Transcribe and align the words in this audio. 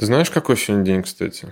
Ты 0.00 0.06
знаешь, 0.06 0.30
какой 0.30 0.56
сегодня 0.56 0.82
день, 0.82 1.02
кстати? 1.02 1.48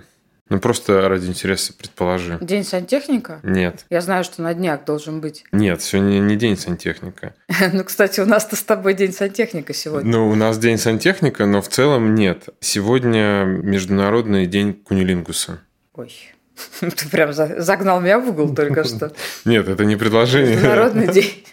Ну, 0.49 0.59
просто 0.59 1.07
ради 1.07 1.27
интереса 1.27 1.71
предположи. 1.71 2.39
День 2.41 2.63
сантехника? 2.63 3.41
Нет. 3.43 3.85
Я 3.91 4.01
знаю, 4.01 4.23
что 4.23 4.41
на 4.41 4.55
днях 4.55 4.85
должен 4.85 5.21
быть. 5.21 5.43
Нет, 5.51 5.83
сегодня 5.83 6.17
не 6.17 6.35
день 6.35 6.57
сантехника. 6.57 7.35
Ну, 7.71 7.83
кстати, 7.83 8.21
у 8.21 8.25
нас-то 8.25 8.55
с 8.55 8.63
тобой 8.63 8.95
день 8.95 9.13
сантехника 9.13 9.75
сегодня. 9.75 10.11
Ну, 10.11 10.27
у 10.27 10.33
нас 10.33 10.57
день 10.57 10.79
сантехника, 10.79 11.45
но 11.45 11.61
в 11.61 11.67
целом 11.67 12.15
нет. 12.15 12.49
Сегодня 12.59 13.43
Международный 13.43 14.47
день 14.47 14.73
кунилингуса. 14.73 15.59
Ой, 15.93 16.11
ты 16.79 17.07
прям 17.07 17.31
загнал 17.33 18.01
меня 18.01 18.17
в 18.17 18.29
угол 18.29 18.55
только 18.55 18.83
что. 18.83 19.13
Нет, 19.45 19.69
это 19.69 19.85
не 19.85 19.95
предложение. 19.95 20.55
Международный 20.55 21.13
день. 21.13 21.45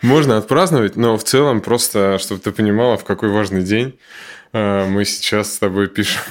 Можно 0.00 0.38
отпраздновать, 0.38 0.96
но 0.96 1.18
в 1.18 1.24
целом 1.24 1.60
просто, 1.60 2.16
чтобы 2.18 2.40
ты 2.40 2.50
понимала, 2.50 2.96
в 2.96 3.04
какой 3.04 3.28
важный 3.28 3.62
день 3.62 3.98
мы 4.52 5.04
сейчас 5.04 5.54
с 5.54 5.58
тобой 5.58 5.88
пишем. 5.88 6.22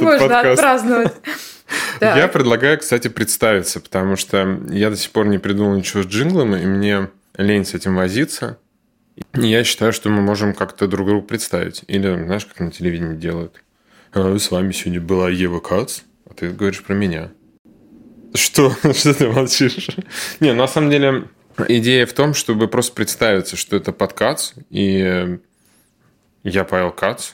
Можно 0.00 0.40
отпраздновать. 0.40 1.14
Я 2.00 2.28
предлагаю, 2.28 2.78
кстати, 2.78 3.08
представиться, 3.08 3.80
потому 3.80 4.16
что 4.16 4.60
я 4.68 4.90
до 4.90 4.96
сих 4.96 5.10
пор 5.10 5.26
не 5.26 5.38
придумал 5.38 5.74
ничего 5.76 6.02
с 6.02 6.06
джинглом, 6.06 6.54
и 6.54 6.66
мне 6.66 7.08
лень 7.36 7.64
с 7.64 7.74
этим 7.74 7.96
возиться. 7.96 8.58
И 9.34 9.46
я 9.46 9.64
считаю, 9.64 9.92
что 9.92 10.10
мы 10.10 10.20
можем 10.20 10.54
как-то 10.54 10.88
друг 10.88 11.06
другу 11.06 11.26
представить. 11.26 11.84
Или, 11.86 12.24
знаешь, 12.24 12.46
как 12.46 12.60
на 12.60 12.70
телевидении 12.70 13.16
делают. 13.16 13.62
А, 14.12 14.36
с 14.36 14.50
вами 14.50 14.72
сегодня 14.72 15.00
была 15.00 15.30
Ева 15.30 15.60
Кац, 15.60 16.00
а 16.28 16.34
ты 16.34 16.50
говоришь 16.50 16.82
про 16.82 16.94
меня. 16.94 17.30
Что? 18.34 18.70
Что 18.92 19.14
ты 19.14 19.28
молчишь? 19.28 19.88
Не, 20.40 20.52
на 20.52 20.66
самом 20.66 20.90
деле, 20.90 21.28
Идея 21.68 22.06
в 22.06 22.12
том, 22.12 22.34
чтобы 22.34 22.68
просто 22.68 22.94
представиться, 22.94 23.56
что 23.56 23.76
это 23.76 23.92
подкаст, 23.92 24.54
и 24.70 25.38
я 26.42 26.64
Павел 26.64 26.90
Кац, 26.90 27.32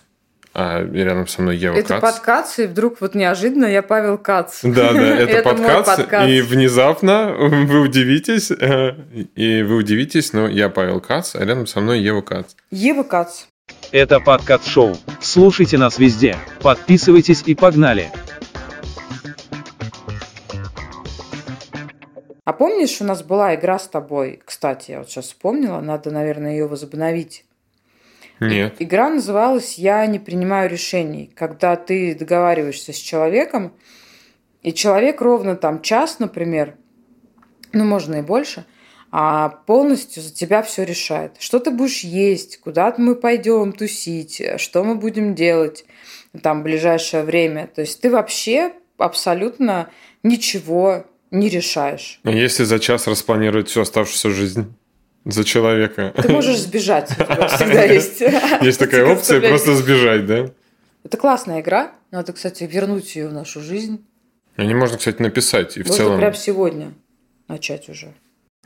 а 0.53 0.83
рядом 0.83 1.29
со 1.29 1.43
мной 1.43 1.57
Ева 1.57 1.77
это 1.77 1.89
Кац. 1.89 1.99
Это 1.99 2.13
подкаст, 2.13 2.59
и 2.59 2.67
вдруг 2.67 3.01
вот 3.01 3.15
неожиданно 3.15 3.67
я 3.67 3.83
Павел 3.83 4.19
Кац. 4.19 4.61
Да, 4.63 4.93
да, 4.93 5.01
это 5.19 5.43
подкаст, 5.43 6.01
и 6.27 6.41
внезапно 6.41 7.35
вы 7.39 7.81
удивитесь, 7.81 8.51
э, 8.51 8.95
и 9.37 9.63
вы 9.63 9.77
удивитесь, 9.77 10.33
но 10.33 10.49
я 10.49 10.69
Павел 10.69 11.01
Кац, 11.01 11.37
а 11.37 11.45
рядом 11.45 11.67
со 11.67 11.81
мной 11.81 12.01
Ева 12.01 12.21
Кац. 12.21 12.55
Ева 12.71 13.05
Кац. 13.05 13.45
Это 13.93 14.19
подкаст-шоу. 14.19 14.97
Слушайте 15.21 15.79
нас 15.79 15.99
везде, 15.99 16.37
подписывайтесь 16.61 17.45
и 17.47 17.55
погнали. 17.55 18.11
А 22.45 22.53
помнишь, 22.53 23.01
у 23.01 23.05
нас 23.05 23.23
была 23.23 23.55
игра 23.55 23.79
с 23.79 23.89
тобой, 23.89 24.41
кстати, 24.45 24.93
я 24.93 24.99
вот 24.99 25.11
сейчас 25.11 25.27
вспомнила, 25.27 25.81
надо, 25.81 26.11
наверное, 26.11 26.53
ее 26.53 26.67
возобновить. 26.67 27.45
Нет. 28.41 28.77
Игра 28.79 29.11
называлась 29.11 29.75
«Я 29.75 30.05
не 30.07 30.19
принимаю 30.19 30.71
решений», 30.71 31.31
когда 31.35 31.77
ты 31.77 32.15
договариваешься 32.15 32.93
с 32.93 32.97
человеком, 32.97 33.75
и 34.63 34.73
человек 34.73 35.21
ровно 35.21 35.57
там 35.57 35.83
час, 35.83 36.19
например, 36.19 36.77
ну, 37.73 37.85
можно 37.85 38.17
и 38.17 38.23
больше, 38.23 38.65
а 39.13 39.49
полностью 39.49 40.23
за 40.23 40.33
тебя 40.33 40.63
все 40.63 40.85
решает. 40.85 41.37
Что 41.39 41.59
ты 41.59 41.71
будешь 41.71 42.01
есть, 42.01 42.61
куда 42.61 42.95
мы 42.97 43.15
пойдем 43.15 43.73
тусить, 43.73 44.43
что 44.57 44.85
мы 44.85 44.95
будем 44.95 45.35
делать 45.35 45.85
там 46.43 46.61
в 46.61 46.65
ближайшее 46.65 47.25
время. 47.25 47.67
То 47.67 47.81
есть 47.81 48.01
ты 48.01 48.11
вообще 48.11 48.73
абсолютно 48.99 49.91
ничего 50.23 51.07
не 51.31 51.49
решаешь. 51.49 52.21
А 52.25 52.31
если 52.31 52.65
за 52.65 52.79
час 52.79 53.07
распланировать 53.07 53.69
всю 53.69 53.81
оставшуюся 53.81 54.31
жизнь? 54.31 54.75
За 55.27 55.45
человека. 55.45 56.15
Ты 56.17 56.31
можешь 56.31 56.59
сбежать, 56.59 57.11
у 57.13 57.15
тебя 57.15 57.49
всегда 57.55 57.85
есть. 57.85 58.23
Есть 58.63 58.79
такая 58.79 59.05
опция, 59.05 59.41
просто 59.41 59.75
сбежать, 59.75 60.25
да? 60.27 60.51
Это 61.05 61.17
классная 61.19 61.61
игра. 61.61 61.93
Надо, 62.11 62.33
кстати, 62.33 62.65
вернуть 62.65 63.17
ее 63.17 63.29
в 63.29 63.33
нашу 63.33 63.61
жизнь. 63.61 64.05
О 64.57 64.65
ней 64.65 64.75
можно, 64.75 64.97
кстати, 64.97 65.21
написать. 65.21 65.77
И 65.77 65.83
в 65.83 65.91
целом... 65.91 66.19
прямо 66.19 66.35
сегодня 66.35 66.95
начать 67.49 67.89
уже. 67.89 68.15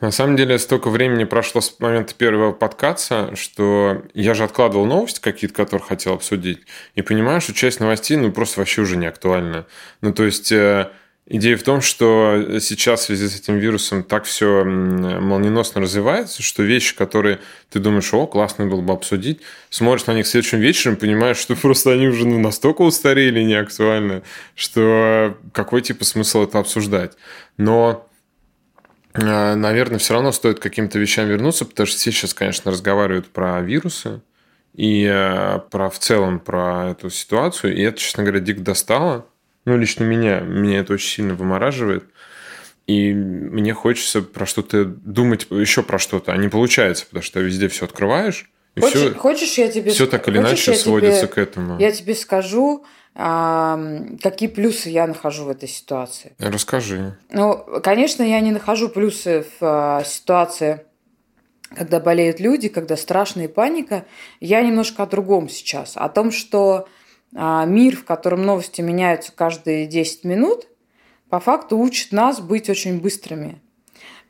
На 0.01 0.11
самом 0.11 0.37
деле, 0.37 0.59
столько 0.59 0.91
времени 0.91 1.25
прошло 1.25 1.61
с 1.61 1.79
момента 1.79 2.15
первого 2.15 2.53
подкаста, 2.53 3.35
что 3.37 4.03
я 4.13 4.35
же 4.35 4.45
откладывал 4.45 4.87
новости 4.87 5.21
какие-то, 5.21 5.55
которые 5.55 5.87
хотел 5.87 6.15
обсудить, 6.15 6.63
и 6.95 7.03
понимаю, 7.03 7.41
что 7.41 7.55
часть 7.55 7.81
новостей, 7.81 8.17
ну, 8.17 8.33
просто 8.33 8.61
вообще 8.61 8.83
уже 8.83 8.97
не 8.97 9.07
актуальна. 9.07 9.67
Ну, 10.01 10.13
то 10.13 10.25
есть, 10.25 10.51
э, 10.51 10.91
Идея 11.27 11.57
в 11.57 11.63
том, 11.63 11.81
что 11.81 12.59
сейчас 12.61 13.01
в 13.01 13.05
связи 13.05 13.29
с 13.29 13.41
этим 13.41 13.57
вирусом 13.57 14.05
так 14.05 14.25
все 14.25 14.63
молниеносно 14.63 15.81
развивается, 15.81 16.43
что 16.43 16.63
вещи, 16.63 16.95
которые 16.95 17.41
ты 17.71 17.79
думаешь, 17.79 18.13
о, 18.13 18.27
классно 18.27 18.67
было 18.67 18.83
бы 18.83 18.93
обсудить, 18.93 19.41
смотришь 19.71 20.05
на 20.05 20.13
них 20.13 20.27
следующим 20.27 20.61
вечером, 20.61 20.97
понимаешь, 20.97 21.39
что 21.39 21.57
просто 21.63 21.93
они 21.93 22.09
уже 22.09 22.27
ну, 22.27 22.39
настолько 22.39 22.83
устарели 22.83 23.41
и 23.41 23.45
не 23.45 23.55
актуальны, 23.55 24.23
что 24.55 25.39
какой 25.53 25.81
типа 25.81 26.05
смысл 26.05 26.43
это 26.43 26.59
обсуждать. 26.59 27.13
Но 27.57 28.07
э, 29.15 29.55
наверное, 29.55 29.99
все 29.99 30.13
равно 30.13 30.31
стоит 30.31 30.59
каким-то 30.59 30.99
вещам 30.99 31.27
вернуться, 31.27 31.65
потому 31.65 31.87
что 31.87 31.97
все 31.97 32.13
сейчас, 32.13 32.35
конечно, 32.35 32.71
разговаривают 32.71 33.29
про 33.29 33.63
вирусы 33.63 34.21
и 34.75 35.09
э, 35.11 35.59
про 35.71 35.89
в 35.89 35.99
целом 35.99 36.39
про 36.39 36.91
эту 36.91 37.09
ситуацию, 37.09 37.75
и 37.75 37.81
это, 37.81 37.99
честно 37.99 38.25
говоря, 38.25 38.41
дико 38.41 38.61
достало. 38.61 39.27
Ну, 39.65 39.77
лично 39.77 40.05
меня. 40.05 40.41
Меня 40.41 40.81
это 40.81 40.93
очень 40.93 41.09
сильно 41.09 41.35
вымораживает. 41.35 42.05
И 42.87 43.15
мне 43.15 43.73
хочется 43.73 44.21
про 44.21 44.45
что-то 44.45 44.85
думать, 44.85 45.47
еще 45.51 45.83
про 45.83 45.99
что-то, 45.99 46.33
а 46.33 46.37
не 46.37 46.49
получается, 46.49 47.07
потому 47.07 47.23
что 47.23 47.41
везде 47.41 47.69
все 47.69 47.87
открываешь. 47.87 48.51
И 48.75 48.81
хочешь, 48.81 49.01
все, 49.01 49.15
хочешь, 49.15 49.55
я 49.59 49.69
тебе 49.69 49.93
все 49.93 50.07
так 50.07 50.29
или 50.29 50.39
иначе 50.39 50.75
сводится 50.75 51.27
к 51.27 51.39
этому. 51.39 51.79
Я 51.79 51.93
тебе 51.93 52.15
скажу, 52.15 52.85
какие 53.15 54.49
плюсы 54.49 54.91
я 54.91 55.07
нахожу 55.07 55.45
в 55.45 55.49
этой 55.49 55.69
ситуации. 55.69 56.35
Расскажи. 56.39 57.17
Ну, 57.31 57.65
конечно, 57.83 58.23
я 58.23 58.41
не 58.41 58.51
нахожу 58.51 58.89
плюсы 58.89 59.47
в 59.61 59.63
а, 59.63 60.05
ситуации, 60.05 60.81
когда 61.75 62.01
болеют 62.01 62.41
люди, 62.41 62.69
когда 62.69 62.97
страшная 62.97 63.49
паника. 63.49 64.05
Я 64.41 64.63
немножко 64.63 65.05
о 65.05 65.07
другом 65.07 65.49
сейчас. 65.49 65.97
О 65.97 66.09
том, 66.09 66.33
что 66.33 66.89
мир, 67.35 67.97
в 67.97 68.05
котором 68.05 68.43
новости 68.43 68.81
меняются 68.81 69.33
каждые 69.33 69.87
10 69.87 70.25
минут, 70.25 70.67
по 71.29 71.41
факту 71.41 71.77
учит 71.77 72.13
нас 72.13 72.41
быть 72.41 72.71
очень 72.71 73.01
быстрыми. 73.01 73.61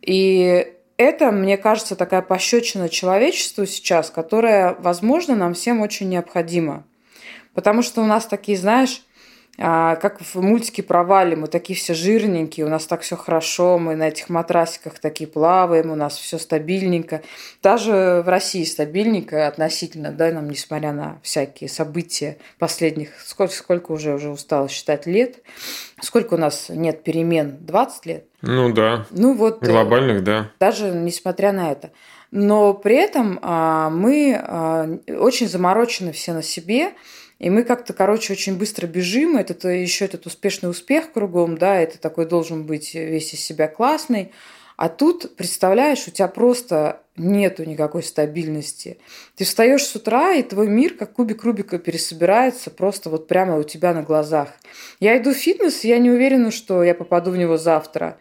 И 0.01 0.73
это, 0.97 1.31
мне 1.31 1.59
кажется, 1.59 1.97
такая 1.97 2.23
пощечина 2.23 2.89
человечеству 2.89 3.67
сейчас, 3.67 4.11
которая, 4.11 4.75
возможно, 4.79 5.35
нам 5.35 5.55
всем 5.55 5.81
очень 5.81 6.09
необходима. 6.09 6.85
Потому 7.53 7.83
что 7.83 8.01
у 8.01 8.07
нас 8.07 8.27
такие, 8.27 8.57
знаешь, 8.57 9.03
а, 9.57 9.95
как 9.97 10.21
в 10.21 10.35
мультике 10.41 10.83
про 10.83 11.05
Вали, 11.05 11.37
мы 11.37 11.47
такие 11.47 11.79
все 11.79 11.95
жирненькие, 11.95 12.67
у 12.67 12.69
нас 12.69 12.87
так 12.87 13.03
все 13.03 13.17
хорошо, 13.17 13.79
мы 13.79 13.95
на 13.95 14.09
этих 14.09 14.29
матрасиках 14.29 14.99
такие 14.99 15.29
плаваем, 15.29 15.93
у 15.93 15.95
нас 15.95 16.17
все 16.17 16.39
стабильненько. 16.39 17.23
Даже 17.63 18.23
в 18.25 18.29
России 18.29 18.65
стабильненько 18.65 19.47
относительно, 19.47 20.11
да, 20.11 20.33
нам, 20.33 20.51
несмотря 20.51 20.93
на 20.93 21.21
всякие 21.23 21.71
события 21.71 22.39
последних, 22.59 23.21
сколько, 23.21 23.55
сколько 23.55 23.93
уже, 23.93 24.15
уже 24.15 24.31
устала 24.31 24.69
считать 24.69 25.07
лет, 25.07 25.37
сколько 26.01 26.35
у 26.35 26.39
нас 26.39 26.67
нет 26.69 27.05
перемен, 27.05 27.59
20 27.61 28.07
лет? 28.07 28.25
Ну 28.43 28.73
да. 28.73 29.07
Ну 29.11 29.35
вот. 29.35 29.63
Э, 29.63 29.67
Глобальных, 29.67 30.25
да. 30.25 30.51
Даже 30.59 30.91
несмотря 30.91 31.53
на 31.53 31.71
это. 31.71 31.93
Но 32.33 32.75
при 32.75 32.97
этом 32.97 33.39
а, 33.43 33.91
мы 33.91 34.37
а, 34.37 34.89
очень 35.09 35.49
заморочены 35.49 36.11
все 36.11 36.33
на 36.33 36.43
себе, 36.43 36.95
и 37.45 37.51
мы 37.51 37.63
как-то, 37.63 37.93
короче, 37.93 38.33
очень 38.33 38.57
быстро 38.57 38.87
бежим. 38.87 39.37
Это 39.37 39.69
еще 39.69 40.07
этот 40.07 40.25
успешный 40.25 40.71
успех 40.71 41.13
кругом, 41.13 41.59
да, 41.59 41.79
это 41.79 41.99
такой 41.99 42.25
должен 42.25 42.65
быть 42.65 42.95
весь 42.95 43.35
из 43.35 43.41
себя 43.41 43.69
классный. 43.69 44.33
А 44.79 44.89
тут, 44.89 45.37
представляешь, 45.37 46.09
у 46.09 46.11
тебя 46.11 46.29
просто 46.29 47.03
нету 47.19 47.65
никакой 47.65 48.03
стабильности. 48.03 48.97
Ты 49.37 49.45
встаешь 49.45 49.85
с 49.85 49.95
утра, 49.95 50.33
и 50.33 50.43
твой 50.43 50.69
мир 50.69 50.95
как 50.95 51.13
кубик 51.13 51.45
Рубика 51.45 51.79
пересобирается 51.79 52.71
просто 52.71 53.11
вот 53.11 53.29
прямо 53.29 53.59
у 53.59 53.63
тебя 53.63 53.93
на 53.93 54.03
глазах. 54.03 54.49
Я 54.99 55.19
иду 55.19 55.35
в 55.35 55.37
фитнес, 55.37 55.85
и 55.85 55.89
я 55.89 55.99
не 55.99 56.11
уверена, 56.11 56.51
что 56.51 56.83
я 56.83 56.95
попаду 56.95 57.31
в 57.31 57.37
него 57.37 57.59
завтра. 57.59 58.17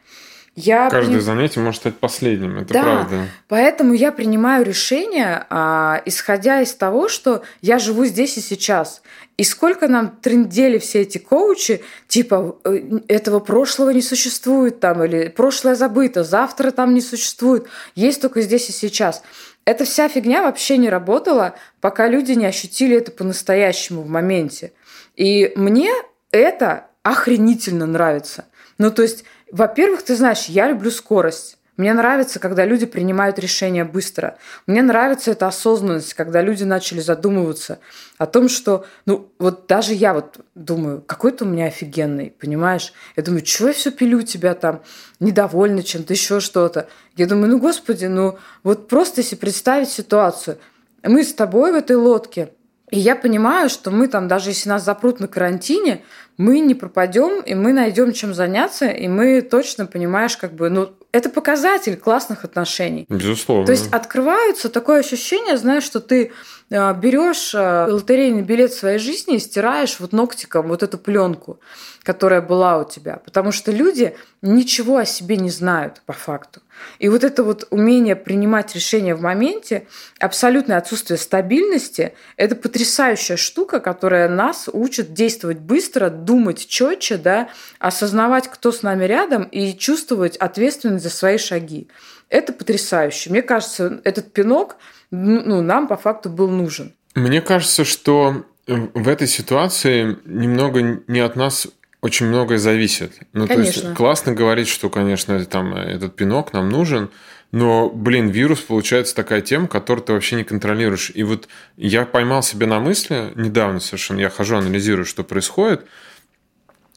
Я 0.55 0.87
Каждое 0.89 1.15
при... 1.15 1.21
занятие 1.21 1.61
может 1.61 1.81
стать 1.81 1.97
последним, 1.97 2.59
это 2.59 2.73
да, 2.73 2.83
правда. 2.83 3.27
Поэтому 3.47 3.93
я 3.93 4.11
принимаю 4.11 4.63
решение, 4.63 5.47
а, 5.49 6.01
исходя 6.05 6.61
из 6.61 6.75
того, 6.75 7.09
что 7.09 7.41
я 7.61 7.79
живу 7.79 8.05
здесь 8.05 8.37
и 8.37 8.41
сейчас. 8.41 9.01
И 9.37 9.43
сколько 9.43 9.87
нам 9.87 10.15
трендели 10.21 10.77
все 10.77 11.01
эти 11.01 11.17
коучи, 11.17 11.81
типа 12.07 12.59
э, 12.65 12.99
этого 13.07 13.39
прошлого 13.39 13.89
не 13.89 14.03
существует 14.03 14.79
там, 14.79 15.03
или 15.03 15.29
прошлое 15.29 15.73
забыто, 15.73 16.23
завтра 16.23 16.69
там 16.69 16.93
не 16.93 17.01
существует, 17.01 17.65
есть 17.95 18.21
только 18.21 18.41
здесь 18.41 18.69
и 18.69 18.71
сейчас. 18.71 19.23
Эта 19.65 19.85
вся 19.85 20.07
фигня 20.07 20.43
вообще 20.43 20.77
не 20.77 20.89
работала, 20.89 21.55
пока 21.81 22.07
люди 22.07 22.33
не 22.33 22.45
ощутили 22.45 22.97
это 22.97 23.11
по-настоящему 23.11 24.03
в 24.03 24.07
моменте. 24.07 24.71
И 25.15 25.51
мне 25.55 25.91
это 26.29 26.87
охренительно 27.01 27.87
нравится. 27.87 28.45
Ну, 28.77 28.91
то 28.91 29.01
есть 29.01 29.23
во-первых, 29.53 30.01
ты 30.01 30.15
знаешь, 30.15 30.45
я 30.45 30.67
люблю 30.67 30.89
скорость. 30.89 31.59
Мне 31.77 31.93
нравится, 31.93 32.39
когда 32.39 32.65
люди 32.65 32.87
принимают 32.87 33.37
решения 33.37 33.83
быстро. 33.83 34.37
Мне 34.65 34.81
нравится 34.81 35.29
эта 35.29 35.47
осознанность, 35.47 36.15
когда 36.15 36.41
люди 36.41 36.63
начали 36.63 37.01
задумываться 37.01 37.79
о 38.17 38.25
том, 38.25 38.49
что, 38.49 38.85
ну, 39.05 39.31
вот 39.37 39.67
даже 39.67 39.93
я 39.93 40.15
вот 40.15 40.39
думаю, 40.55 41.01
какой 41.01 41.33
ты 41.33 41.45
у 41.45 41.47
меня 41.47 41.67
офигенный, 41.67 42.31
понимаешь? 42.31 42.93
Я 43.15 43.21
думаю, 43.21 43.43
чего 43.43 43.67
я 43.67 43.73
все 43.75 43.91
пилю 43.91 44.23
тебя 44.23 44.55
там, 44.55 44.81
недовольна 45.19 45.83
чем-то, 45.83 46.13
еще 46.13 46.39
что-то. 46.39 46.87
Я 47.15 47.27
думаю, 47.27 47.51
ну, 47.51 47.59
господи, 47.59 48.05
ну, 48.05 48.39
вот 48.63 48.87
просто 48.87 49.21
если 49.21 49.35
представить 49.35 49.89
ситуацию, 49.89 50.57
мы 51.03 51.23
с 51.23 51.33
тобой 51.33 51.73
в 51.73 51.75
этой 51.75 51.95
лодке, 51.95 52.49
и 52.93 52.99
я 52.99 53.15
понимаю, 53.15 53.69
что 53.69 53.89
мы 53.89 54.07
там, 54.07 54.27
даже 54.27 54.51
если 54.51 54.69
нас 54.69 54.85
запрут 54.85 55.19
на 55.19 55.27
карантине, 55.27 56.03
мы 56.37 56.59
не 56.59 56.75
пропадем, 56.75 57.41
и 57.41 57.55
мы 57.55 57.73
найдем 57.73 58.13
чем 58.13 58.35
заняться, 58.35 58.85
и 58.85 59.07
мы 59.07 59.41
точно 59.41 59.87
понимаешь, 59.87 60.37
как 60.37 60.53
бы, 60.53 60.69
ну, 60.69 60.91
это 61.11 61.29
показатель 61.29 61.97
классных 61.97 62.43
отношений. 62.43 63.07
Безусловно. 63.09 63.65
То 63.65 63.71
есть 63.71 63.91
открывается 63.91 64.69
такое 64.69 64.99
ощущение, 64.99 65.57
знаешь, 65.57 65.83
что 65.83 66.01
ты 66.01 66.33
а, 66.71 66.93
берешь 66.93 67.55
а, 67.55 67.87
лотерейный 67.89 68.43
билет 68.43 68.73
своей 68.73 68.99
жизни 68.99 69.37
и 69.37 69.39
стираешь 69.39 69.99
вот 69.99 70.11
ногтиком 70.11 70.67
вот 70.67 70.83
эту 70.83 70.99
пленку, 70.99 71.59
которая 72.03 72.41
была 72.41 72.77
у 72.77 72.83
тебя. 72.87 73.21
Потому 73.23 73.51
что 73.51 73.71
люди 73.71 74.15
ничего 74.41 74.97
о 74.97 75.05
себе 75.05 75.37
не 75.37 75.49
знают 75.49 76.01
по 76.05 76.13
факту. 76.13 76.61
И 76.99 77.07
вот 77.07 77.23
это 77.23 77.43
вот 77.43 77.65
умение 77.69 78.15
принимать 78.15 78.75
решения 78.75 79.15
в 79.15 79.21
моменте, 79.21 79.87
абсолютное 80.19 80.77
отсутствие 80.77 81.17
стабильности, 81.17 82.13
это 82.35 82.55
потрясающая 82.55 83.37
штука, 83.37 83.79
которая 83.79 84.27
нас 84.27 84.69
учит 84.71 85.13
действовать 85.13 85.59
быстро, 85.59 86.09
думать 86.09 86.67
четче, 86.67 87.17
да, 87.17 87.49
осознавать, 87.79 88.49
кто 88.49 88.71
с 88.71 88.83
нами 88.83 89.05
рядом 89.05 89.43
и 89.43 89.75
чувствовать 89.77 90.35
ответственность 90.37 91.03
за 91.03 91.09
свои 91.09 91.37
шаги. 91.37 91.87
Это 92.29 92.51
потрясающе. 92.51 93.29
Мне 93.29 93.41
кажется, 93.41 94.01
этот 94.03 94.33
пинок 94.33 94.75
ну, 95.11 95.61
нам 95.61 95.87
по 95.87 95.95
факту 95.95 96.29
был 96.29 96.49
нужен. 96.49 96.93
Мне 97.15 97.41
кажется, 97.41 97.85
что 97.85 98.43
в 98.67 99.07
этой 99.07 99.27
ситуации 99.27 100.17
немного 100.25 101.01
не 101.07 101.19
от 101.19 101.35
нас 101.35 101.67
очень 102.03 102.25
многое 102.25 102.57
зависит. 102.57 103.13
Ну, 103.31 103.47
конечно. 103.47 103.71
то 103.81 103.87
есть 103.87 103.97
классно 103.97 104.33
говорить, 104.33 104.67
что, 104.67 104.89
конечно, 104.89 105.43
там 105.45 105.73
этот 105.73 106.17
пинок 106.17 106.51
нам 106.51 106.67
нужен, 106.67 107.09
но, 107.53 107.89
блин, 107.89 108.27
вирус 108.27 108.59
получается 108.59 109.15
такая 109.15 109.39
тема, 109.39 109.69
которую 109.69 110.03
ты 110.03 110.11
вообще 110.11 110.35
не 110.35 110.43
контролируешь. 110.43 111.13
И 111.15 111.23
вот 111.23 111.47
я 111.77 112.05
поймал 112.05 112.43
себя 112.43 112.67
на 112.67 112.81
мысли 112.81 113.31
недавно 113.35 113.79
совершенно, 113.79 114.19
я 114.19 114.29
хожу, 114.29 114.57
анализирую, 114.57 115.05
что 115.05 115.23
происходит. 115.23 115.85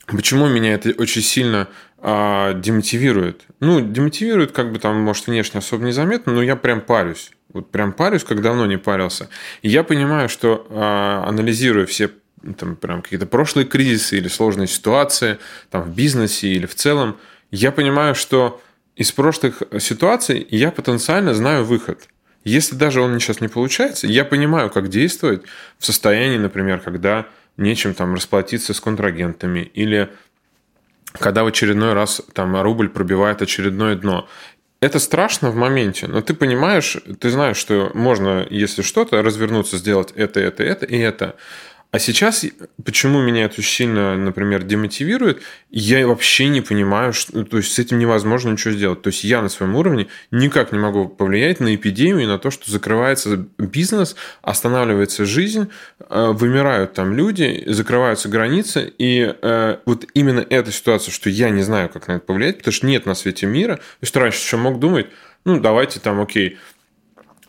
Почему 0.06 0.48
меня 0.48 0.74
это 0.74 0.90
очень 0.98 1.22
сильно 1.22 1.68
а, 1.98 2.54
демотивирует? 2.54 3.42
Ну, 3.60 3.80
демотивирует, 3.80 4.50
как 4.50 4.72
бы 4.72 4.80
там, 4.80 5.00
может, 5.00 5.28
внешне 5.28 5.58
особо 5.58 5.84
незаметно, 5.84 6.32
но 6.32 6.42
я 6.42 6.56
прям 6.56 6.80
парюсь. 6.80 7.30
Вот 7.52 7.70
прям 7.70 7.92
парюсь, 7.92 8.24
как 8.24 8.42
давно 8.42 8.66
не 8.66 8.76
парился. 8.76 9.28
И 9.62 9.68
я 9.68 9.84
понимаю, 9.84 10.28
что 10.28 10.66
а, 10.68 11.24
анализируя 11.28 11.86
все 11.86 12.10
там 12.54 12.76
прям 12.76 13.02
какие-то 13.02 13.26
прошлые 13.26 13.66
кризисы 13.66 14.18
или 14.18 14.28
сложные 14.28 14.66
ситуации 14.66 15.38
там 15.70 15.82
в 15.82 15.94
бизнесе 15.94 16.48
или 16.48 16.66
в 16.66 16.74
целом, 16.74 17.16
я 17.50 17.72
понимаю, 17.72 18.14
что 18.14 18.60
из 18.96 19.12
прошлых 19.12 19.62
ситуаций 19.78 20.46
я 20.50 20.70
потенциально 20.70 21.34
знаю 21.34 21.64
выход. 21.64 22.08
Если 22.44 22.76
даже 22.76 23.00
он 23.00 23.18
сейчас 23.18 23.40
не 23.40 23.48
получается, 23.48 24.06
я 24.06 24.24
понимаю, 24.24 24.70
как 24.70 24.88
действовать 24.88 25.42
в 25.78 25.84
состоянии, 25.84 26.38
например, 26.38 26.80
когда 26.80 27.26
нечем 27.56 27.94
там 27.94 28.14
расплатиться 28.14 28.72
с 28.72 28.80
контрагентами 28.80 29.60
или 29.74 30.10
когда 31.18 31.44
в 31.44 31.46
очередной 31.46 31.94
раз 31.94 32.22
там 32.32 32.60
рубль 32.60 32.88
пробивает 32.88 33.42
очередное 33.42 33.96
дно. 33.96 34.28
Это 34.80 34.98
страшно 34.98 35.50
в 35.50 35.56
моменте, 35.56 36.06
но 36.06 36.20
ты 36.20 36.34
понимаешь, 36.34 36.98
ты 37.18 37.30
знаешь, 37.30 37.56
что 37.56 37.90
можно, 37.94 38.46
если 38.50 38.82
что-то, 38.82 39.22
развернуться, 39.22 39.78
сделать 39.78 40.12
это, 40.14 40.38
это, 40.40 40.62
это 40.62 40.84
и 40.86 40.98
это. 40.98 41.36
А 41.92 41.98
сейчас, 41.98 42.44
почему 42.84 43.22
меня 43.22 43.44
это 43.44 43.62
сильно, 43.62 44.16
например, 44.16 44.64
демотивирует, 44.64 45.40
я 45.70 46.06
вообще 46.06 46.48
не 46.48 46.60
понимаю, 46.60 47.12
что, 47.12 47.44
то 47.44 47.56
есть 47.56 47.72
с 47.72 47.78
этим 47.78 47.98
невозможно 47.98 48.50
ничего 48.50 48.74
сделать. 48.74 49.02
То 49.02 49.08
есть 49.08 49.24
я 49.24 49.40
на 49.40 49.48
своем 49.48 49.76
уровне 49.76 50.08
никак 50.30 50.72
не 50.72 50.78
могу 50.78 51.08
повлиять 51.08 51.60
на 51.60 51.74
эпидемию, 51.74 52.28
на 52.28 52.38
то, 52.38 52.50
что 52.50 52.70
закрывается 52.70 53.46
бизнес, 53.56 54.16
останавливается 54.42 55.24
жизнь, 55.24 55.70
э, 56.00 56.32
вымирают 56.32 56.92
там 56.92 57.14
люди, 57.14 57.62
закрываются 57.66 58.28
границы. 58.28 58.92
И 58.98 59.34
э, 59.40 59.78
вот 59.86 60.06
именно 60.12 60.44
эта 60.50 60.72
ситуация, 60.72 61.12
что 61.12 61.30
я 61.30 61.50
не 61.50 61.62
знаю, 61.62 61.88
как 61.88 62.08
на 62.08 62.12
это 62.12 62.26
повлиять, 62.26 62.58
потому 62.58 62.72
что 62.72 62.86
нет 62.86 63.06
на 63.06 63.14
свете 63.14 63.46
мира. 63.46 63.76
То 63.76 63.82
есть 64.02 64.16
раньше 64.16 64.38
еще 64.38 64.56
мог 64.56 64.80
думать, 64.80 65.06
ну 65.44 65.60
давайте 65.60 66.00
там, 66.00 66.20
окей, 66.20 66.58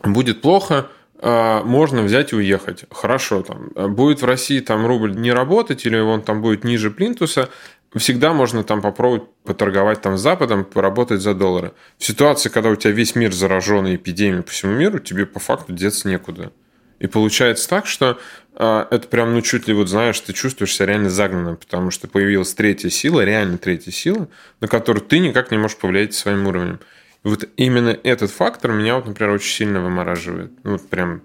будет 0.04 0.40
плохо, 0.40 0.88
можно 1.20 2.02
взять 2.02 2.32
и 2.32 2.36
уехать. 2.36 2.84
Хорошо, 2.90 3.42
там 3.42 3.94
будет 3.94 4.22
в 4.22 4.24
России 4.24 4.60
там 4.60 4.86
рубль 4.86 5.16
не 5.16 5.32
работать 5.32 5.84
или 5.84 5.98
он 5.98 6.22
там 6.22 6.42
будет 6.42 6.62
ниже 6.62 6.90
плинтуса, 6.92 7.48
всегда 7.96 8.32
можно 8.32 8.64
там 8.64 8.82
попробовать 8.82 9.24
поторговать 9.44 10.02
там 10.02 10.18
с 10.18 10.20
Западом, 10.20 10.64
поработать 10.64 11.20
за 11.20 11.34
доллары. 11.34 11.72
В 11.96 12.04
ситуации, 12.04 12.48
когда 12.48 12.70
у 12.70 12.76
тебя 12.76 12.92
весь 12.92 13.14
мир 13.14 13.32
заражен 13.32 13.94
эпидемией 13.94 14.42
по 14.42 14.50
всему 14.50 14.72
миру, 14.72 14.98
тебе 14.98 15.26
по 15.26 15.40
факту 15.40 15.72
деться 15.72 16.08
некуда. 16.08 16.52
И 16.98 17.06
получается 17.06 17.68
так, 17.68 17.86
что 17.86 18.18
э, 18.56 18.86
это 18.90 19.06
прям, 19.06 19.32
ну, 19.32 19.40
чуть 19.40 19.68
ли 19.68 19.74
вот, 19.74 19.88
знаешь, 19.88 20.18
ты 20.18 20.32
чувствуешь 20.32 20.74
себя 20.74 20.86
реально 20.86 21.10
загнанным, 21.10 21.56
потому 21.56 21.90
что 21.90 22.08
появилась 22.08 22.52
третья 22.54 22.90
сила, 22.90 23.24
реально 23.24 23.56
третья 23.56 23.92
сила, 23.92 24.28
на 24.60 24.66
которую 24.66 25.04
ты 25.04 25.20
никак 25.20 25.50
не 25.50 25.58
можешь 25.58 25.76
повлиять 25.76 26.14
своим 26.14 26.46
уровнем 26.46 26.80
вот 27.24 27.48
именно 27.56 27.96
этот 28.02 28.30
фактор 28.30 28.72
меня, 28.72 28.96
вот, 28.96 29.06
например, 29.06 29.34
очень 29.34 29.52
сильно 29.52 29.80
вымораживает. 29.80 30.52
Ну, 30.64 30.72
вот 30.72 30.88
прям 30.88 31.22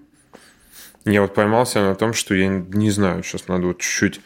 я 1.04 1.22
вот 1.22 1.34
поймался 1.34 1.80
на 1.80 1.94
том, 1.94 2.14
что 2.14 2.34
я 2.34 2.48
не 2.48 2.90
знаю, 2.90 3.22
сейчас 3.22 3.48
надо 3.48 3.66
вот 3.66 3.78
чуть-чуть 3.78 4.20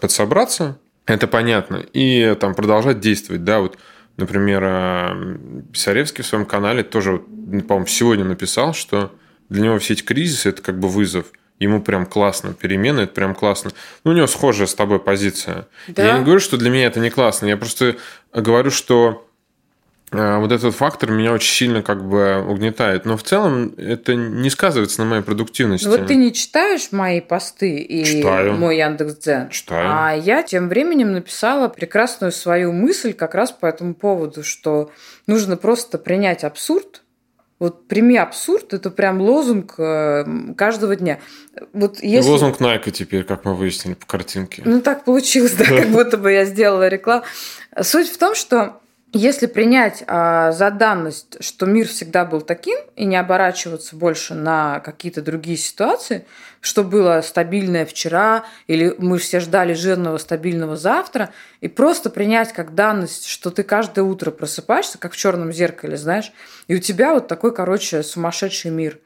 подсобраться, 0.00 0.78
это 1.06 1.26
понятно, 1.26 1.84
и 1.92 2.36
там 2.40 2.54
продолжать 2.54 3.00
действовать, 3.00 3.44
да, 3.44 3.60
вот, 3.60 3.78
например, 4.16 4.62
а, 4.64 5.36
Писаревский 5.72 6.24
в 6.24 6.26
своем 6.26 6.46
канале 6.46 6.82
тоже, 6.82 7.18
по-моему, 7.18 7.86
сегодня 7.86 8.24
написал, 8.24 8.72
что 8.72 9.12
для 9.48 9.62
него 9.62 9.78
все 9.78 9.92
эти 9.92 10.02
кризисы– 10.02 10.48
это 10.50 10.62
как 10.62 10.78
бы 10.78 10.88
вызов. 10.88 11.26
Ему 11.58 11.80
прям 11.82 12.06
классно. 12.06 12.54
Перемены– 12.54 13.00
это 13.02 13.12
прям 13.12 13.34
классно. 13.34 13.70
Ну, 14.02 14.10
у 14.10 14.14
него 14.14 14.26
схожая 14.26 14.66
с 14.66 14.74
тобой 14.74 14.98
позиция. 14.98 15.68
Да? 15.88 16.06
Я 16.06 16.18
не 16.18 16.24
говорю, 16.24 16.40
что 16.40 16.56
для 16.56 16.70
меня 16.70 16.86
это 16.86 16.98
не 16.98 17.10
классно. 17.10 17.46
Я 17.46 17.56
просто 17.56 17.96
говорю, 18.32 18.70
что 18.70 19.28
вот 20.12 20.52
этот 20.52 20.74
фактор 20.74 21.10
меня 21.10 21.32
очень 21.32 21.52
сильно 21.52 21.82
как 21.82 22.06
бы 22.06 22.44
угнетает. 22.46 23.06
Но 23.06 23.16
в 23.16 23.22
целом 23.22 23.74
это 23.78 24.14
не 24.14 24.50
сказывается 24.50 25.00
на 25.00 25.08
моей 25.08 25.22
продуктивности. 25.22 25.86
Вот 25.86 26.06
ты 26.06 26.16
не 26.16 26.32
читаешь 26.32 26.92
мои 26.92 27.20
посты 27.20 27.78
и 27.78 28.04
Читаю. 28.04 28.54
мой 28.54 28.76
Яндекс.Дзен? 28.76 29.48
Читаю. 29.48 29.88
А 29.90 30.12
я 30.14 30.42
тем 30.42 30.68
временем 30.68 31.12
написала 31.12 31.68
прекрасную 31.68 32.32
свою 32.32 32.72
мысль 32.72 33.14
как 33.14 33.34
раз 33.34 33.52
по 33.52 33.66
этому 33.66 33.94
поводу, 33.94 34.44
что 34.44 34.90
нужно 35.26 35.56
просто 35.56 35.96
принять 35.96 36.44
абсурд, 36.44 37.02
вот 37.62 37.86
прими 37.86 38.16
абсурд, 38.16 38.74
это 38.74 38.90
прям 38.90 39.20
лозунг 39.20 39.74
э, 39.78 40.24
каждого 40.56 40.96
дня. 40.96 41.20
Вот 41.72 42.02
если... 42.02 42.28
Лозунг 42.28 42.60
Nike 42.60 42.90
теперь, 42.90 43.22
как 43.22 43.44
мы 43.44 43.54
выяснили 43.54 43.94
по 43.94 44.04
картинке. 44.04 44.62
Ну 44.64 44.80
так 44.80 45.04
получилось, 45.04 45.52
да, 45.52 45.64
как 45.68 45.88
будто 45.90 46.18
бы 46.18 46.32
я 46.32 46.44
сделала 46.44 46.88
рекламу. 46.88 47.22
Суть 47.80 48.10
в 48.10 48.18
том, 48.18 48.34
что 48.34 48.81
если 49.12 49.46
принять 49.46 50.02
а, 50.06 50.52
за 50.52 50.70
данность, 50.70 51.36
что 51.44 51.66
мир 51.66 51.86
всегда 51.86 52.24
был 52.24 52.40
таким, 52.40 52.78
и 52.96 53.04
не 53.04 53.16
оборачиваться 53.16 53.94
больше 53.94 54.34
на 54.34 54.80
какие-то 54.80 55.20
другие 55.20 55.58
ситуации, 55.58 56.24
что 56.62 56.82
было 56.82 57.20
стабильное 57.20 57.84
вчера, 57.84 58.44
или 58.68 58.94
мы 58.96 59.18
все 59.18 59.40
ждали 59.40 59.74
жирного 59.74 60.16
стабильного 60.16 60.76
завтра, 60.76 61.30
и 61.60 61.68
просто 61.68 62.08
принять 62.08 62.54
как 62.54 62.74
данность, 62.74 63.26
что 63.26 63.50
ты 63.50 63.64
каждое 63.64 64.02
утро 64.02 64.30
просыпаешься, 64.30 64.96
как 64.96 65.12
в 65.12 65.16
черном 65.16 65.52
зеркале, 65.52 65.98
знаешь, 65.98 66.32
и 66.66 66.74
у 66.74 66.78
тебя 66.78 67.12
вот 67.12 67.28
такой, 67.28 67.54
короче, 67.54 68.02
сумасшедший 68.02 68.70
мир. 68.70 68.98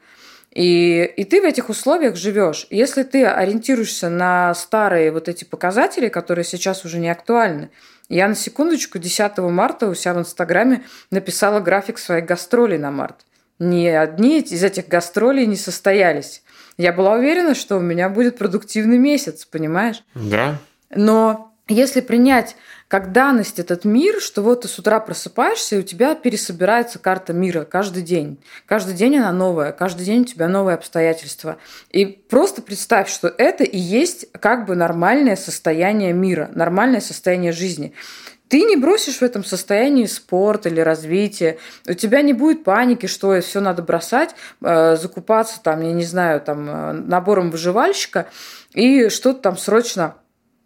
И, 0.51 1.03
и 1.03 1.23
ты 1.25 1.41
в 1.41 1.45
этих 1.45 1.69
условиях 1.69 2.15
живешь. 2.15 2.65
Если 2.69 3.03
ты 3.03 3.25
ориентируешься 3.25 4.09
на 4.09 4.55
старые 4.55 5.11
вот 5.11 5.27
эти 5.27 5.43
показатели, 5.43 6.07
которые 6.07 6.45
сейчас 6.45 6.85
уже 6.85 6.97
не 6.97 7.09
актуальны, 7.09 7.69
я 8.09 8.27
на 8.27 8.35
секундочку 8.35 8.99
10 8.99 9.37
марта 9.39 9.87
у 9.87 9.95
себя 9.95 10.13
в 10.13 10.19
Инстаграме 10.19 10.83
написала 11.11 11.59
график 11.59 11.97
своих 11.97 12.25
гастролей 12.25 12.77
на 12.77 12.91
март. 12.91 13.25
Ни 13.59 13.87
одни 13.87 14.39
из 14.39 14.63
этих 14.63 14.87
гастролей 14.87 15.45
не 15.45 15.55
состоялись. 15.55 16.43
Я 16.77 16.93
была 16.93 17.13
уверена, 17.13 17.55
что 17.55 17.77
у 17.77 17.81
меня 17.81 18.07
будет 18.07 18.37
продуктивный 18.37 18.97
месяц, 18.97 19.45
понимаешь? 19.45 20.03
Да. 20.13 20.59
Но 20.89 21.53
если 21.67 22.01
принять 22.01 22.55
как 22.87 23.11
данность 23.11 23.59
этот 23.59 23.83
мир, 23.83 24.21
что 24.21 24.41
вот 24.41 24.61
ты 24.61 24.67
с 24.67 24.79
утра 24.79 24.99
просыпаешься, 24.99 25.75
и 25.75 25.79
у 25.79 25.83
тебя 25.83 26.15
пересобирается 26.15 26.99
карта 26.99 27.33
мира 27.33 27.65
каждый 27.65 28.01
день. 28.01 28.39
Каждый 28.65 28.93
день 28.93 29.17
она 29.17 29.31
новая, 29.33 29.73
каждый 29.73 30.05
день 30.05 30.21
у 30.21 30.25
тебя 30.25 30.47
новые 30.47 30.75
обстоятельства. 30.75 31.57
И 31.91 32.05
просто 32.05 32.61
представь, 32.61 33.09
что 33.09 33.27
это 33.27 33.65
и 33.65 33.77
есть 33.77 34.31
как 34.31 34.65
бы 34.65 34.75
нормальное 34.75 35.35
состояние 35.35 36.13
мира, 36.13 36.49
нормальное 36.53 37.01
состояние 37.01 37.51
жизни. 37.51 37.93
ты 38.47 38.63
не 38.63 38.77
бросишь 38.77 39.17
в 39.17 39.23
этом 39.23 39.43
состоянии 39.43 40.05
спорт 40.05 40.67
или 40.67 40.79
развитие, 40.79 41.57
у 41.85 41.93
тебя 41.93 42.21
не 42.21 42.31
будет 42.31 42.63
паники, 42.63 43.05
что 43.05 43.41
все 43.41 43.59
надо 43.59 43.81
бросать, 43.81 44.35
э, 44.61 44.95
закупаться 44.95 45.61
там, 45.61 45.81
я 45.81 45.91
не 45.91 46.05
знаю, 46.05 46.39
там 46.39 46.69
э, 46.69 46.93
набором 46.93 47.51
выживальщика 47.51 48.29
и 48.73 49.09
что-то 49.09 49.41
там 49.41 49.57
срочно 49.57 50.15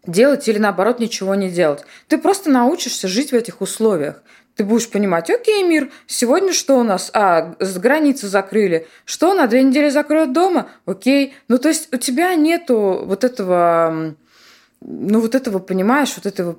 делать 0.06 0.48
или 0.48 0.58
наоборот 0.58 0.98
ничего 0.98 1.34
не 1.34 1.50
делать. 1.50 1.84
Ты 2.08 2.18
просто 2.18 2.50
научишься 2.50 3.08
жить 3.08 3.32
в 3.32 3.34
этих 3.34 3.60
условиях. 3.60 4.22
Ты 4.54 4.64
будешь 4.64 4.90
понимать, 4.90 5.30
окей, 5.30 5.62
мир, 5.62 5.90
сегодня 6.06 6.52
что 6.52 6.78
у 6.78 6.82
нас? 6.82 7.10
А, 7.14 7.54
границы 7.58 8.28
закрыли. 8.28 8.86
Что, 9.06 9.32
на 9.32 9.46
две 9.46 9.62
недели 9.62 9.88
закроют 9.88 10.32
дома? 10.32 10.68
Окей. 10.84 11.34
Ну, 11.48 11.58
то 11.58 11.68
есть 11.68 11.92
у 11.94 11.96
тебя 11.96 12.34
нету 12.34 13.02
вот 13.04 13.24
этого 13.24 14.14
ну, 14.84 15.20
вот 15.20 15.34
этого, 15.34 15.58
понимаешь, 15.60 16.12
вот 16.16 16.26
этого 16.26 16.56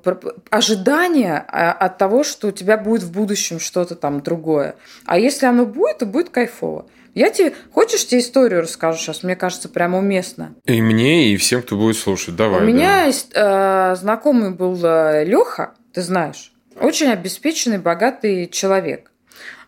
ожидания 0.49 1.45
а, 1.47 1.73
от 1.73 1.97
того, 1.97 2.23
что 2.23 2.47
у 2.47 2.51
тебя 2.51 2.77
будет 2.77 3.03
в 3.03 3.11
будущем 3.11 3.59
что-то 3.59 3.95
там 3.95 4.21
другое. 4.21 4.75
А 5.05 5.19
если 5.19 5.45
оно 5.45 5.65
будет, 5.65 5.99
то 5.99 6.05
будет 6.05 6.29
кайфово. 6.29 6.85
Я 7.13 7.29
тебе... 7.29 7.53
Хочешь, 7.71 8.07
тебе 8.07 8.21
историю 8.21 8.61
расскажу 8.61 8.97
сейчас? 8.97 9.23
Мне 9.23 9.35
кажется, 9.35 9.69
прямо 9.69 9.99
уместно. 9.99 10.55
И 10.65 10.81
мне, 10.81 11.31
и 11.31 11.37
всем, 11.37 11.61
кто 11.61 11.77
будет 11.77 11.97
слушать. 11.97 12.35
Давай. 12.35 12.61
У 12.61 12.65
меня 12.65 13.05
есть 13.05 13.31
э, 13.33 13.95
знакомый 13.95 14.51
был 14.51 14.79
э, 14.83 15.23
Леха, 15.25 15.75
ты 15.93 16.01
знаешь, 16.01 16.53
очень 16.79 17.09
обеспеченный, 17.09 17.77
богатый 17.77 18.47
человек. 18.47 19.11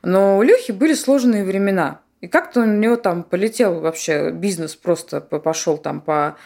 Но 0.02 0.38
у 0.38 0.42
Лехи 0.42 0.72
были 0.72 0.94
сложные 0.94 1.44
времена. 1.44 2.02
И 2.22 2.28
как-то 2.28 2.62
у 2.62 2.66
него 2.66 2.96
там 2.96 3.24
полетел 3.24 3.80
вообще 3.80 4.32
бизнес, 4.32 4.76
просто 4.76 5.22
пошел 5.22 5.78
там 5.78 6.02
по 6.02 6.38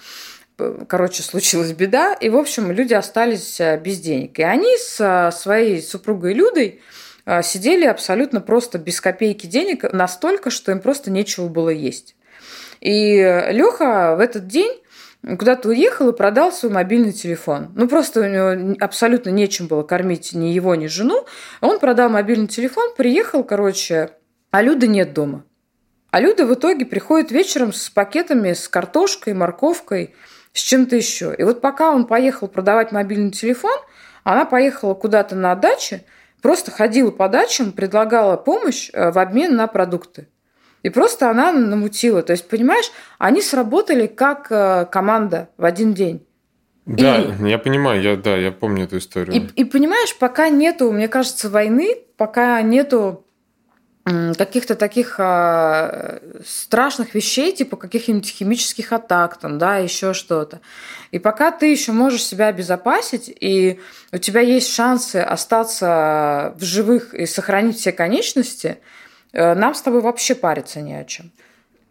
короче, 0.90 1.24
случилась 1.24 1.72
беда, 1.72 2.14
и, 2.14 2.28
в 2.28 2.36
общем, 2.36 2.70
люди 2.70 2.94
остались 2.94 3.62
э, 3.62 3.80
без 3.80 4.00
денег. 4.02 4.38
И 4.40 4.44
они 4.44 4.78
с 4.78 5.32
своей 5.34 5.82
супругой 5.82 6.34
Людой 6.34 6.82
сидели 7.44 7.86
абсолютно 7.86 8.42
просто 8.42 8.78
без 8.78 9.02
копейки 9.02 9.46
денег, 9.48 9.92
настолько, 9.94 10.50
что 10.50 10.72
им 10.72 10.80
просто 10.80 11.12
нечего 11.12 11.48
было 11.48 11.70
есть. 11.70 12.16
И 12.82 13.18
Леха 13.50 14.16
в 14.16 14.20
этот 14.20 14.48
день 14.48 14.82
куда-то 15.38 15.70
уехал 15.70 16.10
и 16.10 16.16
продал 16.16 16.52
свой 16.52 16.72
мобильный 16.72 17.12
телефон. 17.12 17.72
Ну, 17.76 17.88
просто 17.88 18.22
у 18.22 18.24
него 18.24 18.76
абсолютно 18.80 19.30
нечем 19.30 19.68
было 19.68 19.84
кормить 19.84 20.34
ни 20.34 20.48
его, 20.48 20.76
ни 20.76 20.88
жену. 20.88 21.26
Он 21.62 21.80
продал 21.80 22.10
мобильный 22.10 22.48
телефон, 22.48 22.96
приехал, 22.96 23.44
короче, 23.44 24.12
а 24.52 24.62
Люды 24.62 24.88
нет 24.88 25.14
дома. 25.14 25.44
А 26.12 26.22
Люда 26.22 26.46
в 26.46 26.54
итоге 26.54 26.86
приходит 26.86 27.32
вечером 27.32 27.74
с 27.74 27.90
пакетами, 27.90 28.54
с 28.54 28.68
картошкой, 28.68 29.34
морковкой– 29.34 30.16
с 30.54 30.62
чем-то 30.62 30.96
еще. 30.96 31.34
И 31.36 31.44
вот 31.44 31.62
пока 31.62 31.92
он 31.92 32.06
поехал 32.06 32.48
продавать 32.48 32.92
мобильный 32.92 33.32
телефон, 33.32 33.78
она 34.24 34.46
поехала 34.46 34.94
куда-то 34.94 35.36
на 35.36 35.56
даче, 35.56 36.04
просто 36.42 36.72
ходила 36.72 37.12
по 37.12 37.30
дачам, 37.30 37.72
предлагала 37.72 38.38
помощь 38.38 38.90
э, 38.94 39.12
в 39.12 39.20
обмен 39.20 39.56
на 39.56 39.68
продукты. 39.68 40.28
И 40.84 40.90
просто 40.90 41.30
она 41.30 41.52
намутила. 41.52 42.22
То 42.24 42.32
есть, 42.32 42.48
понимаешь, 42.48 42.92
они 43.18 43.42
сработали 43.42 44.08
как 44.08 44.48
э, 44.50 44.86
команда 44.92 45.50
в 45.58 45.66
один 45.66 45.94
день. 45.94 46.26
Да, 46.86 47.20
и, 47.20 47.50
я 47.50 47.60
понимаю, 47.60 48.02
я, 48.02 48.16
да, 48.16 48.36
я 48.36 48.52
помню 48.52 48.86
эту 48.86 48.98
историю. 48.98 49.36
И, 49.36 49.62
и 49.62 49.64
понимаешь, 49.64 50.18
пока 50.18 50.50
нету, 50.50 50.92
мне 50.92 51.08
кажется, 51.08 51.50
войны, 51.50 51.96
пока 52.18 52.62
нету 52.62 53.26
каких-то 54.38 54.76
таких 54.76 55.16
а, 55.20 56.20
страшных 56.46 57.14
вещей, 57.16 57.52
типа 57.56 57.78
каких-нибудь 57.78 58.30
химических 58.30 58.94
атак, 58.94 59.38
там, 59.38 59.58
да, 59.58 59.78
еще 59.78 60.14
что-то. 60.14 60.62
И 61.12 61.20
пока 61.20 61.52
ты 61.52 61.68
еще 61.68 61.92
можешь 61.92 62.24
себя 62.24 62.48
обезопасить, 62.48 63.34
и 63.40 63.80
у 64.12 64.18
тебя 64.18 64.42
есть 64.42 64.74
шансы 64.74 65.18
остаться 65.18 66.54
в 66.58 66.64
живых 66.64 67.14
и 67.14 67.26
сохранить 67.26 67.78
все 67.78 67.92
конечности, 67.92 68.78
э, 69.34 69.54
нам 69.56 69.74
с 69.74 69.82
тобой 69.82 70.02
вообще 70.02 70.36
париться 70.36 70.82
не 70.82 70.96
о 70.96 71.04
чем. 71.06 71.32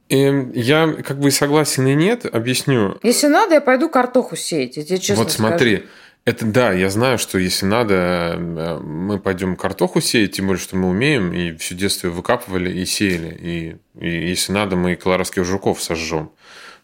И 0.08 0.50
я 0.54 0.94
как 1.04 1.18
бы 1.18 1.30
согласен 1.30 1.86
и 1.86 1.94
нет, 1.94 2.24
объясню. 2.24 2.98
Если 3.02 3.26
надо, 3.26 3.54
я 3.54 3.60
пойду 3.60 3.90
картоху 3.90 4.36
сеять, 4.36 4.76
я 4.78 4.84
тебе 4.84 4.98
честно 4.98 5.22
Вот 5.22 5.32
смотри, 5.32 5.76
скажу. 5.76 5.88
Это 6.28 6.44
да, 6.44 6.72
я 6.72 6.90
знаю, 6.90 7.16
что 7.16 7.38
если 7.38 7.64
надо, 7.64 7.94
э, 8.36 8.78
мы 8.80 9.18
пойдем 9.18 9.56
картоху 9.56 10.02
сеять, 10.02 10.32
тем 10.32 10.48
более, 10.48 10.60
что 10.60 10.76
мы 10.76 10.90
умеем, 10.90 11.32
и 11.32 11.56
все 11.56 11.74
детство 11.74 12.08
выкапывали 12.08 12.70
и 12.70 12.84
сеяли. 12.84 13.34
И, 13.40 13.76
и 13.98 14.28
если 14.28 14.52
надо, 14.52 14.76
мы 14.76 14.92
и 14.92 14.96
колорадских 14.96 15.46
жуков 15.46 15.82
сожжем 15.82 16.30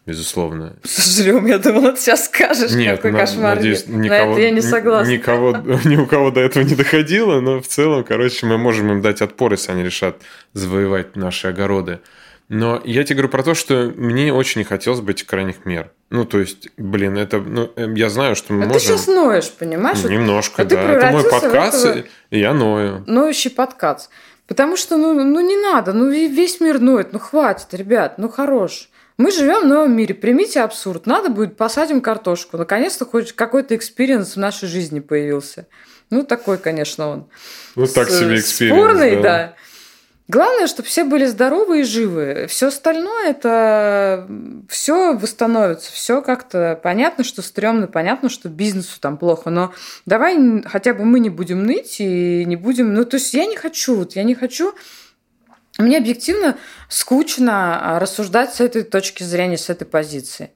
безусловно. 0.07 0.77
Сожрем, 0.83 1.45
я 1.45 1.59
думала, 1.59 1.91
ты 1.91 2.01
сейчас 2.01 2.25
скажешь, 2.25 2.71
Нет, 2.71 2.97
какой 2.97 3.11
на, 3.11 3.19
кошмар. 3.19 3.57
Надеюсь, 3.57 3.85
никого, 3.85 4.31
на 4.31 4.31
это 4.31 4.41
я 4.41 4.49
не 4.49 4.61
согласна. 4.61 5.11
Никого, 5.11 5.51
ни 5.85 5.95
у 5.95 6.07
кого 6.07 6.31
до 6.31 6.41
этого 6.41 6.63
не 6.63 6.73
доходило, 6.73 7.39
но 7.39 7.61
в 7.61 7.67
целом, 7.67 8.03
короче, 8.03 8.47
мы 8.47 8.57
можем 8.57 8.91
им 8.91 9.01
дать 9.03 9.21
отпор, 9.21 9.51
если 9.51 9.73
они 9.73 9.83
решат 9.83 10.23
завоевать 10.53 11.15
наши 11.15 11.47
огороды. 11.47 11.99
Но 12.49 12.81
я 12.83 13.03
тебе 13.03 13.17
говорю 13.17 13.29
про 13.29 13.43
то, 13.43 13.53
что 13.53 13.93
мне 13.95 14.33
очень 14.33 14.61
не 14.61 14.65
хотелось 14.65 15.01
бы 15.01 15.11
этих 15.11 15.27
крайних 15.27 15.65
мер. 15.65 15.91
Ну, 16.11 16.25
то 16.25 16.39
есть, 16.39 16.69
блин, 16.77 17.17
это, 17.17 17.39
ну, 17.39 17.71
эм, 17.75 17.95
я 17.95 18.09
знаю, 18.09 18.35
что 18.35 18.53
мы 18.53 18.63
а 18.63 18.67
можем... 18.67 18.79
ты 18.79 18.85
сейчас 18.85 19.07
ноешь, 19.07 19.51
понимаешь? 19.51 20.03
Немножко, 20.03 20.61
а 20.61 20.65
да. 20.65 20.81
Это 20.81 21.11
мой 21.11 21.23
подкаст, 21.23 21.85
этого... 21.85 22.03
и 22.29 22.39
я 22.39 22.53
ною. 22.53 23.03
Ноющий 23.07 23.49
подкаст. 23.49 24.11
Потому 24.47 24.77
что, 24.77 24.97
ну, 24.97 25.13
ну, 25.13 25.39
не 25.39 25.57
надо, 25.57 25.93
ну, 25.93 26.09
весь 26.09 26.59
мир 26.61 26.79
ноет, 26.79 27.11
ну, 27.13 27.19
хватит, 27.19 27.73
ребят, 27.73 28.19
ну, 28.19 28.29
хорош. 28.29 28.89
Мы 29.17 29.31
живем 29.31 29.61
в 29.61 29.67
новом 29.67 29.95
мире, 29.95 30.13
примите 30.13 30.61
абсурд. 30.61 31.05
Надо 31.05 31.29
будет 31.29 31.55
посадим 31.55 32.01
картошку. 32.01 32.57
Наконец-то 32.57 33.05
хоть 33.05 33.31
какой-то 33.31 33.75
experience 33.75 34.35
в 34.35 34.39
нашей 34.39 34.67
жизни 34.67 34.99
появился. 34.99 35.67
Ну, 36.09 36.23
такой, 36.23 36.57
конечно, 36.57 37.07
он. 37.07 37.27
Ну, 37.75 37.87
так 37.87 38.09
себе 38.09 38.35
experience. 38.37 38.77
Спорный, 38.77 39.15
да. 39.15 39.21
да. 39.21 39.55
Главное, 40.27 40.65
чтобы 40.65 40.87
все 40.87 41.03
были 41.03 41.25
здоровы 41.25 41.81
и 41.81 41.83
живы. 41.83 42.47
Все 42.49 42.67
остальное 42.67 43.29
это 43.29 44.27
все 44.67 45.15
восстановится, 45.15 45.91
все 45.91 46.23
как-то 46.23 46.79
понятно, 46.81 47.23
что 47.23 47.43
стрёмно, 47.43 47.85
понятно, 47.85 48.29
что 48.29 48.49
бизнесу 48.49 48.99
там 48.99 49.17
плохо, 49.17 49.51
но 49.51 49.71
давай 50.07 50.63
хотя 50.63 50.95
бы 50.95 51.05
мы 51.05 51.19
не 51.19 51.29
будем 51.29 51.63
ныть 51.63 51.97
и 51.99 52.43
не 52.45 52.55
будем. 52.55 52.93
Ну, 52.95 53.05
то 53.05 53.17
есть 53.17 53.35
я 53.35 53.45
не 53.45 53.55
хочу, 53.55 53.95
вот 53.97 54.13
я 54.15 54.23
не 54.23 54.33
хочу. 54.33 54.73
Мне 55.77 55.97
объективно 55.97 56.57
скучно 56.89 57.95
а, 57.95 57.99
рассуждать 57.99 58.55
с 58.55 58.61
этой 58.61 58.81
точки 58.83 59.23
зрения, 59.23 59.57
с 59.57 59.69
этой 59.69 59.85
позиции. 59.85 60.51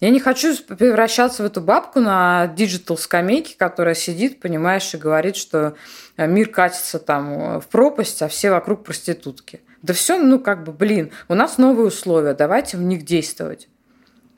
Я 0.00 0.10
не 0.10 0.20
хочу 0.20 0.54
превращаться 0.64 1.42
в 1.42 1.46
эту 1.46 1.62
бабку 1.62 2.00
на 2.00 2.48
digital 2.48 2.98
скамейке, 2.98 3.54
которая 3.56 3.94
сидит, 3.94 4.40
понимаешь, 4.40 4.92
и 4.92 4.98
говорит, 4.98 5.36
что 5.36 5.74
э, 6.18 6.26
мир 6.26 6.50
катится 6.50 6.98
там 6.98 7.32
э, 7.32 7.60
в 7.60 7.66
пропасть, 7.68 8.20
а 8.20 8.28
все 8.28 8.50
вокруг 8.50 8.84
проститутки. 8.84 9.62
Да 9.80 9.94
все, 9.94 10.18
ну 10.18 10.38
как 10.38 10.64
бы, 10.64 10.72
блин, 10.72 11.12
у 11.28 11.34
нас 11.34 11.56
новые 11.56 11.86
условия, 11.86 12.34
давайте 12.34 12.76
в 12.76 12.82
них 12.82 13.06
действовать. 13.06 13.68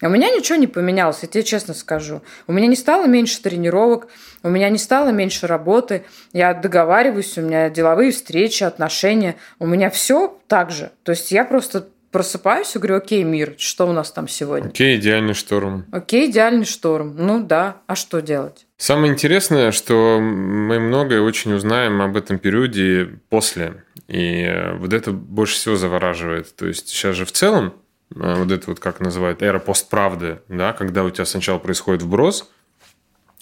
У 0.00 0.08
меня 0.08 0.30
ничего 0.30 0.56
не 0.56 0.68
поменялось, 0.68 1.18
я 1.22 1.28
тебе 1.28 1.42
честно 1.42 1.74
скажу. 1.74 2.22
У 2.46 2.52
меня 2.52 2.68
не 2.68 2.76
стало 2.76 3.06
меньше 3.06 3.42
тренировок, 3.42 4.06
у 4.44 4.48
меня 4.48 4.68
не 4.68 4.78
стало 4.78 5.08
меньше 5.08 5.48
работы, 5.48 6.04
я 6.32 6.54
договариваюсь, 6.54 7.36
у 7.36 7.42
меня 7.42 7.68
деловые 7.68 8.12
встречи, 8.12 8.62
отношения, 8.62 9.34
у 9.58 9.66
меня 9.66 9.90
все 9.90 10.38
так 10.46 10.70
же. 10.70 10.92
То 11.02 11.10
есть 11.10 11.32
я 11.32 11.44
просто 11.44 11.88
просыпаюсь 12.10 12.74
и 12.74 12.78
говорю, 12.78 12.96
окей, 12.96 13.22
мир, 13.22 13.54
что 13.58 13.86
у 13.86 13.92
нас 13.92 14.10
там 14.10 14.28
сегодня? 14.28 14.68
Окей, 14.68 14.96
идеальный 14.98 15.34
шторм. 15.34 15.86
Окей, 15.92 16.30
идеальный 16.30 16.64
шторм. 16.64 17.14
Ну 17.16 17.42
да, 17.42 17.78
а 17.86 17.94
что 17.94 18.20
делать? 18.20 18.66
Самое 18.76 19.12
интересное, 19.12 19.72
что 19.72 20.20
мы 20.20 20.78
многое 20.78 21.20
очень 21.20 21.52
узнаем 21.52 22.00
об 22.00 22.16
этом 22.16 22.38
периоде 22.38 23.18
после. 23.28 23.84
И 24.06 24.48
вот 24.74 24.92
это 24.92 25.10
больше 25.10 25.54
всего 25.54 25.76
завораживает. 25.76 26.54
То 26.54 26.66
есть 26.66 26.88
сейчас 26.88 27.16
же 27.16 27.24
в 27.24 27.32
целом, 27.32 27.74
э, 28.14 28.34
вот 28.36 28.50
это 28.50 28.70
вот 28.70 28.80
как 28.80 29.00
называют, 29.00 29.42
эра 29.42 29.58
постправды, 29.58 30.40
да, 30.48 30.72
когда 30.72 31.04
у 31.04 31.10
тебя 31.10 31.24
сначала 31.24 31.58
происходит 31.58 32.02
вброс, 32.02 32.48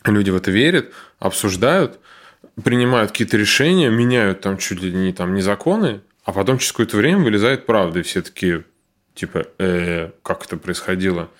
люди 0.04 0.30
в 0.30 0.36
это 0.36 0.50
верят, 0.50 0.92
обсуждают, 1.18 2.00
принимают 2.64 3.10
какие-то 3.10 3.36
решения, 3.36 3.90
меняют 3.90 4.40
там 4.40 4.56
чуть 4.56 4.82
ли 4.82 4.90
не 4.90 5.12
там 5.12 5.34
не 5.34 5.42
законы, 5.42 6.00
а 6.26 6.32
потом 6.32 6.58
через 6.58 6.72
какое-то 6.72 6.96
время 6.96 7.20
вылезает 7.20 7.66
правда, 7.66 8.00
и 8.00 8.02
все 8.02 8.20
такие, 8.20 8.64
типа, 9.14 9.46
э, 9.58 10.10
как 10.24 10.44
это 10.44 10.56
происходило? 10.56 11.30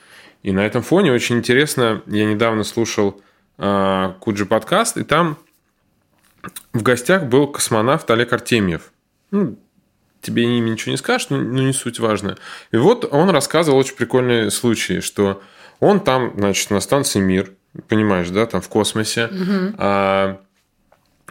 И 0.44 0.52
на 0.52 0.64
этом 0.64 0.82
фоне 0.82 1.12
очень 1.12 1.38
интересно, 1.38 2.02
я 2.06 2.24
недавно 2.24 2.62
слушал 2.62 3.20
э, 3.58 4.12
Куджи 4.20 4.46
подкаст, 4.46 4.96
и 4.96 5.02
там 5.02 5.38
в 6.72 6.84
гостях 6.84 7.24
был 7.24 7.48
космонавт 7.48 8.08
Олег 8.12 8.32
Артемьев. 8.32 8.92
Ну, 9.32 9.58
тебе 10.20 10.44
имя 10.44 10.70
ничего 10.70 10.92
не 10.92 10.98
скажешь, 10.98 11.30
но, 11.30 11.38
но 11.38 11.62
не 11.62 11.72
суть 11.72 11.98
важно. 11.98 12.38
И 12.70 12.76
вот 12.76 13.08
он 13.10 13.30
рассказывал 13.30 13.78
очень 13.78 13.96
прикольный 13.96 14.52
случай, 14.52 15.00
что 15.00 15.42
он 15.80 15.98
там, 15.98 16.32
значит, 16.36 16.70
на 16.70 16.78
станции 16.78 17.18
Мир, 17.18 17.50
понимаешь, 17.88 18.28
да, 18.30 18.46
там 18.46 18.60
в 18.60 18.68
космосе, 18.68 19.26
угу. 19.26 19.74
а, 19.78 20.40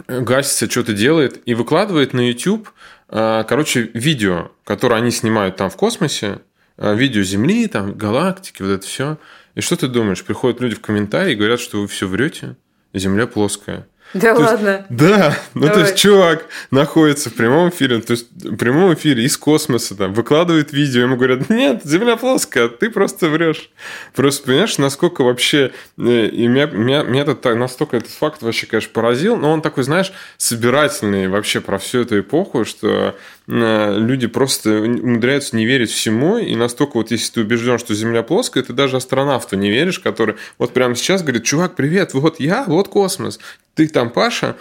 гасится, 0.10 0.70
что-то 0.70 0.92
делает 0.92 1.42
и 1.46 1.54
выкладывает 1.54 2.12
на 2.12 2.20
YouTube 2.20 2.68
короче, 3.10 3.92
видео, 3.94 4.52
которое 4.64 4.96
они 4.96 5.12
снимают 5.12 5.56
там 5.58 5.70
в 5.70 5.76
космосе, 5.76 6.42
а, 6.78 6.94
видео 6.94 7.24
Земли, 7.24 7.68
там, 7.68 7.94
галактики, 7.94 8.62
вот 8.62 8.70
это 8.70 8.86
все. 8.86 9.18
И 9.54 9.62
что 9.62 9.76
ты 9.76 9.88
думаешь? 9.88 10.24
Приходят 10.24 10.60
люди 10.60 10.76
в 10.76 10.82
комментарии 10.82 11.34
и 11.34 11.36
говорят, 11.36 11.60
что 11.60 11.82
вы 11.82 11.88
все 11.88 12.08
врете, 12.08 12.58
Земля 12.94 13.28
плоская. 13.28 13.88
Да 14.16 14.34
То 14.34 14.40
есть- 14.42 14.52
ладно. 14.54 14.86
да, 14.90 15.38
ну 15.56 15.62
то 15.64 15.68
Давай. 15.68 15.82
есть 15.84 15.98
чувак 15.98 16.46
находится 16.72 17.30
в 17.30 17.34
прямом 17.34 17.68
эфире, 17.70 18.00
то 18.00 18.12
есть 18.12 18.28
в 18.32 18.56
прямом 18.56 18.94
эфире 18.94 19.26
из 19.26 19.38
космоса, 19.38 19.94
там, 19.94 20.14
выкладывает 20.14 20.72
видео, 20.72 21.02
ему 21.02 21.18
говорят, 21.18 21.50
нет, 21.50 21.82
Земля 21.84 22.16
плоская, 22.16 22.70
ты 22.70 22.90
просто 22.90 23.28
врешь. 23.28 23.70
Просто 24.16 24.46
понимаешь, 24.46 24.78
насколько 24.78 25.22
вообще, 25.24 25.72
э, 25.98 26.28
и 26.28 26.48
меня, 26.48 26.66
меня, 26.68 27.04
меня 27.04 27.24
это 27.24 27.56
настолько 27.56 27.98
этот 27.98 28.12
факт 28.12 28.42
вообще, 28.42 28.68
конечно, 28.68 28.92
поразил, 28.94 29.36
но 29.36 29.52
он 29.52 29.62
такой, 29.62 29.84
знаешь, 29.84 30.14
собирательный 30.38 31.28
вообще 31.28 31.60
про 31.60 31.78
всю 31.78 32.02
эту 32.02 32.20
эпоху, 32.22 32.64
что 32.64 33.16
люди 33.48 34.28
просто 34.28 34.82
умудряются 34.82 35.56
не 35.56 35.66
верить 35.66 35.92
всему, 35.92 36.38
и 36.38 36.56
настолько 36.56 36.98
вот 36.98 37.12
если 37.12 37.34
ты 37.34 37.42
убежден, 37.42 37.78
что 37.78 37.94
Земля 37.94 38.24
плоская, 38.24 38.64
ты 38.64 38.74
даже 38.74 38.98
астронавту 38.98 39.56
не 39.56 39.70
веришь, 39.70 40.00
который 40.00 40.36
вот 40.58 40.74
прямо 40.74 40.96
сейчас 40.96 41.22
говорит, 41.22 41.44
чувак, 41.44 41.76
привет, 41.76 42.14
вот 42.14 42.40
я, 42.40 42.64
вот 42.66 42.88
космос, 42.88 43.40
ты 43.76 43.88
там 43.88 44.10
Паша, 44.10 44.56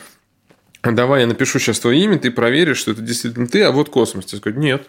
давай 0.83 1.23
я 1.23 1.27
напишу 1.27 1.59
сейчас 1.59 1.81
твое 1.81 2.03
имя, 2.05 2.19
ты 2.19 2.31
проверишь, 2.31 2.79
что 2.79 2.91
это 2.91 3.01
действительно 3.01 3.47
ты, 3.47 3.63
а 3.63 3.71
вот 3.71 3.89
космос. 3.89 4.27
Ты 4.27 4.37
скажешь, 4.37 4.59
нет, 4.59 4.87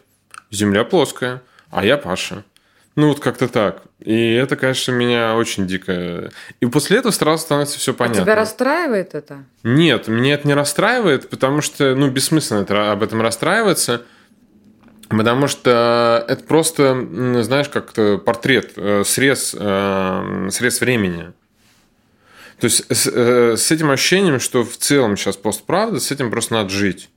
Земля 0.52 0.84
плоская, 0.84 1.42
а 1.70 1.86
я 1.86 1.98
Паша. 1.98 2.44
Ну, 2.96 3.10
вот 3.10 3.20
как-то 3.20 3.50
так. 3.50 3.84
И 4.00 4.34
это, 4.34 4.56
конечно, 4.56 4.94
меня 4.94 5.36
очень 5.36 5.68
дико... 5.68 6.32
И 6.62 6.66
после 6.66 7.00
этого 7.00 7.12
сразу 7.12 7.42
становится 7.44 7.78
все 7.78 7.92
А 7.92 7.96
понятно. 7.96 8.22
тебя 8.24 8.36
расстраивает 8.36 9.16
это? 9.16 9.44
Нет, 9.64 10.08
меня 10.08 10.36
это 10.36 10.48
не 10.48 10.54
расстраивает, 10.54 11.30
потому 11.30 11.62
что, 11.62 11.94
ну, 11.96 12.10
бессмысленно 12.10 12.60
это- 12.62 12.94
об 12.94 13.04
этом 13.04 13.22
расстраиваться, 13.22 14.04
потому 15.10 15.48
что 15.48 16.24
это 16.30 16.44
просто, 16.46 16.96
знаешь, 17.44 17.68
как-то 17.68 18.18
портрет, 18.18 18.72
э, 18.78 19.04
срез, 19.06 19.54
э, 19.60 20.48
срез 20.52 20.80
времени. 20.80 21.34
То 22.62 22.66
есть 22.66 22.86
с, 22.90 23.08
э, 23.14 23.58
с 23.58 23.72
этим 23.72 23.92
ощущением, 23.92 24.40
что 24.40 24.64
в 24.64 24.78
целом 24.78 25.18
сейчас 25.18 25.36
постправда, 25.36 26.00
с 26.00 26.12
этим 26.12 26.32
просто 26.32 26.54
надо 26.54 26.70
жить. 26.70 27.10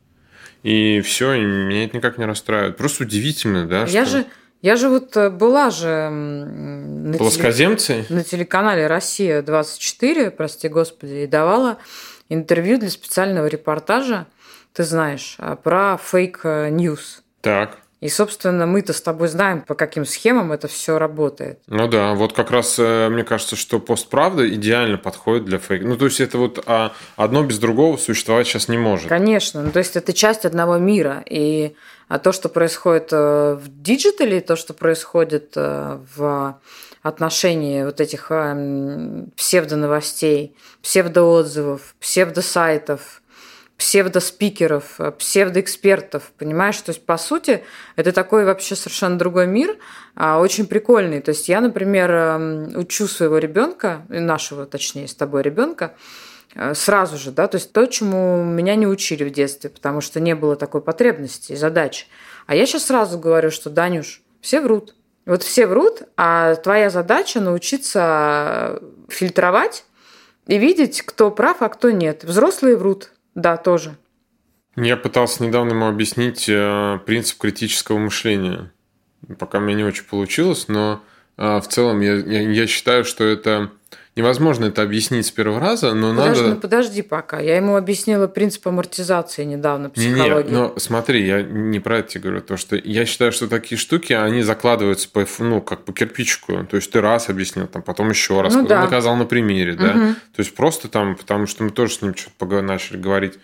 И 0.65 1.01
все, 1.03 1.35
и 1.35 1.41
меня 1.45 1.85
это 1.85 1.97
никак 1.97 2.19
не 2.19 2.25
расстраивает. 2.25 2.77
Просто 2.77 3.05
удивительно, 3.05 3.65
да? 3.69 3.85
Я 3.87 4.05
что 4.05 4.19
же, 4.19 4.25
я 4.63 4.77
же 4.77 4.89
вот 4.89 5.17
э, 5.17 5.31
была 5.31 5.71
же 5.71 6.09
на, 6.11 7.13
теле- 7.15 7.19
Плоскоземцы? 7.19 8.07
на 8.09 8.25
телеканале 8.25 8.87
Россия 8.87 9.43
24, 9.43 10.31
прости 10.31 10.69
господи, 10.69 11.15
и 11.15 11.27
давала 11.27 11.79
интервью 12.29 12.79
для 12.79 12.91
специального 12.91 13.47
репортажа, 13.47 14.27
ты 14.73 14.85
знаешь, 14.85 15.37
а, 15.39 15.57
про 15.57 15.97
fake 15.97 16.53
news. 16.53 17.23
Так. 17.41 17.79
И, 18.01 18.09
собственно, 18.09 18.67
мы-то 18.67 18.93
с 18.93 19.01
тобой 19.01 19.27
знаем, 19.27 19.63
по 19.63 19.75
каким 19.75 20.05
схемам 20.05 20.53
это 20.53 20.69
все 20.69 20.99
работает. 20.99 21.59
Ну 21.67 21.89
да, 21.89 22.15
вот 22.15 22.33
как 22.33 22.53
раз 22.53 22.79
э, 22.79 23.09
мне 23.09 23.25
кажется, 23.25 23.57
что 23.57 23.81
постправда 23.81 24.49
идеально 24.49 24.99
подходит 24.99 25.45
для 25.47 25.59
фейка. 25.59 25.85
Ну, 25.85 25.97
то 25.97 26.05
есть 26.05 26.21
это 26.21 26.39
вот 26.39 26.63
а, 26.67 26.93
одно 27.17 27.43
без 27.43 27.59
другого 27.59 27.97
существовать 27.97 28.47
сейчас 28.47 28.69
не 28.69 28.79
может. 28.79 29.09
Конечно, 29.09 29.63
ну, 29.63 29.73
то 29.73 29.81
есть 29.81 29.97
это 29.97 30.13
часть 30.13 30.45
одного 30.45 30.79
мира. 30.79 31.25
И 31.29 31.75
а 32.09 32.19
то, 32.19 32.33
что 32.33 32.49
происходит 32.49 33.09
э, 33.13 33.59
в 33.61 33.83
digital 33.83 34.28
е, 34.28 34.41
то, 34.41 34.57
что 34.57 34.73
происходит 34.75 35.53
э, 35.57 35.99
в 36.17 36.59
отношении 37.03 37.85
вот 37.85 38.01
этих 38.01 38.31
э, 38.31 38.35
м, 38.35 39.33
псевдоновостей, 39.37 40.57
псевдоотзывов, 40.83 41.95
псевдосайтов, 42.01 43.23
псевдоспикеров, 43.79 44.97
э, 44.99 45.13
псевдоэкспертов, 45.13 46.33
понимаешь? 46.37 46.79
То 46.81 46.91
есть, 46.91 47.07
по 47.07 47.17
сути, 47.17 47.63
это 47.95 48.13
такой 48.13 48.45
вообще 48.45 48.75
совершенно 48.75 49.17
другой 49.17 49.47
мир, 49.47 49.79
а, 50.17 50.41
очень 50.41 50.67
прикольный. 50.67 51.21
То 51.21 51.31
есть, 51.31 51.49
я, 51.49 51.61
например, 51.61 52.11
эм, 52.11 52.77
учу 52.77 53.07
своего 53.07 53.39
ребенка, 53.39 54.03
нашего, 54.09 54.67
точнее, 54.67 55.07
с 55.07 55.15
тобой 55.15 55.43
ребенка, 55.43 55.95
э, 56.57 56.75
сразу 56.75 57.17
же, 57.17 57.31
да, 57.31 57.47
то 57.47 57.55
есть 57.55 57.73
то, 57.73 57.87
чему 57.87 58.43
меня 58.43 58.75
не 58.75 58.89
учили 58.89 59.23
в 59.23 59.31
детстве, 59.31 59.71
потому 59.71 60.01
что 60.01 60.19
не 60.19 60.35
было 60.35 60.57
такой 60.57 60.81
потребности 60.81 61.53
и 61.53 61.57
задачи. 61.57 62.07
А 62.49 62.57
я 62.57 62.67
сейчас 62.67 62.87
сразу 62.87 63.17
говорю, 63.17 63.53
что, 63.53 63.71
Данюш, 63.71 64.23
все 64.41 64.61
врут. 64.61 64.97
Вот 65.25 65.45
все 65.45 65.67
врут, 65.67 66.03
а 66.17 66.57
твоя 66.57 66.91
задача 66.91 67.41
научиться 67.41 68.81
фильтровать 69.09 69.85
и 70.47 70.59
видеть, 70.59 71.03
кто 71.03 71.31
прав, 71.31 71.63
а 71.63 71.69
кто 71.69 71.91
нет. 71.91 72.25
Взрослые 72.25 72.77
врут, 72.77 73.13
да, 73.39 73.57
тоже. 73.57 73.97
Я 74.75 74.97
пытался 74.97 75.45
недавно 75.45 75.71
ему 75.71 75.87
объяснить 75.87 76.49
э, 76.49 76.99
принцип 77.07 77.39
критического 77.39 77.99
мышления. 77.99 78.73
Пока 79.39 79.61
меня 79.61 79.77
не 79.77 79.85
очень 79.85 80.05
получилось, 80.05 80.67
но 80.67 81.03
в 81.39 81.63
целом 81.69 82.01
я, 82.01 82.15
я, 82.17 82.41
я 82.51 82.67
считаю, 82.67 83.05
что 83.05 83.25
это 83.25 83.71
невозможно 84.17 84.65
это 84.65 84.83
объяснить 84.83 85.27
с 85.27 85.31
первого 85.31 85.61
раза, 85.61 85.95
но 85.95 86.11
Подожди, 86.11 86.41
надо... 86.43 86.55
ну 86.57 86.61
подожди 86.61 87.03
пока. 87.03 87.39
Я 87.39 87.55
ему 87.57 87.77
объяснила 87.77 88.27
принцип 88.27 88.67
амортизации 88.67 89.45
недавно, 89.45 89.93
Не, 89.95 90.07
не, 90.09 90.15
психологии. 90.15 90.51
но 90.51 90.75
смотри, 90.77 91.25
я 91.25 91.41
не 91.43 91.79
про 91.79 91.99
это 91.99 92.09
тебе 92.09 92.23
говорю, 92.25 92.41
то 92.41 92.57
что 92.57 92.75
я 92.75 93.07
считаю, 93.07 93.31
что 93.31 93.47
такие 93.47 93.79
штуки, 93.79 94.13
они 94.13 94.43
закладываются 94.43 95.09
по, 95.09 95.25
ну, 95.39 95.61
как 95.63 95.85
по 95.85 95.93
кирпичику, 95.93 96.67
то 96.69 96.75
есть 96.77 96.91
ты 96.91 97.01
раз 97.01 97.29
объяснил, 97.29 97.69
там, 97.69 97.83
потом 97.83 98.11
еще 98.11 98.41
раз, 98.41 98.55
Ну 98.55 98.63
потом 98.65 98.77
да. 98.79 98.83
доказал 98.87 99.15
на 99.15 99.25
примере, 99.25 99.75
да, 99.75 99.93
Мгм. 99.95 100.15
то 100.15 100.41
есть 100.41 100.53
просто 100.57 100.89
там, 100.89 101.15
потому 101.15 101.47
что 101.47 101.63
мы 101.63 101.71
тоже 101.71 101.93
с 101.95 102.03
ним 102.03 102.17
что-то 102.17 102.61
начали 102.61 102.97
говорить 102.97 103.35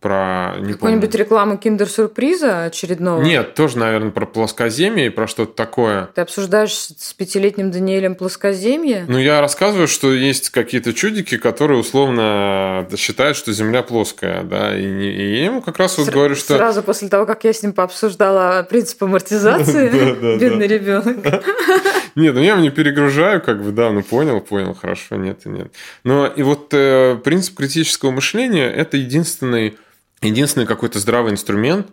про, 0.00 0.54
не 0.60 0.72
Какую-нибудь 0.74 1.14
рекламу 1.14 1.56
киндер-сюрприза 1.58 2.64
очередного? 2.64 3.22
Нет, 3.22 3.54
тоже, 3.54 3.78
наверное, 3.78 4.10
про 4.10 4.26
плоскоземье 4.26 5.06
и 5.06 5.08
про 5.10 5.26
что-то 5.26 5.52
такое. 5.54 6.08
Ты 6.14 6.20
обсуждаешь 6.20 6.72
с 6.72 7.12
пятилетним 7.14 7.70
Даниэлем 7.70 8.14
плоскоземье? 8.14 9.04
Ну, 9.08 9.18
я 9.18 9.40
рассказываю, 9.40 9.88
что 9.88 10.12
есть 10.12 10.50
какие-то 10.50 10.92
чудики, 10.94 11.36
которые 11.36 11.80
условно 11.80 12.86
считают, 12.96 13.36
что 13.36 13.52
Земля 13.52 13.82
плоская, 13.82 14.42
да, 14.44 14.76
и, 14.78 14.84
не- 14.84 15.10
и 15.12 15.38
я 15.38 15.44
ему 15.46 15.62
как 15.62 15.78
раз 15.78 15.98
вот 15.98 16.08
Сра- 16.08 16.12
говорю, 16.12 16.34
что... 16.36 16.56
Сразу 16.56 16.82
после 16.82 17.08
того, 17.08 17.26
как 17.26 17.44
я 17.44 17.52
с 17.52 17.62
ним 17.62 17.72
пообсуждала 17.72 18.62
принцип 18.68 19.02
амортизации, 19.02 19.88
бедный 20.38 20.66
ребенок. 20.66 21.16
Нет, 22.14 22.34
ну 22.34 22.40
я 22.40 22.52
его 22.52 22.60
не 22.60 22.70
перегружаю, 22.70 23.40
как 23.40 23.62
бы, 23.62 23.70
да, 23.70 23.92
ну 23.92 24.02
понял, 24.02 24.40
понял, 24.40 24.74
хорошо, 24.74 25.14
нет 25.16 25.40
и 25.44 25.50
нет. 25.50 25.72
Но 26.02 26.26
и 26.26 26.42
вот 26.42 26.68
э, 26.72 27.16
принцип 27.22 27.56
критического 27.56 28.10
мышления– 28.10 28.68
это 28.76 28.96
единственный, 28.96 29.76
единственный 30.22 30.66
какой-то 30.66 30.98
здравый 30.98 31.32
инструмент 31.32 31.88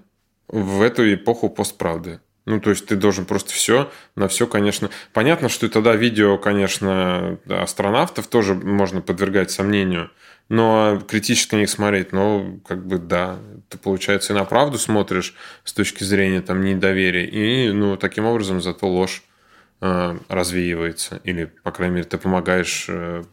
в 0.47 0.81
эту 0.81 1.13
эпоху 1.13 1.49
постправды. 1.49 2.19
Ну, 2.45 2.59
то 2.61 2.69
есть 2.69 2.85
ты 2.85 2.95
должен 2.95 3.25
просто 3.25 3.53
все, 3.53 3.91
на 4.15 4.27
все, 4.27 4.45
конечно. 4.45 4.91
Понятно, 5.13 5.49
что 5.49 5.67
тогда 5.67 5.95
видео, 5.95 6.37
конечно, 6.37 7.39
астронавтов 7.49 8.27
тоже 8.27 8.53
можно 8.53 9.01
подвергать 9.01 9.49
сомнению, 9.49 10.11
но 10.47 11.01
критически 11.07 11.55
на 11.55 11.59
них 11.61 11.71
смотреть, 11.71 12.11
ну, 12.11 12.61
как 12.67 12.85
бы 12.85 12.99
да, 12.99 13.39
ты, 13.69 13.79
получается, 13.79 14.33
и 14.33 14.35
на 14.35 14.45
правду 14.45 14.77
смотришь 14.77 15.33
с 15.63 15.73
точки 15.73 16.03
зрения 16.03 16.41
там 16.41 16.61
недоверия, 16.63 17.25
и, 17.25 17.71
ну, 17.71 17.97
таким 17.97 18.25
образом 18.25 18.61
зато 18.61 18.87
ложь 18.87 19.23
э, 19.81 20.17
развеивается, 20.29 21.21
или, 21.23 21.45
по 21.63 21.71
крайней 21.71 21.95
мере, 21.95 22.07
ты 22.07 22.19
помогаешь, 22.19 22.85
э, 22.89 23.23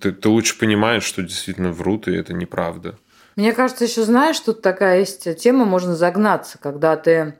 ты, 0.00 0.12
ты 0.12 0.28
лучше 0.28 0.56
понимаешь, 0.56 1.02
что 1.02 1.22
действительно 1.22 1.72
врут, 1.72 2.06
и 2.06 2.12
это 2.12 2.34
неправда. 2.34 2.96
Мне 3.40 3.54
кажется, 3.54 3.84
еще 3.84 4.02
знаешь, 4.02 4.38
тут 4.38 4.60
такая 4.60 4.98
есть 4.98 5.38
тема, 5.38 5.64
можно 5.64 5.96
загнаться, 5.96 6.58
когда 6.58 6.94
ты 6.98 7.38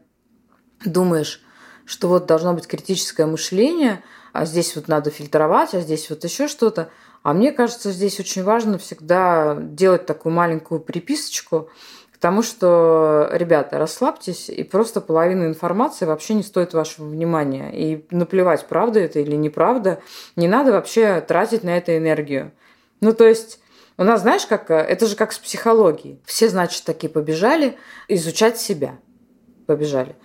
думаешь, 0.83 1.43
что 1.85 2.09
вот 2.09 2.25
должно 2.25 2.55
быть 2.55 2.67
критическое 2.67 3.27
мышление, 3.27 4.03
а 4.33 4.47
здесь 4.47 4.75
вот 4.77 4.89
надо 4.89 5.11
фильтровать, 5.11 5.75
а 5.75 5.81
здесь 5.81 6.09
вот 6.09 6.25
еще 6.25 6.49
что-то. 6.49 6.89
А 7.23 7.35
мне 7.35 7.53
кажется, 7.53 7.91
здесь 7.91 8.19
очень 8.19 8.43
важно 8.43 8.79
всегда 8.79 9.55
делать 9.61 10.07
такую 10.07 10.33
маленькую 10.33 10.81
приписочку 10.81 11.69
к 12.15 12.17
тому, 12.17 12.41
что, 12.41 13.29
ребята, 13.33 13.77
расслабьтесь, 13.77 14.49
и 14.49 14.65
просто 14.65 15.03
половина 15.03 15.45
информации 15.45 16.07
вообще 16.07 16.33
не 16.33 16.43
стоит 16.43 16.73
вашего 16.73 17.09
внимания. 17.09 17.73
И 17.75 18.07
наплевать, 18.11 18.67
правда 18.69 19.01
это 19.01 19.19
или 19.19 19.37
неправда, 19.37 20.01
не 20.35 20.49
надо 20.49 20.73
вообще 20.73 21.21
тратить 21.21 21.63
на 21.63 21.77
это 21.77 21.95
энергию. 21.99 22.53
Ну, 23.03 23.13
то 23.13 23.29
есть 23.29 23.61
у 24.01 24.05
нас, 24.05 24.23
знаешь, 24.23 24.47
как 24.47 24.71
это 24.71 25.07
же 25.07 25.15
как 25.15 25.31
с 25.31 25.39
психологией. 25.39 26.23
Все, 26.25 26.49
значит, 26.49 26.85
такие 26.85 27.11
побежали 27.11 27.77
изучать 28.09 28.59
себя. 28.59 28.99
Побежали. 29.67 30.17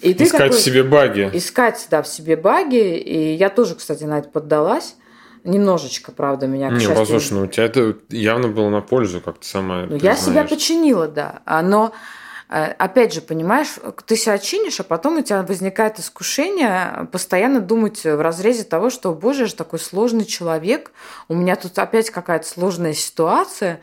И 0.00 0.12
Искать 0.12 0.30
такой- 0.38 0.56
в 0.58 0.60
себе 0.60 0.84
баги. 0.84 1.28
искать, 1.32 1.88
да, 1.90 2.02
в 2.02 2.06
себе 2.06 2.36
баги. 2.36 2.96
И 2.96 3.34
я 3.34 3.50
тоже, 3.50 3.74
кстати, 3.74 4.04
на 4.04 4.20
это 4.20 4.28
поддалась. 4.28 4.94
Немножечко, 5.42 6.12
правда, 6.12 6.46
меня, 6.46 6.70
Не, 6.70 6.78
счастью, 6.78 6.96
послушай, 6.96 7.32
ну 7.32 7.42
у 7.42 7.46
тебя 7.48 7.64
это 7.64 7.96
явно 8.10 8.46
было 8.46 8.68
на 8.68 8.80
пользу, 8.80 9.20
как 9.20 9.38
ты 9.38 9.46
сама 9.46 9.86
ну, 9.88 9.96
я 9.96 10.14
себя 10.14 10.44
починила, 10.44 11.08
да. 11.08 11.42
А, 11.44 11.62
Но 11.62 11.86
э, 11.86 11.92
опять 12.48 13.12
же, 13.12 13.20
понимаешь, 13.20 13.74
ты 14.06 14.16
себя 14.16 14.38
чинишь, 14.38 14.80
а 14.80 14.84
потом 14.84 15.18
у 15.18 15.22
тебя 15.22 15.42
возникает 15.42 15.98
искушение 15.98 17.08
постоянно 17.10 17.60
думать 17.60 18.04
в 18.04 18.20
разрезе 18.20 18.64
того, 18.64 18.90
что, 18.90 19.12
боже, 19.12 19.42
я 19.42 19.46
же 19.46 19.54
такой 19.54 19.78
сложный 19.78 20.24
человек, 20.24 20.92
у 21.28 21.34
меня 21.34 21.56
тут 21.56 21.78
опять 21.78 22.10
какая-то 22.10 22.46
сложная 22.46 22.92
ситуация 22.92 23.80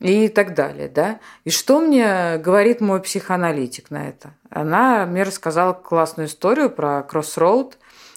и 0.00 0.28
так 0.28 0.54
далее, 0.54 0.88
да. 0.88 1.18
И 1.44 1.50
что 1.50 1.80
мне 1.80 2.38
говорит 2.38 2.80
мой 2.80 3.00
психоаналитик 3.00 3.90
на 3.90 4.08
это? 4.08 4.34
Она 4.50 5.06
мне 5.06 5.22
рассказала 5.22 5.72
классную 5.72 6.28
историю 6.28 6.70
про 6.70 7.06
Crossroad 7.10 7.74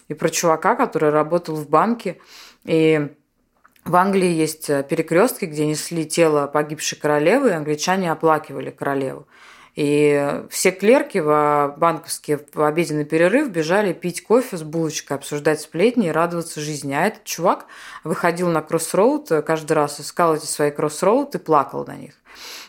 и 0.08 0.14
про 0.14 0.28
чувака, 0.28 0.76
который 0.76 1.10
работал 1.10 1.56
в 1.56 1.68
банке, 1.68 2.20
и 2.64 3.08
в 3.84 3.96
Англии 3.96 4.28
есть 4.28 4.66
перекрестки, 4.66 5.46
где 5.46 5.66
несли 5.66 6.04
тело 6.04 6.46
погибшей 6.46 6.98
королевы, 6.98 7.48
и 7.48 7.52
англичане 7.52 8.12
оплакивали 8.12 8.70
королеву. 8.70 9.26
И 9.78 10.42
все 10.50 10.72
клерки 10.72 11.18
в 11.18 11.74
банковские 11.76 12.40
в 12.52 12.64
обеденный 12.64 13.04
перерыв 13.04 13.48
бежали 13.48 13.92
пить 13.92 14.24
кофе 14.24 14.56
с 14.56 14.64
булочкой, 14.64 15.16
обсуждать 15.16 15.60
сплетни 15.60 16.08
и 16.08 16.10
радоваться 16.10 16.60
жизни. 16.60 16.94
А 16.94 17.06
этот 17.06 17.22
чувак 17.22 17.66
выходил 18.02 18.48
на 18.48 18.60
кроссроуд 18.60 19.30
каждый 19.46 19.74
раз, 19.74 20.00
искал 20.00 20.34
эти 20.34 20.46
свои 20.46 20.72
кроссроуд 20.72 21.36
и 21.36 21.38
плакал 21.38 21.86
на 21.86 21.94
них. 21.94 22.14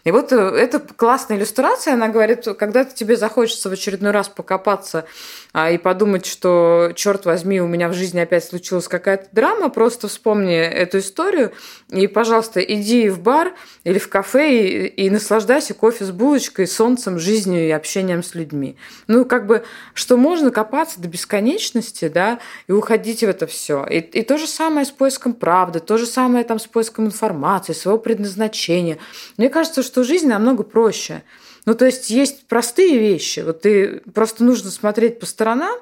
И 0.04 0.12
вот 0.12 0.32
э, 0.32 0.36
это 0.36 0.80
классная 0.80 1.38
иллюстрация, 1.38 1.94
она 1.94 2.08
говорит, 2.08 2.46
когда 2.58 2.86
тебе 2.86 3.16
захочется 3.16 3.70
в 3.70 3.74
очередной 3.74 4.12
раз 4.12 4.30
покопаться 4.30 5.06
а, 5.54 5.72
и 5.72 5.78
подумать, 5.78 6.26
что, 6.26 6.92
черт 6.96 7.26
возьми, 7.26 7.62
у 7.62 7.68
меня 7.68 7.90
в 7.90 7.94
жизни 7.94 8.20
опять 8.20 8.46
случилась 8.46 8.88
какая-то 8.88 9.28
драма, 9.32 9.70
просто 9.70 10.08
вспомни 10.08 10.56
эту 10.56 11.00
историю 11.00 11.52
и, 11.90 12.08
пожалуйста, 12.08 12.60
иди 12.60 13.10
в 13.10 13.20
бар 13.20 13.54
или 13.84 14.00
в 14.00 14.10
кафе 14.10 14.60
и, 14.60 14.88
и 14.88 15.10
наслаждайся 15.10 15.74
кофе 15.74 16.06
с 16.06 16.12
булочкой, 16.12 16.68
солнцем, 16.68 17.20
жизнью 17.20 17.68
и 17.68 17.72
общением 17.72 18.24
с 18.24 18.36
людьми. 18.36 18.78
Ну, 19.08 19.26
как 19.26 19.48
бы, 19.48 19.64
что 19.94 20.18
можно 20.18 20.52
копаться 20.52 21.02
до 21.02 21.08
бесконечности, 21.08 22.08
да, 22.08 22.40
и 22.68 22.72
уходить 22.72 23.22
в 23.22 23.30
это 23.30 23.48
все. 23.48 23.86
И, 23.86 24.00
и 24.00 24.22
то 24.22 24.38
же 24.38 24.48
самое 24.48 24.86
с 24.86 24.92
поиском 24.92 25.34
правды, 25.34 25.80
то 25.80 25.98
же 25.98 26.06
самое 26.06 26.44
там 26.44 26.60
с 26.60 26.68
поиском 26.68 27.08
информации, 27.08 27.74
своего 27.74 28.00
предназначения. 28.00 28.98
Мне 29.38 29.50
кажется, 29.50 29.59
что 29.64 30.04
жизнь 30.04 30.28
намного 30.28 30.64
проще. 30.64 31.24
Ну, 31.66 31.76
то 31.76 31.86
есть 31.86 32.10
есть 32.10 32.48
простые 32.48 32.98
вещи. 32.98 33.42
Вот 33.42 33.62
ты 33.62 34.02
просто 34.14 34.44
нужно 34.44 34.72
смотреть 34.72 35.20
по 35.20 35.26
сторонам. 35.26 35.78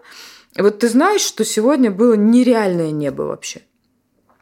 Вот 0.57 0.79
ты 0.79 0.89
знаешь, 0.89 1.21
что 1.21 1.45
сегодня 1.45 1.91
было 1.91 2.13
нереальное 2.13 2.91
небо 2.91 3.23
вообще. 3.23 3.61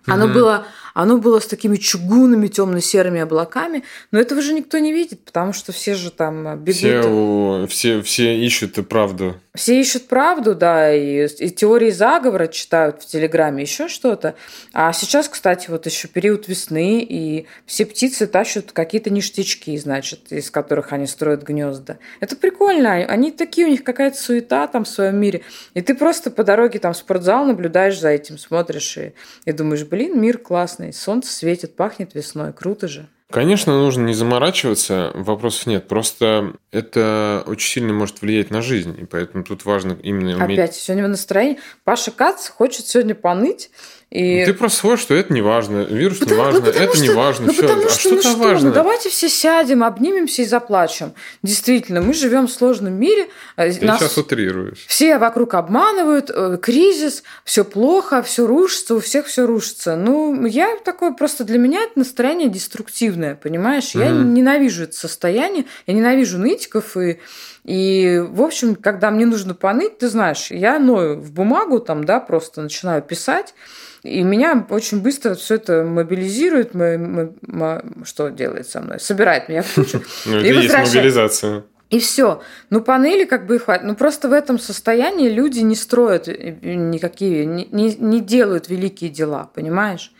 Оно, 0.05 0.25
угу. 0.25 0.33
было, 0.33 0.67
оно 0.95 1.17
было 1.17 1.39
с 1.39 1.45
такими 1.45 1.75
чугунными 1.75 2.47
темно-серыми 2.47 3.19
облаками, 3.19 3.83
но 4.11 4.19
этого 4.19 4.41
же 4.41 4.53
никто 4.53 4.79
не 4.79 4.93
видит, 4.93 5.23
потому 5.25 5.51
что 5.51 5.73
все 5.73 5.93
же 5.93 6.09
там 6.09 6.57
бегут. 6.57 6.75
Все, 6.75 7.67
все, 7.69 8.01
все 8.01 8.37
ищут 8.39 8.87
правду. 8.87 9.35
Все 9.55 9.79
ищут 9.79 10.07
правду, 10.07 10.53
да, 10.53 10.93
и, 10.93 11.27
и 11.27 11.49
теории 11.49 11.89
заговора 11.89 12.47
читают 12.47 13.01
в 13.01 13.05
Телеграме, 13.05 13.63
еще 13.63 13.87
что-то. 13.87 14.35
А 14.73 14.91
сейчас, 14.91 15.29
кстати, 15.29 15.69
вот 15.69 15.85
еще 15.85 16.09
период 16.09 16.47
весны, 16.47 17.01
и 17.01 17.45
все 17.65 17.85
птицы 17.85 18.27
тащат 18.27 18.73
какие-то 18.73 19.09
ништячки, 19.09 19.77
значит, 19.77 20.31
из 20.31 20.51
которых 20.51 20.91
они 20.91 21.07
строят 21.07 21.43
гнезда. 21.43 21.99
Это 22.19 22.35
прикольно. 22.35 22.95
Они 22.95 23.31
такие, 23.31 23.67
у 23.67 23.69
них 23.69 23.83
какая-то 23.83 24.17
суета 24.17 24.67
там 24.67 24.83
в 24.83 24.89
своем 24.89 25.17
мире. 25.17 25.41
И 25.73 25.81
ты 25.81 25.95
просто 25.95 26.31
по 26.31 26.43
дороге 26.43 26.79
там 26.79 26.93
в 26.93 26.97
спортзал 26.97 27.45
наблюдаешь 27.45 27.99
за 27.99 28.09
этим, 28.09 28.37
смотришь 28.37 28.97
и, 28.97 29.13
и 29.45 29.51
думаешь, 29.53 29.83
блин, 29.85 30.19
мир 30.19 30.37
классный, 30.37 30.84
солнце 30.91 31.31
светит, 31.31 31.75
пахнет 31.75 32.13
весной, 32.13 32.53
круто 32.53 32.87
же. 32.87 33.09
Конечно, 33.31 33.73
нужно 33.73 34.05
не 34.05 34.13
заморачиваться, 34.13 35.11
вопросов 35.15 35.65
нет. 35.65 35.87
Просто 35.87 36.53
это 36.71 37.43
очень 37.47 37.69
сильно 37.69 37.91
может 37.91 38.21
влиять 38.21 38.51
на 38.51 38.61
жизнь, 38.61 38.95
и 39.01 39.05
поэтому 39.05 39.43
тут 39.43 39.65
важно 39.65 39.97
именно 40.03 40.37
уметь... 40.37 40.59
Опять, 40.59 40.75
сегодня 40.75 41.05
в 41.05 41.09
настроении. 41.09 41.59
Паша 41.83 42.11
Кац 42.11 42.49
хочет 42.49 42.85
сегодня 42.85 43.15
поныть, 43.15 43.71
и... 44.11 44.39
Ну, 44.39 44.45
ты 44.45 44.53
просто 44.53 44.79
свой, 44.79 44.97
что 44.97 45.13
это 45.15 45.33
не 45.33 45.41
важно, 45.41 45.81
вирус 45.81 46.19
потому, 46.19 46.35
не 46.35 46.43
важно, 46.45 46.61
ну, 46.61 46.67
это 46.67 46.95
что, 46.95 47.03
не 47.03 47.09
важно, 47.09 47.45
ну, 47.47 47.53
все. 47.53 47.61
Потому 47.63 47.85
а 47.85 47.89
что, 47.89 48.09
ну, 48.11 48.21
что, 48.21 48.35
важно? 48.37 48.69
Ну, 48.69 48.73
давайте 48.73 49.09
все 49.09 49.27
сядем, 49.27 49.83
обнимемся 49.83 50.43
и 50.43 50.45
заплачем. 50.45 51.13
Действительно, 51.41 52.01
мы 52.01 52.13
живем 52.13 52.47
в 52.47 52.51
сложном 52.51 52.93
мире. 52.93 53.27
Э, 53.57 53.71
ты 53.71 53.85
Нас 53.85 53.99
сейчас 53.99 54.17
утрируешь. 54.17 54.85
Все 54.87 55.17
вокруг 55.17 55.55
обманывают, 55.55 56.29
э, 56.33 56.57
кризис, 56.61 57.23
все 57.43 57.65
плохо, 57.65 58.21
все 58.21 58.45
рушится, 58.45 58.95
у 58.95 58.99
всех 58.99 59.25
все 59.25 59.45
рушится. 59.45 59.95
Ну, 59.95 60.45
я 60.45 60.77
такое 60.85 61.11
просто 61.11 61.43
для 61.43 61.57
меня 61.57 61.81
это 61.81 61.97
настроение 61.97 62.47
деструктивное, 62.47 63.24
понимаешь? 63.33 63.95
Я 63.95 64.09
mm. 64.09 64.23
ненавижу 64.23 64.83
это 64.83 64.95
состояние, 64.95 65.65
я 65.87 65.93
ненавижу 65.95 66.37
нытиков 66.37 66.95
и 66.97 67.19
и, 67.65 68.23
в 68.23 68.43
общем, 68.43 68.75
когда 68.75 69.09
мне 69.09 69.25
нужно 69.25 69.55
поныть, 69.55 69.97
ты 69.97 70.07
знаешь, 70.07 70.51
я 70.51 70.77
ною 70.77 71.19
в 71.19 71.31
бумагу 71.31 71.79
там, 71.79 72.03
да, 72.03 72.19
просто 72.19 72.61
начинаю 72.61 73.01
писать, 73.01 73.55
и 74.03 74.21
меня 74.21 74.67
очень 74.69 75.01
быстро 75.01 75.33
все 75.33 75.55
это 75.55 75.83
мобилизирует, 75.83 76.75
мы, 76.75 76.99
мы, 76.99 77.33
мы, 77.41 77.83
что 78.03 78.29
делает 78.29 78.69
со 78.69 78.81
мной? 78.81 78.99
Собирает 78.99 79.49
меня 79.49 79.63
в 79.63 79.73
кучу. 79.73 80.03
Ну, 80.27 80.37
и 80.37 80.53
мобилизация. 80.53 81.63
И 81.89 81.99
все. 81.99 82.43
Ну, 82.69 82.81
панели 82.81 83.25
как 83.25 83.47
бы 83.47 83.55
и 83.55 83.57
хватит. 83.57 83.85
Ну, 83.85 83.95
просто 83.95 84.29
в 84.29 84.33
этом 84.33 84.59
состоянии 84.59 85.29
люди 85.29 85.59
не 85.59 85.75
строят 85.75 86.27
никакие, 86.27 87.45
не, 87.45 87.67
не, 87.71 87.95
не 87.95 88.21
делают 88.21 88.69
великие 88.69 89.09
дела, 89.09 89.49
понимаешь? 89.55 90.11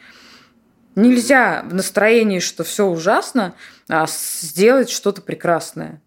Нельзя 0.96 1.64
в 1.70 1.74
настроении, 1.74 2.40
что 2.40 2.64
все 2.64 2.86
ужасно, 2.86 3.54
а 3.90 4.06
сделать 4.08 4.90
что-то 4.90 5.22
прекрасное. 5.22 6.02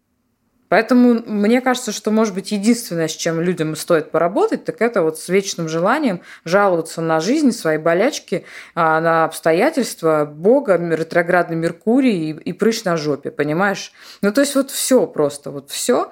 Поэтому 0.69 1.23
мне 1.27 1.61
кажется, 1.61 1.93
что, 1.93 2.11
может 2.11 2.35
быть, 2.35 2.53
единственное, 2.53 3.09
с 3.09 3.13
чем 3.13 3.41
людям 3.41 3.75
стоит 3.75 4.11
поработать, 4.11 4.65
так 4.65 4.83
это 4.83 5.03
вот 5.03 5.19
с 5.19 5.29
вечным 5.29 5.69
желанием 5.69 6.21
жаловаться 6.45 7.01
на 7.01 7.21
жизнь, 7.21 7.53
свои 7.53 7.79
болячки, 7.79 8.45
а, 8.75 9.01
на 9.01 9.25
обстоятельства 9.25 10.27
Бога, 10.27 10.77
ретроградный 10.77 11.57
Меркурий 11.57 12.31
и, 12.31 12.33
и 12.33 12.53
прыщ 12.53 12.85
на 12.85 12.97
жопе, 12.99 13.31
понимаешь? 13.31 13.93
Ну, 14.21 14.31
то 14.31 14.43
есть 14.43 14.55
вот 14.55 14.71
все 14.71 15.07
просто, 15.07 15.51
вот 15.51 15.71
все 15.71 16.11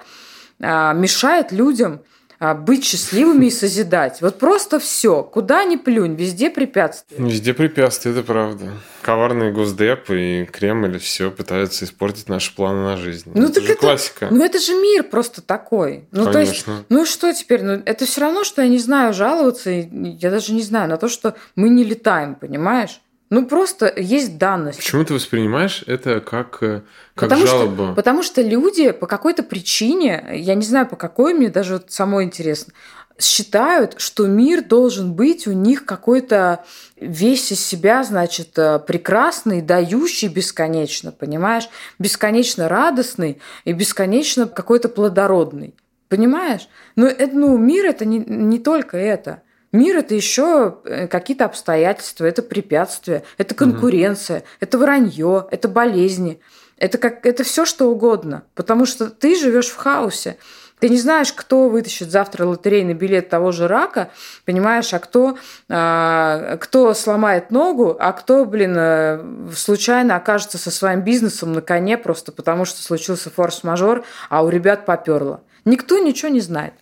а, 0.59 0.93
мешает 0.93 1.51
людям 1.51 2.01
быть 2.39 2.85
счастливыми 2.85 3.47
и 3.47 3.51
созидать. 3.51 4.21
Вот 4.21 4.37
просто 4.39 4.79
все. 4.79 5.23
Куда 5.23 5.63
ни 5.63 5.75
плюнь, 5.75 6.15
везде 6.15 6.49
препятствия. 6.49 7.17
Везде 7.17 7.53
препятствия, 7.53 8.11
это 8.11 8.23
правда. 8.23 8.73
Коварные 9.01 9.51
Госдеп 9.51 10.09
и 10.09 10.45
Кремль 10.45 10.99
все 10.99 11.31
пытаются 11.31 11.85
испортить 11.85 12.29
наши 12.29 12.53
планы 12.53 12.83
на 12.83 12.97
жизнь. 12.97 13.31
Ну, 13.33 13.47
это 13.47 13.61
же 13.61 13.71
это, 13.71 13.79
классика. 13.79 14.27
Ну, 14.29 14.43
это 14.43 14.59
же 14.59 14.73
мир 14.73 15.03
просто 15.03 15.41
такой. 15.41 16.07
Ну, 16.11 16.25
Конечно. 16.25 16.33
то 16.33 16.39
есть, 16.39 16.65
ну 16.89 17.05
что 17.05 17.33
теперь? 17.33 17.63
Ну, 17.63 17.81
это 17.85 18.05
все 18.05 18.21
равно, 18.21 18.43
что 18.43 18.61
я 18.61 18.67
не 18.67 18.79
знаю 18.79 19.13
жаловаться, 19.13 19.69
я 19.69 20.29
даже 20.29 20.53
не 20.53 20.61
знаю 20.61 20.89
на 20.89 20.97
то, 20.97 21.07
что 21.07 21.35
мы 21.55 21.69
не 21.69 21.83
летаем, 21.83 22.35
понимаешь? 22.35 23.01
Ну, 23.29 23.45
просто 23.45 23.93
есть 23.97 24.37
данность. 24.37 24.77
Почему 24.77 25.03
ты 25.03 25.13
воспринимаешь 25.13 25.83
это 25.85 26.21
как, 26.21 26.59
э, 26.61 26.81
как 27.13 27.29
потому 27.29 27.45
жалобу? 27.45 27.83
Что, 27.85 27.93
потому 27.93 28.23
что 28.23 28.41
люди 28.41 28.91
по 28.91 29.05
какой-то 29.05 29.43
причине, 29.43 30.25
я 30.33 30.55
не 30.55 30.63
знаю 30.63 30.87
по 30.87 30.95
какой, 30.95 31.33
мне 31.33 31.49
даже 31.49 31.73
вот 31.73 31.91
самой 31.91 32.23
интересно, 32.23 32.73
считают, 33.19 33.95
что 33.97 34.27
мир 34.27 34.63
должен 34.63 35.13
быть 35.13 35.47
у 35.47 35.51
них 35.51 35.85
какой-то 35.85 36.63
весь 36.95 37.51
из 37.51 37.65
себя, 37.65 38.03
значит, 38.03 38.57
э, 38.57 38.79
прекрасный, 38.79 39.61
дающий 39.61 40.29
бесконечно, 40.29 41.11
понимаешь? 41.11 41.67
Бесконечно 41.99 42.69
радостный 42.69 43.41
и 43.65 43.73
бесконечно 43.73 44.47
какой-то 44.47 44.87
плодородный. 44.87 45.75
Понимаешь? 46.07 46.69
Но 46.95 47.09
ну, 47.33 47.57
мир 47.57 47.85
это 47.85 48.05
не, 48.05 48.19
не 48.19 48.59
только 48.59 48.97
это. 48.97 49.41
Мир 49.71 49.97
это 49.97 50.15
еще 50.15 50.77
э, 50.85 51.07
какие-то 51.07 51.45
обстоятельства, 51.45 52.25
это 52.25 52.41
препятствия, 52.41 53.23
это 53.37 53.53
конкуренция, 53.53 54.39
угу. 54.39 54.45
это 54.61 54.77
вранье, 54.77 55.47
это 55.51 55.67
болезни. 55.67 56.39
Это, 56.77 56.97
как, 56.97 57.25
это 57.25 57.43
все 57.43 57.65
что 57.65 57.89
угодно. 57.89 58.43
Потому 58.55 58.85
что 58.85 59.09
ты 59.09 59.35
живешь 59.35 59.67
в 59.67 59.75
хаосе. 59.75 60.37
Ты 60.79 60.89
не 60.89 60.97
знаешь, 60.97 61.33
кто 61.33 61.69
вытащит 61.69 62.11
завтра 62.11 62.45
лотерейный 62.45 62.93
билет 62.93 63.29
того 63.29 63.51
же 63.51 63.67
рака, 63.67 64.11
понимаешь, 64.45 64.93
а 64.93 64.99
кто, 64.99 65.37
а, 65.69 66.57
кто 66.57 66.93
сломает 66.93 67.49
ногу, 67.49 67.97
а 67.99 68.11
кто, 68.13 68.45
блин, 68.45 68.75
э, 68.77 69.51
случайно 69.55 70.17
окажется 70.17 70.59
со 70.59 70.69
своим 70.69 71.01
бизнесом 71.01 71.53
на 71.53 71.61
коне 71.61 71.97
просто 71.97 72.31
потому, 72.31 72.65
что 72.65 72.83
случился 72.83 73.31
форс-мажор, 73.31 74.03
а 74.29 74.43
у 74.43 74.49
ребят 74.49 74.85
поперло. 74.85 75.41
Никто 75.65 75.97
ничего 75.97 76.29
не 76.29 76.41
знает. 76.41 76.73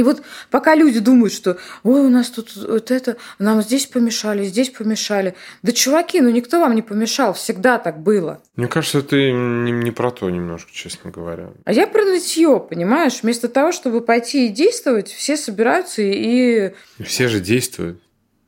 И 0.00 0.02
вот 0.02 0.22
пока 0.50 0.74
люди 0.74 0.98
думают, 0.98 1.30
что 1.30 1.58
ой, 1.82 2.00
у 2.00 2.08
нас 2.08 2.30
тут 2.30 2.56
вот 2.56 2.90
это, 2.90 3.18
нам 3.38 3.60
здесь 3.60 3.84
помешали, 3.84 4.44
здесь 4.44 4.70
помешали. 4.70 5.34
Да, 5.62 5.72
чуваки, 5.72 6.22
ну 6.22 6.30
никто 6.30 6.58
вам 6.58 6.74
не 6.74 6.80
помешал, 6.80 7.34
всегда 7.34 7.76
так 7.76 8.02
было. 8.02 8.40
Мне 8.56 8.66
кажется, 8.66 9.02
ты 9.02 9.30
не, 9.30 9.72
не 9.72 9.90
про 9.90 10.10
то 10.10 10.30
немножко, 10.30 10.70
честно 10.72 11.10
говоря. 11.10 11.50
А 11.66 11.72
я 11.74 11.86
про 11.86 12.02
нытье, 12.06 12.60
понимаешь? 12.60 13.18
Вместо 13.22 13.48
того, 13.48 13.72
чтобы 13.72 14.00
пойти 14.00 14.46
и 14.46 14.48
действовать, 14.48 15.08
все 15.12 15.36
собираются 15.36 16.00
и... 16.00 16.72
Все 17.04 17.28
же 17.28 17.40
действуют. 17.40 18.00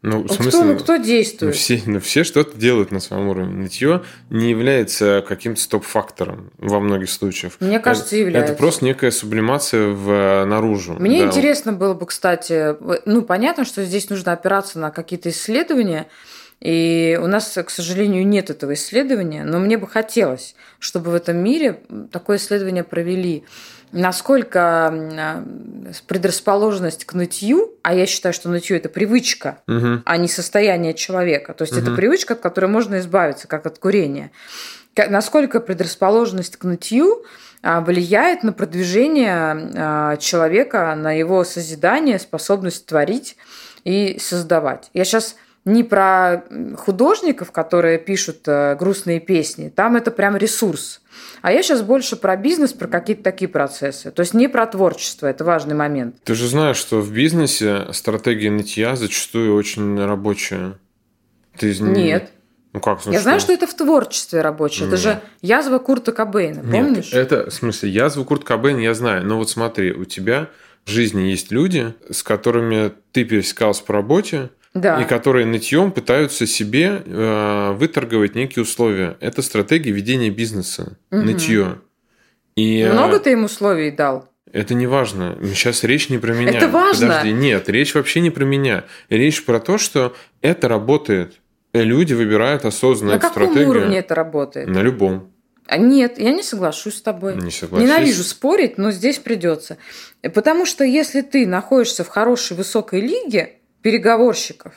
Ну, 0.03 0.25
в 0.25 0.33
смысле, 0.33 0.51
кто, 0.51 0.65
ну, 0.65 0.79
кто 0.79 0.97
действует? 0.97 1.55
Ну, 1.55 1.59
все, 1.59 1.83
ну, 1.87 2.01
все 2.01 2.25
что-то 2.25 2.59
делают 2.59 2.91
на 2.91 2.99
своем 2.99 3.29
уровне. 3.29 3.55
Нытье 3.55 4.03
не 4.31 4.51
является 4.51 5.25
каким-то 5.27 5.61
стоп-фактором 5.61 6.51
во 6.59 6.81
многих 6.81 7.09
случаях. 7.09 7.53
Мне 7.61 7.79
кажется, 7.79 8.17
это, 8.17 8.25
является. 8.25 8.53
Это 8.53 8.59
просто 8.59 8.85
некая 8.85 9.13
сублимация 9.13 9.91
в, 9.91 10.45
наружу. 10.45 10.95
Мне 10.99 11.21
да. 11.21 11.27
интересно 11.27 11.73
было 11.73 11.95
бы, 11.95 12.07
кстати, 12.07 12.75
ну, 13.09 13.23
понятно, 13.23 13.65
что 13.65 13.85
здесь 13.85 14.11
нужно 14.11 14.33
опираться 14.33 14.81
на 14.81 14.91
какие-то 14.91 15.31
исследования, 15.31 16.09
И 16.63 17.19
у 17.21 17.27
нас, 17.27 17.59
к 17.67 17.71
сожалению, 17.71 18.25
нет 18.25 18.49
этого 18.49 18.75
исследования, 18.75 19.43
но 19.43 19.59
мне 19.59 19.77
бы 19.77 19.89
хотелось, 19.89 20.55
чтобы 20.79 21.11
в 21.11 21.15
этом 21.15 21.37
мире 21.39 21.81
такое 22.13 22.37
исследование 22.37 22.85
провели 22.85 23.45
насколько 23.91 24.89
а, 24.89 25.45
предрасположенность 26.07 27.05
к 27.05 27.13
нытью, 27.13 27.73
а 27.83 27.95
я 27.95 28.07
считаю, 28.07 28.33
что 28.33 28.49
нытье 28.49 28.79
это 28.79 28.89
привычка, 28.89 29.59
Угу. 29.69 30.03
а 30.07 30.17
не 30.17 30.29
состояние 30.29 30.95
человека. 30.95 31.53
То 31.53 31.63
есть 31.63 31.75
это 31.75 31.91
Мгм. 31.91 31.97
привычка, 31.97 32.33
от 32.35 32.41
которой 32.41 32.67
можно 32.67 32.99
избавиться, 33.01 33.49
как 33.49 33.67
от 33.67 33.79
курения. 33.79 34.31
Насколько 34.97 35.61
предрасположенность 35.61 36.57
к 36.57 36.65
нытью 36.65 37.25
а, 37.63 37.81
влияет 37.83 38.45
на 38.45 38.53
продвижение 38.53 39.71
а, 39.77 40.17
человека, 40.17 40.95
на 40.97 41.13
его 41.13 41.45
созидание, 41.45 42.19
способность 42.19 42.87
творить 42.87 43.37
и 43.85 44.17
создавать. 44.19 44.89
Я 44.95 45.05
сейчас 45.05 45.37
не 45.65 45.85
про 45.85 46.45
художников, 46.77 47.53
которые 47.53 47.99
пишут 47.99 48.41
э, 48.47 48.75
грустные 48.77 49.21
песни, 49.21 49.69
там 49.69 49.97
это 49.97 50.11
прям 50.11 50.37
ресурс. 50.37 51.01
А 51.41 51.53
я 51.53 51.63
сейчас 51.63 51.83
больше 51.83 52.17
про 52.17 52.37
бизнес, 52.37 52.73
про 52.73 52.89
какие-то 52.89 53.23
такие 53.23 53.49
процессы. 53.49 54.11
То 54.11 54.21
есть 54.21 54.35
не 54.35 54.49
про 54.49 54.67
творчество, 54.67 55.27
это 55.27 55.45
важный 55.45 55.75
момент. 55.75 56.17
Ты 56.25 56.35
же 56.35 56.49
знаешь, 56.49 56.77
что 56.77 57.01
в 57.01 57.13
бизнесе 57.13 57.87
стратегия 57.93 58.51
нытья 58.51 58.97
зачастую 58.97 59.55
очень 59.55 60.05
рабочая. 60.05 60.79
Ты 61.59 61.77
Нет. 61.81 62.33
Ну 62.73 62.81
как? 62.81 63.05
ну 63.05 63.13
Я 63.13 63.21
знаю, 63.21 63.39
что 63.39 63.53
это 63.53 63.67
в 63.67 63.75
творчестве 63.75 64.41
рабочее. 64.41 64.89
Это 64.89 64.97
Нет. 64.97 65.01
же 65.01 65.21
язва 65.43 65.79
Курта 65.79 66.13
Кобейна, 66.13 66.61
Нет, 66.61 66.73
помнишь? 66.73 67.13
это, 67.13 67.51
в 67.51 67.55
смысле, 67.55 67.91
я 67.91 68.09
звук 68.09 68.29
Курт 68.29 68.45
Кобейн, 68.45 68.79
я 68.79 68.95
знаю. 68.95 69.27
Но 69.27 69.37
вот 69.37 69.51
смотри, 69.51 69.93
у 69.93 70.05
тебя 70.07 70.49
в 70.85 70.91
жизни 70.91 71.23
есть 71.23 71.53
люди, 71.53 71.95
с 72.11 72.23
которыми 72.23 72.93
ты 73.13 73.25
пересекался 73.25 73.85
по 73.85 73.93
работе, 73.93 74.51
Да. 74.75 75.03
и 75.03 75.05
которые 75.05 75.45
нытьем 75.47 75.93
пытаются 75.93 76.47
себе 76.47 77.03
э, 77.05 77.73
выторговать 77.73 78.35
некие 78.35 78.63
условия. 78.63 79.17
Это 79.21 79.43
стратегия 79.43 79.91
ведения 79.93 80.31
бизнеса. 80.31 80.97
Мгм. 81.11 81.27
Нытье. 81.27 81.79
И 82.57 82.81
э, 82.81 82.93
Много 82.93 83.19
ты 83.19 83.33
им 83.33 83.45
условий 83.45 83.91
дал? 83.91 84.29
это 84.53 84.75
не 84.75 84.87
важно. 84.87 85.37
Сейчас 85.55 85.83
речь 85.85 86.09
не 86.11 86.19
про 86.19 86.35
меня. 86.35 86.53
Это 86.59 86.69
важно. 86.69 87.07
Подожди, 87.09 87.33
нет, 87.33 87.69
речь 87.69 87.95
вообще 87.95 88.21
не 88.21 88.31
про 88.31 88.45
меня. 88.45 88.85
Речь 89.09 89.45
про 89.45 89.61
то, 89.61 89.79
что 89.79 90.15
это 90.41 90.69
работает. 90.69 91.35
Люди 91.73 92.13
выбирают 92.13 92.65
осознанно 92.67 93.13
На 93.13 93.17
эту 93.17 93.29
каком 93.29 93.45
стратегию. 93.45 93.69
уровне 93.71 93.99
это 93.99 94.15
работает? 94.15 94.69
На 94.69 94.81
любом. 94.83 95.31
А 95.67 95.79
Нет, 95.79 96.19
я 96.19 96.33
не 96.33 96.43
соглашусь 96.43 96.97
с 96.97 97.03
тобой. 97.03 97.37
Не 97.37 97.51
согласись. 97.51 97.89
Ненавижу 97.89 98.25
спорить, 98.25 98.77
но 98.77 98.91
здесь 98.91 99.19
придется. 99.19 99.79
Потому 100.35 100.67
что 100.67 100.85
если 100.85 101.23
ты 101.23 101.47
находишься 101.47 102.05
в 102.05 102.09
хорошей 102.09 102.57
высокой 102.57 103.01
лиге 103.01 103.55
переговорщиков, 103.83 104.75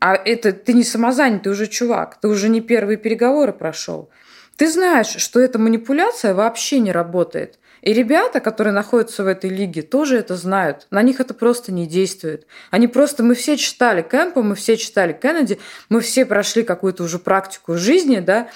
а 0.00 0.14
это 0.14 0.52
ты 0.52 0.72
не 0.72 0.84
самозанятый 0.84 1.52
уже 1.52 1.66
чувак, 1.66 2.18
ты 2.20 2.28
уже 2.28 2.48
не 2.48 2.60
первые 2.60 2.96
переговоры 2.96 3.52
прошел, 3.52 4.10
ты 4.56 4.70
знаешь, 4.70 5.16
что 5.16 5.40
эта 5.40 5.58
манипуляция 5.58 6.34
вообще 6.34 6.80
не 6.80 6.92
работает. 6.92 7.58
И 7.80 7.92
ребята, 7.92 8.40
которые 8.40 8.74
находятся 8.74 9.22
в 9.22 9.28
этой 9.28 9.50
лиге, 9.50 9.82
тоже 9.82 10.18
это 10.18 10.34
знают. 10.34 10.88
На 10.90 11.00
них 11.00 11.20
это 11.20 11.32
просто 11.32 11.70
не 11.70 11.86
действует. 11.86 12.44
Они 12.72 12.88
просто... 12.88 13.22
Мы 13.22 13.36
все 13.36 13.56
читали 13.56 14.02
Кэмпа, 14.02 14.42
мы 14.42 14.56
все 14.56 14.76
читали 14.76 15.12
Кеннеди, 15.12 15.60
мы 15.88 16.00
все 16.00 16.26
прошли 16.26 16.64
какую-то 16.64 17.04
уже 17.04 17.20
практику 17.20 17.74
жизни, 17.74 18.18
да, 18.18 18.48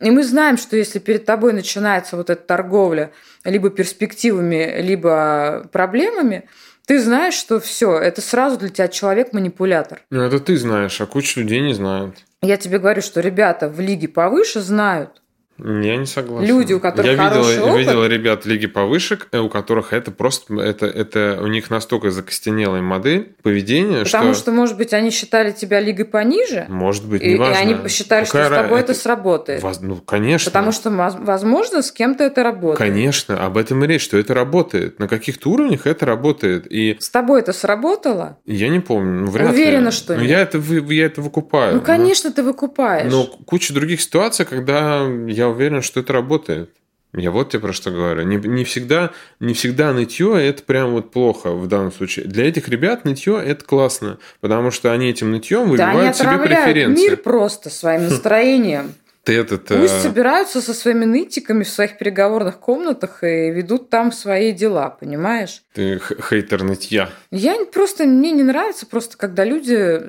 и 0.00 0.10
мы 0.10 0.24
знаем, 0.24 0.56
что 0.56 0.76
если 0.76 0.98
перед 0.98 1.24
тобой 1.24 1.52
начинается 1.52 2.16
вот 2.16 2.28
эта 2.28 2.42
торговля 2.42 3.12
либо 3.44 3.70
перспективами, 3.70 4.80
либо 4.80 5.68
проблемами, 5.72 6.48
ты 6.86 7.00
знаешь, 7.00 7.34
что 7.34 7.60
все, 7.60 7.98
это 7.98 8.20
сразу 8.20 8.58
для 8.58 8.68
тебя 8.68 8.88
человек-манипулятор. 8.88 10.02
Ну, 10.10 10.22
это 10.22 10.38
ты 10.40 10.56
знаешь, 10.56 11.00
а 11.00 11.06
куча 11.06 11.40
людей 11.40 11.60
не 11.60 11.74
знают. 11.74 12.16
Я 12.42 12.56
тебе 12.56 12.78
говорю, 12.78 13.00
что 13.00 13.20
ребята 13.20 13.68
в 13.68 13.80
лиге 13.80 14.08
повыше 14.08 14.60
знают. 14.60 15.22
Я 15.58 15.96
не 15.96 16.06
согласен. 16.06 16.48
Люди, 16.48 16.72
у 16.72 16.80
которых 16.80 17.10
я 17.12 17.16
хороший 17.16 17.50
видел, 17.52 17.64
опыт. 17.68 17.78
видел 17.78 18.06
ребят 18.06 18.44
лиги 18.46 18.66
повыше, 18.66 19.18
э, 19.30 19.38
у 19.38 19.48
которых 19.48 19.92
это 19.92 20.10
просто 20.10 20.54
это, 20.60 20.86
это 20.86 21.38
у 21.42 21.46
них 21.46 21.70
настолько 21.70 22.10
закостенелая 22.10 22.82
модель 22.82 23.34
поведения, 23.42 24.04
Потому 24.04 24.34
что, 24.34 24.50
может 24.50 24.76
быть, 24.76 24.92
они 24.92 25.10
считали 25.10 25.52
тебя 25.52 25.80
лигой 25.80 26.06
пониже, 26.06 26.66
может 26.68 27.06
быть 27.06 27.22
и, 27.22 27.26
и 27.26 27.34
неважно. 27.34 27.58
они 27.60 27.74
посчитали, 27.76 28.24
Какая 28.24 28.46
что 28.46 28.54
с 28.54 28.58
тобой 28.62 28.78
ра- 28.78 28.82
это, 28.82 28.94
сработает. 28.94 29.62
Воз- 29.62 29.80
Ну, 29.80 29.96
конечно. 29.96 30.50
Потому 30.50 30.72
что, 30.72 30.90
воз- 30.90 31.16
возможно, 31.18 31.82
с 31.82 31.92
кем-то 31.92 32.24
это 32.24 32.42
работает. 32.42 32.78
Конечно, 32.78 33.44
об 33.44 33.56
этом 33.56 33.84
и 33.84 33.86
речь, 33.86 34.02
что 34.02 34.18
это 34.18 34.34
работает. 34.34 34.98
На 34.98 35.06
каких-то 35.06 35.50
уровнях 35.50 35.86
это 35.86 36.04
работает. 36.04 36.66
И 36.70 36.96
С 36.98 37.10
тобой 37.10 37.40
это 37.40 37.52
сработало? 37.52 38.38
я 38.44 38.68
не 38.68 38.80
помню, 38.80 39.20
ну, 39.26 39.30
вряд 39.30 39.50
Уверена, 39.52 39.86
ли. 39.86 39.92
что 39.92 40.14
Ну, 40.14 40.22
нет. 40.22 40.30
я 40.30 40.40
это, 40.40 40.58
я 40.58 41.06
это 41.06 41.20
выкупаю. 41.20 41.74
Ну, 41.76 41.80
конечно, 41.80 42.32
ты 42.32 42.42
выкупаешь. 42.42 43.10
Но, 43.10 43.18
но 43.24 43.44
куча 43.44 43.72
других 43.72 44.00
ситуаций, 44.00 44.44
когда 44.44 45.06
я 45.28 45.43
уверен, 45.48 45.82
что 45.82 46.00
это 46.00 46.12
работает. 46.12 46.70
Я 47.16 47.30
вот 47.30 47.50
тебе 47.50 47.60
про 47.60 47.72
что 47.72 47.92
говорю. 47.92 48.22
Не, 48.22 48.36
не 48.36 48.64
всегда, 48.64 49.12
не 49.38 49.54
всегда 49.54 49.92
нытье 49.92 50.36
это 50.36 50.64
прям 50.64 50.92
вот 50.92 51.12
плохо 51.12 51.52
в 51.52 51.68
данном 51.68 51.92
случае. 51.92 52.26
Для 52.26 52.48
этих 52.48 52.68
ребят 52.68 53.04
нытье 53.04 53.40
это 53.40 53.64
классно, 53.64 54.18
потому 54.40 54.72
что 54.72 54.92
они 54.92 55.10
этим 55.10 55.30
нытьем 55.30 55.76
да, 55.76 55.92
выбивают 55.92 56.16
себе 56.16 56.28
отравляют 56.28 56.64
преференции. 56.64 57.08
мир 57.10 57.16
просто 57.16 57.70
своим 57.70 58.08
настроением. 58.08 58.94
Ты 59.24 59.38
этот, 59.38 59.68
Пусть 59.68 59.94
э, 59.94 60.02
собираются 60.02 60.60
со 60.60 60.74
своими 60.74 61.06
нытиками 61.06 61.64
в 61.64 61.68
своих 61.70 61.96
переговорных 61.96 62.60
комнатах 62.60 63.24
и 63.24 63.50
ведут 63.50 63.88
там 63.88 64.12
свои 64.12 64.52
дела, 64.52 64.90
понимаешь? 64.90 65.62
ты 65.72 65.98
хейтер 65.98 66.62
нытья. 66.62 67.08
Я 67.30 67.56
просто, 67.64 68.04
мне 68.04 68.32
не 68.32 68.42
нравится 68.42 68.84
просто, 68.84 69.16
когда 69.16 69.44
люди... 69.44 70.02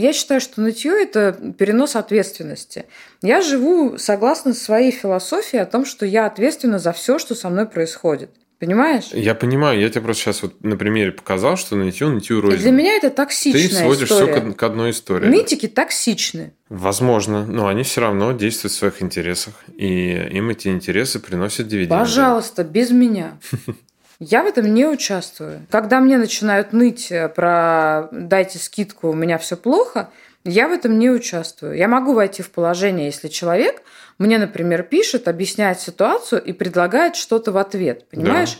Я 0.00 0.12
считаю, 0.12 0.40
что 0.40 0.60
нытье– 0.60 1.02
это 1.02 1.32
перенос 1.58 1.96
ответственности. 1.96 2.86
Я 3.22 3.42
живу 3.42 3.98
согласно 3.98 4.54
своей 4.54 4.92
философии 4.92 5.58
о 5.58 5.66
том, 5.66 5.84
что 5.84 6.06
я 6.06 6.26
ответственна 6.26 6.78
за 6.78 6.92
все, 6.92 7.18
что 7.18 7.34
со 7.34 7.48
мной 7.50 7.66
происходит. 7.66 8.30
Понимаешь? 8.60 9.08
Я 9.12 9.34
понимаю, 9.34 9.80
я 9.80 9.88
тебе 9.88 10.02
просто 10.02 10.22
сейчас 10.22 10.42
вот 10.42 10.62
на 10.62 10.76
примере 10.76 11.12
показал, 11.12 11.56
что 11.56 11.76
нытью 11.76 12.18
И 12.18 12.40
рознь. 12.40 12.58
для 12.58 12.70
меня 12.70 12.92
это 12.92 13.08
Ты 13.08 13.16
токсичная 13.16 13.82
сводишь 13.84 14.10
история. 14.10 14.32
все 14.34 14.52
к, 14.52 14.56
к 14.56 14.62
одной 14.62 14.90
истории. 14.90 15.28
Нытики 15.28 15.66
токсичны. 15.66 16.52
Возможно, 16.68 17.46
но 17.46 17.68
они 17.68 17.84
все 17.84 18.02
равно 18.02 18.32
действуют 18.32 18.74
в 18.74 18.76
своих 18.76 19.00
интересах, 19.02 19.54
и 19.74 20.12
им 20.30 20.50
эти 20.50 20.68
интересы 20.68 21.20
приносят 21.20 21.68
дивиденды. 21.68 21.98
Пожалуйста, 21.98 22.62
без 22.62 22.90
меня. 22.90 23.38
Я 24.18 24.42
в 24.42 24.46
этом 24.46 24.74
не 24.74 24.84
участвую. 24.84 25.66
Когда 25.70 25.98
мне 26.00 26.18
начинают 26.18 26.74
ныть 26.74 27.10
э, 27.10 27.30
про 27.30 28.08
«дайте 28.12 28.58
скидку, 28.58 29.08
у 29.08 29.14
меня 29.14 29.38
все 29.38 29.56
плохо», 29.56 30.10
я 30.44 30.68
в 30.68 30.72
этом 30.72 30.98
не 30.98 31.10
участвую. 31.10 31.76
Я 31.76 31.88
могу 31.88 32.14
войти 32.14 32.42
в 32.42 32.50
положение, 32.50 33.06
если 33.06 33.28
человек 33.28 33.82
мне, 34.18 34.38
например, 34.38 34.82
пишет, 34.82 35.28
объясняет 35.28 35.80
ситуацию 35.80 36.42
и 36.42 36.52
предлагает 36.52 37.16
что-то 37.16 37.52
в 37.52 37.56
ответ. 37.56 38.06
Понимаешь? 38.10 38.58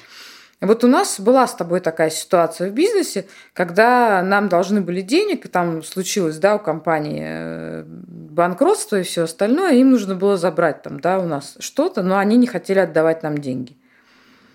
Вот 0.60 0.84
у 0.84 0.88
нас 0.88 1.18
была 1.18 1.46
с 1.46 1.54
тобой 1.54 1.80
такая 1.80 2.10
ситуация 2.10 2.70
в 2.70 2.74
бизнесе, 2.74 3.26
когда 3.54 4.22
нам 4.22 4.48
должны 4.48 4.82
были 4.82 5.00
денег, 5.00 5.46
и 5.46 5.48
там 5.48 5.82
случилось, 5.82 6.36
да, 6.36 6.56
у 6.56 6.58
компании 6.58 7.24
э, 7.26 7.84
банкротство 7.86 9.00
и 9.00 9.02
все 9.02 9.22
остальное, 9.22 9.72
им 9.74 9.90
нужно 9.90 10.14
было 10.14 10.36
забрать 10.36 10.82
там, 10.82 11.00
да, 11.00 11.18
у 11.18 11.26
нас 11.26 11.56
что-то, 11.60 12.02
но 12.02 12.18
они 12.18 12.36
не 12.36 12.46
хотели 12.46 12.78
отдавать 12.78 13.22
нам 13.22 13.38
деньги. 13.38 13.76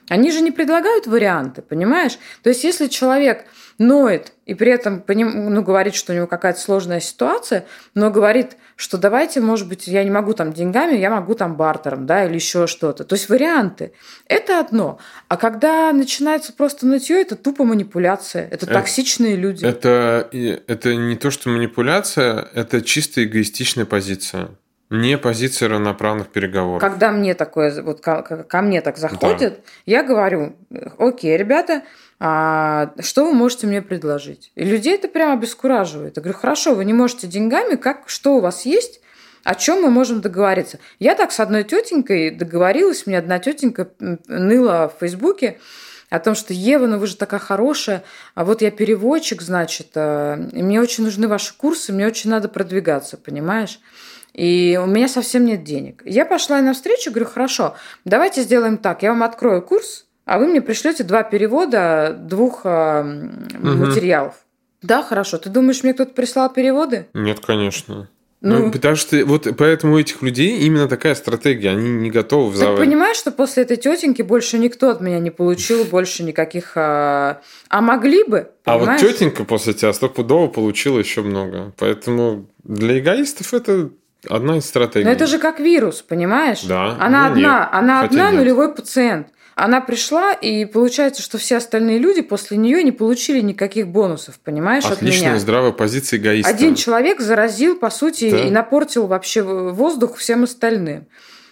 Они 0.09 0.31
же 0.31 0.41
не 0.41 0.51
предлагают 0.51 1.07
варианты, 1.07 1.61
понимаешь? 1.61 2.17
То 2.43 2.49
есть, 2.49 2.63
если 2.63 2.87
человек 2.87 3.45
ноет 3.77 4.33
и 4.45 4.53
при 4.53 4.71
этом 4.71 5.03
ну, 5.07 5.63
говорит, 5.63 5.95
что 5.95 6.13
у 6.13 6.15
него 6.15 6.27
какая-то 6.27 6.59
сложная 6.59 6.99
ситуация, 6.99 7.65
но 7.93 8.09
говорит, 8.09 8.55
что 8.75 8.97
давайте, 8.97 9.41
может 9.41 9.67
быть, 9.67 9.87
я 9.87 10.03
не 10.03 10.11
могу 10.11 10.33
там 10.33 10.53
деньгами, 10.53 10.95
я 10.95 11.09
могу 11.09 11.33
там 11.33 11.55
бартером, 11.55 12.05
да, 12.05 12.25
или 12.25 12.35
еще 12.35 12.67
что-то. 12.67 13.03
То 13.03 13.15
есть 13.15 13.27
варианты. 13.29 13.93
Это 14.27 14.59
одно. 14.59 14.99
А 15.27 15.37
когда 15.37 15.91
начинается 15.91 16.53
просто 16.53 16.85
нытье, 16.85 17.21
это 17.21 17.35
тупо 17.35 17.63
манипуляция. 17.63 18.47
Это 18.49 18.65
Э, 18.65 18.73
токсичные 18.73 19.35
люди. 19.35 19.65
Это, 19.65 20.29
это 20.31 20.95
не 20.95 21.15
то, 21.15 21.31
что 21.31 21.49
манипуляция, 21.49 22.47
это 22.53 22.81
чисто 22.81 23.23
эгоистичная 23.23 23.85
позиция. 23.85 24.49
Не 24.89 25.17
позиция 25.17 25.69
равноправных 25.69 26.27
переговоров. 26.27 26.79
Когда 26.79 27.11
мне 27.11 27.33
такое, 27.33 27.81
вот 27.81 28.01
ко, 28.01 28.21
ко- 28.21 28.61
мне 28.61 28.81
так 28.81 28.97
заходит, 28.97 29.61
я 29.85 30.03
говорю, 30.03 30.55
окей, 30.99 31.35
ребята, 31.37 31.81
а 32.19 32.91
что 32.99 33.25
вы 33.25 33.33
можете 33.33 33.65
мне 33.65 33.81
предложить? 33.81 34.51
И 34.55 34.63
людей 34.63 34.95
это 34.95 35.07
прям 35.07 35.33
обескураживает. 35.33 36.17
Я 36.17 36.21
говорю, 36.21 36.37
хорошо, 36.37 36.75
вы 36.75 36.85
не 36.85 36.93
можете 36.93 37.27
деньгами, 37.27 37.75
как, 37.75 38.07
что 38.07 38.35
у 38.35 38.41
вас 38.41 38.65
есть, 38.65 39.01
о 39.43 39.55
чем 39.55 39.81
мы 39.81 39.89
можем 39.89 40.21
договориться? 40.21 40.79
Я 40.99 41.15
так 41.15 41.31
с 41.31 41.39
одной 41.39 41.63
тетенькой 41.63 42.31
договорилась, 42.31 43.05
мне 43.07 43.17
одна 43.17 43.39
тетенька 43.39 43.89
ныла 44.27 44.93
в 44.95 44.99
Фейсбуке, 44.99 45.59
о 46.11 46.19
том, 46.19 46.35
что 46.35 46.53
Ева, 46.53 46.85
ну 46.85 46.99
вы 46.99 47.07
же 47.07 47.17
такая 47.17 47.39
хорошая, 47.39 48.03
а 48.35 48.45
вот 48.45 48.61
я 48.61 48.69
переводчик, 48.69 49.41
значит, 49.41 49.97
и 49.97 50.61
мне 50.61 50.79
очень 50.79 51.03
нужны 51.03 51.27
ваши 51.27 51.55
курсы, 51.57 51.91
мне 51.91 52.05
очень 52.05 52.29
надо 52.29 52.47
продвигаться, 52.47 53.17
понимаешь? 53.17 53.79
И 54.35 54.77
у 54.83 54.85
меня 54.85 55.07
совсем 55.07 55.45
нет 55.45 55.63
денег. 55.63 56.01
Я 56.05 56.25
пошла 56.25 56.57
ей 56.57 56.63
навстречу, 56.65 57.09
говорю, 57.09 57.25
хорошо, 57.29 57.75
давайте 58.03 58.41
сделаем 58.41 58.77
так, 58.77 59.01
я 59.01 59.09
вам 59.11 59.23
открою 59.23 59.61
курс, 59.61 60.07
а 60.25 60.39
вы 60.39 60.47
мне 60.47 60.61
пришлете 60.61 61.05
два 61.05 61.23
перевода 61.23 62.13
двух 62.19 62.61
э, 62.65 63.01
Мгм. 63.03 63.79
материалов. 63.87 64.33
Да, 64.81 65.01
хорошо. 65.03 65.37
Ты 65.37 65.49
думаешь, 65.49 65.83
мне 65.83 65.93
кто-то 65.93 66.13
прислал 66.13 66.51
переводы? 66.51 67.07
Нет, 67.13 67.39
конечно. 67.39 68.09
Ну, 68.41 68.65
Ну, 68.65 68.71
потому 68.71 68.95
что 68.97 69.25
вот 69.25 69.47
поэтому 69.57 69.95
у 69.95 69.99
этих 69.99 70.21
людей 70.21 70.59
именно 70.59 70.87
такая 70.89 71.15
стратегия. 71.15 71.69
Они 71.71 71.89
не 71.89 72.11
готовы 72.11 72.51
так 72.51 72.59
заводить. 72.59 72.85
понимаешь, 72.85 73.15
что 73.17 73.31
после 73.31 73.63
этой 73.63 73.77
тетеньки 73.77 74.21
больше 74.21 74.57
никто 74.59 74.89
от 74.89 74.99
меня 75.01 75.19
не 75.19 75.31
получил 75.31 75.85
больше 75.91 76.23
никаких... 76.23 76.73
А, 76.75 77.41
а 77.69 77.81
могли 77.81 78.23
бы, 78.25 78.51
А 78.65 78.73
вот 78.73 78.81
понимаешь? 78.81 79.01
тетенька 79.01 79.45
после 79.45 79.73
тебя 79.73 79.93
стопудово 79.93 80.47
получила 80.49 80.99
еще 80.99 81.21
много. 81.21 81.71
Поэтому 81.77 82.47
для 82.63 82.99
эгоистов 82.99 83.53
это 83.53 83.89
одна 84.29 84.57
из 84.57 84.65
стратегий. 84.65 85.05
Но 85.05 85.11
это 85.11 85.27
же 85.27 85.39
как 85.39 85.59
вирус, 85.59 86.01
понимаешь? 86.01 86.61
Да, 86.63 86.95
Она 86.99 87.27
ну 87.27 87.33
одна, 87.33 87.59
нет. 87.59 87.69
она 87.71 88.01
одна 88.01 88.31
нет. 88.31 88.39
нулевой 88.39 88.73
пациент. 88.73 89.27
Она 89.55 89.79
пришла, 89.79 90.33
и 90.33 90.65
получается, 90.65 91.21
что 91.21 91.37
все 91.37 91.55
остальные 91.57 91.97
люди 91.99 92.21
после 92.21 92.57
нее 92.57 92.83
не 92.83 92.91
получили 92.91 93.39
никаких 93.39 93.87
бонусов, 93.87 94.37
понимаешь, 94.39 94.83
от 94.83 94.93
Отличная 94.93 95.29
меня. 95.29 95.39
здравая 95.39 95.71
позиция 95.71 96.19
эгоиста. 96.19 96.49
Один 96.49 96.75
человек 96.75 97.21
заразил, 97.21 97.77
по 97.77 97.89
сути, 97.89 98.29
Да. 98.29 98.37
и 98.39 98.49
напортил 98.49 99.07
вообще 99.07 99.43
воздух 99.43 100.17
всем 100.17 100.43
остальным. 100.43 101.05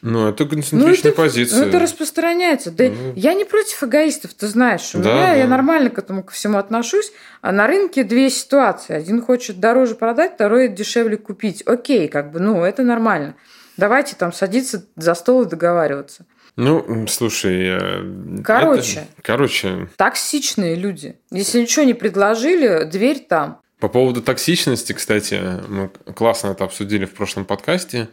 Ну, 0.06 0.28
это 0.28 0.44
Ну, 0.44 0.50
концентричная 0.50 1.12
это, 1.14 1.22
позиция. 1.22 1.62
ну, 1.62 1.68
это 1.70 1.80
распространяется. 1.80 2.72
Да, 2.72 2.84
Ну. 2.90 3.14
Я 3.16 3.34
не 3.34 3.46
против 3.46 3.82
эгоистов, 3.84 4.34
ты 4.34 4.48
знаешь. 4.48 4.94
У 4.94 5.00
Да, 5.00 5.10
меня 5.14 5.28
да. 5.28 5.34
я 5.36 5.48
нормально 5.48 5.90
к 5.90 5.98
этому 5.98 6.24
ко 6.24 6.34
всему 6.34 6.58
отношусь. 6.58 7.14
А 7.42 7.54
на 7.54 7.68
рынке 7.68 8.04
две 8.04 8.30
ситуации. 8.30 8.94
Один 8.96 9.22
хочет 9.22 9.62
дороже 9.62 9.96
продать, 9.96 10.34
второй 10.36 10.68
дешевле 10.68 11.16
купить. 11.16 11.64
Окей, 11.66 12.10
как 12.10 12.32
бы, 12.32 12.42
ну, 12.42 12.64
это 12.66 12.84
нормально. 12.84 13.36
Давайте 13.78 14.16
там 14.18 14.34
садиться 14.34 14.86
за 14.98 15.16
стол 15.16 15.44
и 15.44 15.50
договариваться. 15.50 16.26
Ну, 16.58 17.08
слушай... 17.08 17.78
э, 17.80 18.42
Короче. 18.44 19.00
это- 19.00 19.08
короче, 19.24 19.88
Токсичные 19.96 20.76
люди. 20.76 21.16
Если 21.32 21.62
ничего 21.62 21.86
не 21.86 21.94
предложили, 21.94 22.84
дверь 22.84 23.26
там. 23.28 23.62
По 23.80 23.88
поводу 23.88 24.22
токсичности, 24.22 24.92
кстати, 24.94 25.42
мы 25.68 25.90
классно 26.14 26.50
это 26.50 26.66
обсудили 26.66 27.06
в 27.06 27.14
прошлом 27.14 27.46
подкасте. 27.46 28.10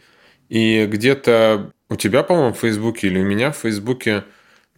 И 0.50 0.84
где-то 0.86 1.70
у 1.88 1.96
тебя, 1.96 2.22
по-моему, 2.22 2.52
в 2.52 2.58
Фейсбуке 2.58 3.06
или 3.06 3.18
у 3.18 3.24
меня 3.24 3.50
в 3.52 3.56
Фейсбуке 3.56 4.24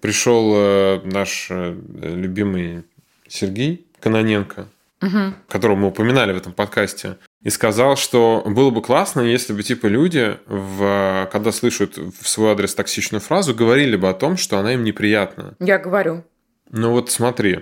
пришел 0.00 0.52
э, 0.54 1.00
наш 1.04 1.48
э, 1.50 1.74
любимый 2.00 2.84
Сергей 3.26 3.86
Каноненко, 4.00 4.68
Мгм. 5.00 5.34
которого 5.48 5.74
мы 5.76 5.88
упоминали 5.88 6.32
в 6.32 6.36
этом 6.36 6.52
подкасте, 6.52 7.16
и 7.42 7.50
сказал, 7.50 7.96
что 7.96 8.44
было 8.46 8.70
бы 8.70 8.80
классно, 8.82 9.20
если 9.22 9.52
бы 9.52 9.64
типа 9.64 9.86
люди, 9.86 10.36
в, 10.46 11.28
когда 11.32 11.50
слышат 11.50 11.96
в 11.96 12.28
свой 12.28 12.52
адрес 12.52 12.72
токсичную 12.74 13.20
фразу, 13.20 13.52
говорили 13.52 13.96
бы 13.96 14.08
о 14.08 14.14
том, 14.14 14.36
что 14.36 14.58
она 14.58 14.74
им 14.74 14.84
неприятна. 14.84 15.54
Я 15.58 15.78
говорю. 15.78 16.22
Ну 16.70 16.92
вот 16.92 17.10
смотри, 17.10 17.60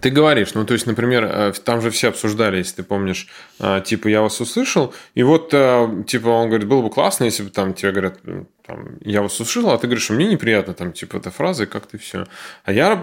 ты 0.00 0.10
говоришь, 0.10 0.54
ну 0.54 0.64
то 0.64 0.74
есть, 0.74 0.86
например, 0.86 1.24
э, 1.24 1.52
там 1.64 1.80
же 1.80 1.90
все 1.90 2.08
обсуждали, 2.08 2.58
если 2.58 2.76
ты 2.76 2.82
помнишь, 2.84 3.26
э, 3.58 3.82
типа 3.84 4.06
я 4.06 4.22
вас 4.22 4.40
услышал, 4.40 4.94
и 5.14 5.24
вот 5.24 5.50
э, 5.52 6.04
типа 6.06 6.28
он 6.28 6.48
говорит, 6.48 6.68
было 6.68 6.82
бы 6.82 6.90
классно, 6.90 7.24
если 7.24 7.42
бы 7.42 7.50
там 7.50 7.74
тебе 7.74 7.90
говорят, 7.90 8.20
там, 8.64 8.98
я 9.00 9.22
вас 9.22 9.40
услышал, 9.40 9.70
а 9.70 9.78
ты 9.78 9.88
говоришь, 9.88 10.08
мне 10.10 10.26
неприятно 10.26 10.74
там 10.74 10.92
типа 10.92 11.16
эта 11.16 11.32
фраза, 11.32 11.66
как 11.66 11.86
ты 11.86 11.98
все. 11.98 12.26
А 12.62 12.72
я 12.72 12.94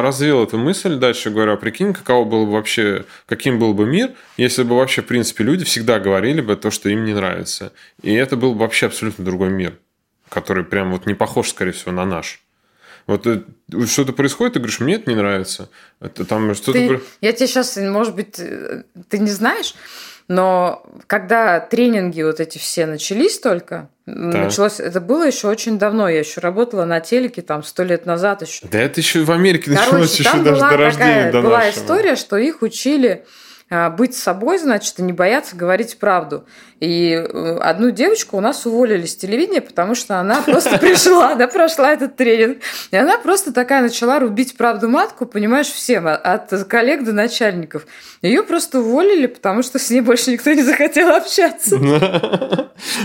развил 0.00 0.44
эту 0.44 0.56
мысль 0.56 0.94
дальше, 0.94 1.30
говорю, 1.30 1.54
а 1.54 1.56
прикинь, 1.56 1.92
каково 1.92 2.24
было 2.24 2.44
бы 2.44 2.52
вообще, 2.52 3.04
каким 3.26 3.58
был 3.58 3.74
бы 3.74 3.84
мир, 3.84 4.12
если 4.36 4.62
бы 4.62 4.76
вообще, 4.76 5.02
в 5.02 5.06
принципе, 5.06 5.42
люди 5.42 5.64
всегда 5.64 5.98
говорили 5.98 6.40
бы 6.40 6.54
то, 6.54 6.70
что 6.70 6.88
им 6.88 7.04
не 7.04 7.14
нравится. 7.14 7.72
И 8.02 8.14
это 8.14 8.36
был 8.36 8.52
бы 8.52 8.60
вообще 8.60 8.86
абсолютно 8.86 9.24
другой 9.24 9.50
мир, 9.50 9.76
который 10.28 10.62
прям 10.62 10.92
вот 10.92 11.06
не 11.06 11.14
похож, 11.14 11.48
скорее 11.48 11.72
всего, 11.72 11.90
на 11.90 12.04
наш. 12.04 12.43
Вот 13.06 13.26
э, 13.26 13.42
что-то 13.86 14.12
происходит, 14.12 14.54
ты 14.54 14.58
говоришь, 14.60 14.80
мне 14.80 14.94
это 14.94 15.10
не 15.10 15.16
нравится. 15.16 15.68
Это 16.00 16.24
там 16.24 16.54
что-то... 16.54 16.72
Ты- 16.78 17.00
я 17.20 17.32
тебе 17.32 17.46
сейчас, 17.46 17.76
может 17.76 18.14
быть, 18.14 18.38
э, 18.38 18.84
ты 19.08 19.18
не 19.18 19.30
знаешь, 19.30 19.74
но 20.26 20.82
когда 21.06 21.60
тренинги 21.60 22.22
вот 22.22 22.40
эти 22.40 22.56
все 22.56 22.86
начались 22.86 23.38
только, 23.38 23.90
началось, 24.06 24.80
это 24.80 25.00
было 25.00 25.26
еще 25.26 25.48
очень 25.48 25.78
давно, 25.78 26.08
я 26.08 26.20
еще 26.20 26.40
работала 26.40 26.86
на 26.86 27.00
телеке 27.00 27.42
там 27.42 27.62
сто 27.62 27.82
лет 27.82 28.06
назад 28.06 28.40
еще. 28.42 28.66
Да 28.68 28.80
это 28.80 29.00
еще 29.00 29.22
в 29.24 29.30
Америке 29.30 29.70
началось 29.70 29.90
Короче, 29.90 30.22
еще 30.22 30.30
там 30.30 30.44
даже 30.44 30.56
была 30.56 30.70
до 30.70 30.76
рождения 30.78 31.14
такая 31.26 31.32
до 31.32 31.42
была 31.42 31.58
нашего. 31.58 31.82
история, 31.82 32.16
что 32.16 32.36
их 32.38 32.62
учили 32.62 33.26
быть 33.70 34.14
собой, 34.14 34.58
значит, 34.58 34.98
и 34.98 35.02
не 35.02 35.12
бояться 35.12 35.56
говорить 35.56 35.98
правду. 35.98 36.44
И 36.80 37.12
э, 37.12 37.58
одну 37.62 37.90
девочку 37.90 38.36
у 38.36 38.40
нас 38.40 38.66
уволили 38.66 39.06
с 39.06 39.16
телевидения, 39.16 39.62
потому 39.62 39.94
что 39.94 40.18
она 40.20 40.42
просто 40.42 40.76
пришла, 40.78 41.32
она 41.32 41.46
прошла 41.46 41.92
этот 41.92 42.16
тренинг. 42.16 42.58
И 42.90 42.96
она 42.96 43.16
просто 43.16 43.52
такая 43.52 43.80
начала 43.80 44.18
рубить 44.18 44.56
правду 44.56 44.88
матку, 44.88 45.24
понимаешь, 45.24 45.68
всем, 45.68 46.06
а- 46.06 46.14
от 46.14 46.50
коллег 46.64 47.04
до 47.04 47.12
начальников. 47.12 47.86
Ее 48.20 48.42
просто 48.42 48.80
уволили, 48.80 49.26
потому 49.26 49.62
что 49.62 49.78
с 49.78 49.88
ней 49.88 50.02
больше 50.02 50.32
никто 50.32 50.52
не 50.52 50.62
захотел 50.62 51.08
общаться. 51.14 51.78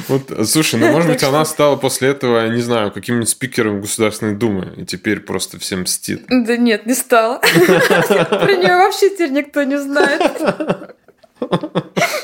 Вот, 0.08 0.48
слушай, 0.50 0.80
ну 0.80 0.92
может 0.92 1.10
быть 1.10 1.24
она 1.24 1.46
стала 1.46 1.76
после 1.76 2.10
этого, 2.10 2.48
не 2.50 2.62
знаю, 2.62 2.92
каким-нибудь 2.92 3.30
спикером 3.30 3.82
Государственной 3.82 4.36
Думы 4.36 4.74
и 4.78 4.86
теперь 4.86 5.20
просто 5.20 5.60
всем 5.60 5.82
мстит. 5.82 6.26
Да 6.28 6.58
нет, 6.58 6.86
не 6.86 6.96
стала. 6.96 7.38
Про 7.40 8.56
нее 8.56 8.76
вообще 8.76 9.10
теперь 9.10 9.32
никто 9.32 9.64
не 9.64 9.78
знает. 9.78 10.49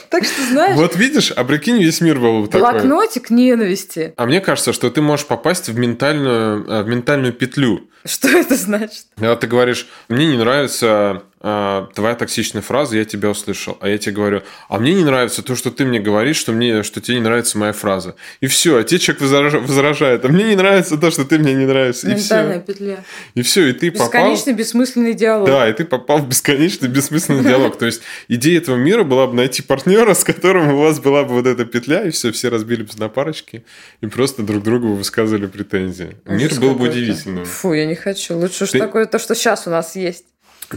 Так 0.09 0.23
что, 0.23 0.41
знаешь, 0.49 0.75
Вот 0.77 0.95
видишь, 0.95 1.31
а 1.31 1.43
прикинь, 1.43 1.81
весь 1.81 1.99
мир 1.99 2.19
был 2.19 2.41
бы 2.43 2.47
такой. 2.47 2.71
блокнотик 2.71 3.29
ненависти. 3.29 4.13
А 4.17 4.25
мне 4.25 4.39
кажется, 4.39 4.71
что 4.71 4.89
ты 4.89 5.01
можешь 5.01 5.25
попасть 5.25 5.67
в 5.67 5.77
ментальную, 5.77 6.65
э, 6.65 6.83
в 6.83 6.88
ментальную 6.88 7.33
петлю. 7.33 7.89
Что 8.05 8.29
это 8.29 8.55
значит? 8.55 9.05
Когда 9.15 9.35
ты 9.35 9.47
говоришь, 9.47 9.88
мне 10.07 10.27
не 10.27 10.38
нравится 10.38 11.23
э, 11.45 11.88
твоя 11.93 12.15
токсичная 12.15 12.62
фраза, 12.62 12.97
я 12.97 13.05
тебя 13.05 13.29
услышал. 13.29 13.77
А 13.79 13.88
я 13.88 13.97
тебе 13.97 14.15
говорю, 14.15 14.41
а 14.67 14.79
мне 14.79 14.93
не 14.93 15.03
нравится 15.03 15.43
то, 15.43 15.55
что 15.55 15.69
ты 15.69 15.86
мне 15.86 15.99
говоришь, 15.99 16.38
что, 16.38 16.51
мне, 16.51 16.81
что 16.84 16.99
тебе 17.01 17.17
не 17.17 17.23
нравится 17.23 17.58
моя 17.58 17.71
фраза. 17.71 18.15
И 18.41 18.47
все, 18.47 18.79
а 18.79 18.84
тебе 18.84 18.99
человек 18.99 19.21
возража- 19.21 19.60
возражает, 19.60 20.25
а 20.25 20.27
мне 20.27 20.43
не 20.43 20.55
нравится 20.55 20.97
то, 20.97 21.12
что 21.12 21.23
ты 21.23 21.38
мне 21.38 21.53
не 21.53 21.65
нравится. 21.65 22.10
И 22.10 22.15
все. 22.15 22.63
петля. 22.65 23.03
И 23.36 23.43
все, 23.43 23.67
и 23.67 23.73
ты 23.73 23.91
попал... 23.91 24.08
Бесконечный 24.08 24.53
бессмысленный 24.53 25.13
диалог. 25.13 25.47
Да, 25.47 25.69
и 25.69 25.73
ты 25.73 25.86
попал 25.86 26.17
в 26.17 26.27
бесконечный 26.27 26.89
бессмысленный 26.89 27.43
диалог. 27.43 27.77
То 27.77 27.86
есть 27.86 28.01
идея 28.27 28.58
этого 28.58 28.75
мира 28.75 29.03
была 29.03 29.27
бы 29.27 29.36
найти 29.36 29.62
партнера, 29.62 30.15
с 30.15 30.23
которым 30.23 30.73
у 30.73 30.81
вас 30.81 30.99
была 30.99 31.23
бы 31.23 31.36
вот 31.36 31.45
эта 31.45 31.65
петля, 31.65 32.08
и 32.08 32.10
все, 32.10 32.31
все 32.31 32.49
разбили 32.49 32.84
бы 32.84 32.89
на 32.97 33.10
парочки, 33.10 33.63
и 34.01 34.08
просто 34.08 34.41
друг 34.41 34.63
другу 34.63 34.95
высказывали 34.95 35.45
претензии. 35.45 36.17
Мир 36.25 36.55
был 36.60 36.73
бы 36.73 36.89
удивительным. 36.89 37.45
Фу, 37.45 37.73
я 37.73 37.86
не 37.86 37.95
хочу. 37.95 38.36
Лучше 38.38 38.63
уж 38.63 38.71
такое 38.71 39.05
то, 39.05 39.19
что 39.19 39.36
сейчас 39.36 39.67
у 39.67 39.69
нас 39.69 39.95
есть. 39.95 40.25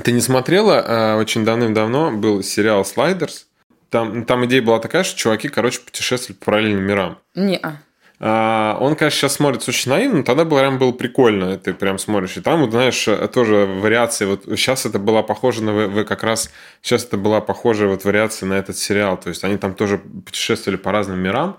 Ты 0.05 0.12
не 0.12 0.20
смотрела? 0.20 0.85
а, 0.87 1.16
Очень 1.18 1.44
давным-давно 1.44 2.12
был 2.12 2.42
сериал 2.42 2.85
«Слайдерс». 2.85 3.46
Там, 3.90 4.24
там 4.27 4.44
идея 4.44 4.61
была 4.62 4.81
такая, 4.81 5.03
что 5.03 5.16
чуваки, 5.18 5.48
короче, 5.48 5.81
путешествовали 5.81 6.37
по 6.38 6.44
параллельным 6.46 6.85
мирам. 6.85 7.18
Не-а. 7.35 7.79
А, 8.20 8.77
Он, 8.81 8.96
конечно, 8.96 9.18
сейчас 9.20 9.35
смотрится 9.35 9.70
очень 9.70 9.90
наивно, 9.90 10.18
но 10.18 10.22
тогда 10.24 10.44
было 10.44 10.59
прям 10.59 10.79
было 10.79 10.92
прикольно, 10.92 11.57
ты 11.57 11.72
прям 11.72 11.98
смотришь. 11.98 12.37
И 12.37 12.40
там, 12.40 12.61
вот, 12.61 12.72
знаешь, 12.72 13.09
тоже 13.33 13.64
вариации. 13.66 14.27
Вот 14.27 14.44
сейчас 14.44 14.85
это 14.87 14.98
была 14.98 15.22
похожа 15.22 15.62
на... 15.62 15.72
В- 15.72 15.88
в- 15.88 16.05
Как 16.05 16.22
раз 16.22 16.51
сейчас 16.83 17.05
это 17.05 17.16
была 17.16 17.40
похожая 17.40 17.88
вот 17.88 18.05
вариация 18.05 18.46
на 18.46 18.55
этот 18.55 18.77
сериал. 18.77 19.16
То 19.16 19.29
есть 19.31 19.42
они 19.44 19.57
там 19.57 19.72
тоже 19.74 19.98
путешествовали 19.98 20.77
по 20.77 20.92
разным 20.92 21.20
мирам, 21.20 21.59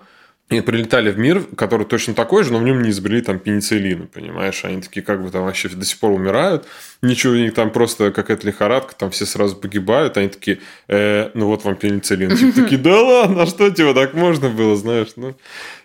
и 0.49 0.61
прилетали 0.61 1.11
в 1.11 1.19
мир, 1.19 1.43
который 1.55 1.85
точно 1.85 2.15
такой 2.15 2.43
же, 2.43 2.51
но 2.51 2.57
в 2.59 2.63
нем 2.63 2.81
не 2.81 2.89
изобрели 2.89 3.21
там 3.21 3.37
пенициллина, 3.37 4.07
понимаешь? 4.07 4.65
Они 4.65 4.81
такие 4.81 5.03
как 5.03 5.21
бы 5.23 5.29
там 5.29 5.43
вообще 5.43 5.69
до 5.69 5.85
сих 5.85 5.99
пор 5.99 6.11
умирают, 6.11 6.65
ничего 7.03 7.33
у 7.33 7.35
них 7.35 7.53
там 7.53 7.69
просто 7.69 8.11
какая-то 8.11 8.47
лихорадка, 8.47 8.95
там 8.95 9.11
все 9.11 9.27
сразу 9.27 9.55
погибают, 9.55 10.17
они 10.17 10.29
такие, 10.29 10.59
«Э, 10.87 11.29
ну 11.35 11.45
вот 11.45 11.65
вам 11.65 11.75
пенициллин. 11.75 12.35
Типа 12.35 12.61
такие, 12.63 12.81
да 12.81 12.99
ладно, 12.99 13.43
а 13.43 13.45
что 13.45 13.69
типа 13.69 13.93
так 13.93 14.15
можно 14.15 14.49
было, 14.49 14.75
знаешь? 14.75 15.09
Ну, 15.17 15.35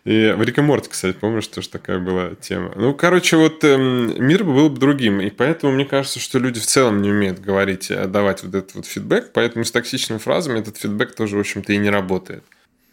и 0.04 0.34
в 0.34 0.42
Рике 0.42 0.62
Морти, 0.62 0.88
кстати, 0.90 1.14
помнишь, 1.14 1.46
тоже 1.46 1.68
такая 1.68 1.98
была 1.98 2.30
тема. 2.40 2.72
Ну, 2.74 2.94
короче, 2.94 3.36
вот 3.36 3.62
эм, 3.64 4.14
мир 4.16 4.44
был 4.44 4.70
бы 4.70 4.78
другим, 4.78 5.20
и 5.20 5.28
поэтому 5.28 5.72
мне 5.72 5.84
кажется, 5.84 6.20
что 6.20 6.38
люди 6.38 6.58
в 6.58 6.66
целом 6.66 7.02
не 7.02 7.10
умеют 7.10 7.38
говорить, 7.38 7.90
э, 7.90 8.06
давать 8.06 8.42
вот 8.42 8.54
этот 8.54 8.74
вот 8.74 8.86
фидбэк, 8.86 9.32
поэтому 9.34 9.66
с 9.66 9.70
токсичными 9.70 10.18
фразами 10.18 10.58
этот 10.58 10.78
фидбэк 10.78 11.14
тоже, 11.14 11.36
в 11.36 11.40
общем-то, 11.40 11.74
и 11.74 11.76
не 11.76 11.90
работает. 11.90 12.44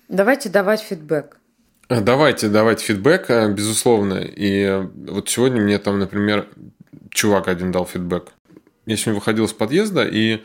Давайте 0.09 0.49
давать 0.49 0.81
фидбэк. 0.81 1.37
Давайте 1.99 2.47
давать 2.47 2.79
фидбэк, 2.79 3.29
э, 3.29 3.51
безусловно. 3.51 4.13
И 4.13 4.87
вот 5.09 5.27
сегодня 5.27 5.61
мне 5.61 5.77
там, 5.77 5.99
например, 5.99 6.47
чувак 7.09 7.49
один 7.49 7.73
дал 7.73 7.85
фидбэк. 7.85 8.31
Я 8.85 8.95
сегодня 8.95 9.19
выходил 9.19 9.43
из 9.43 9.51
подъезда, 9.51 10.07
и 10.09 10.41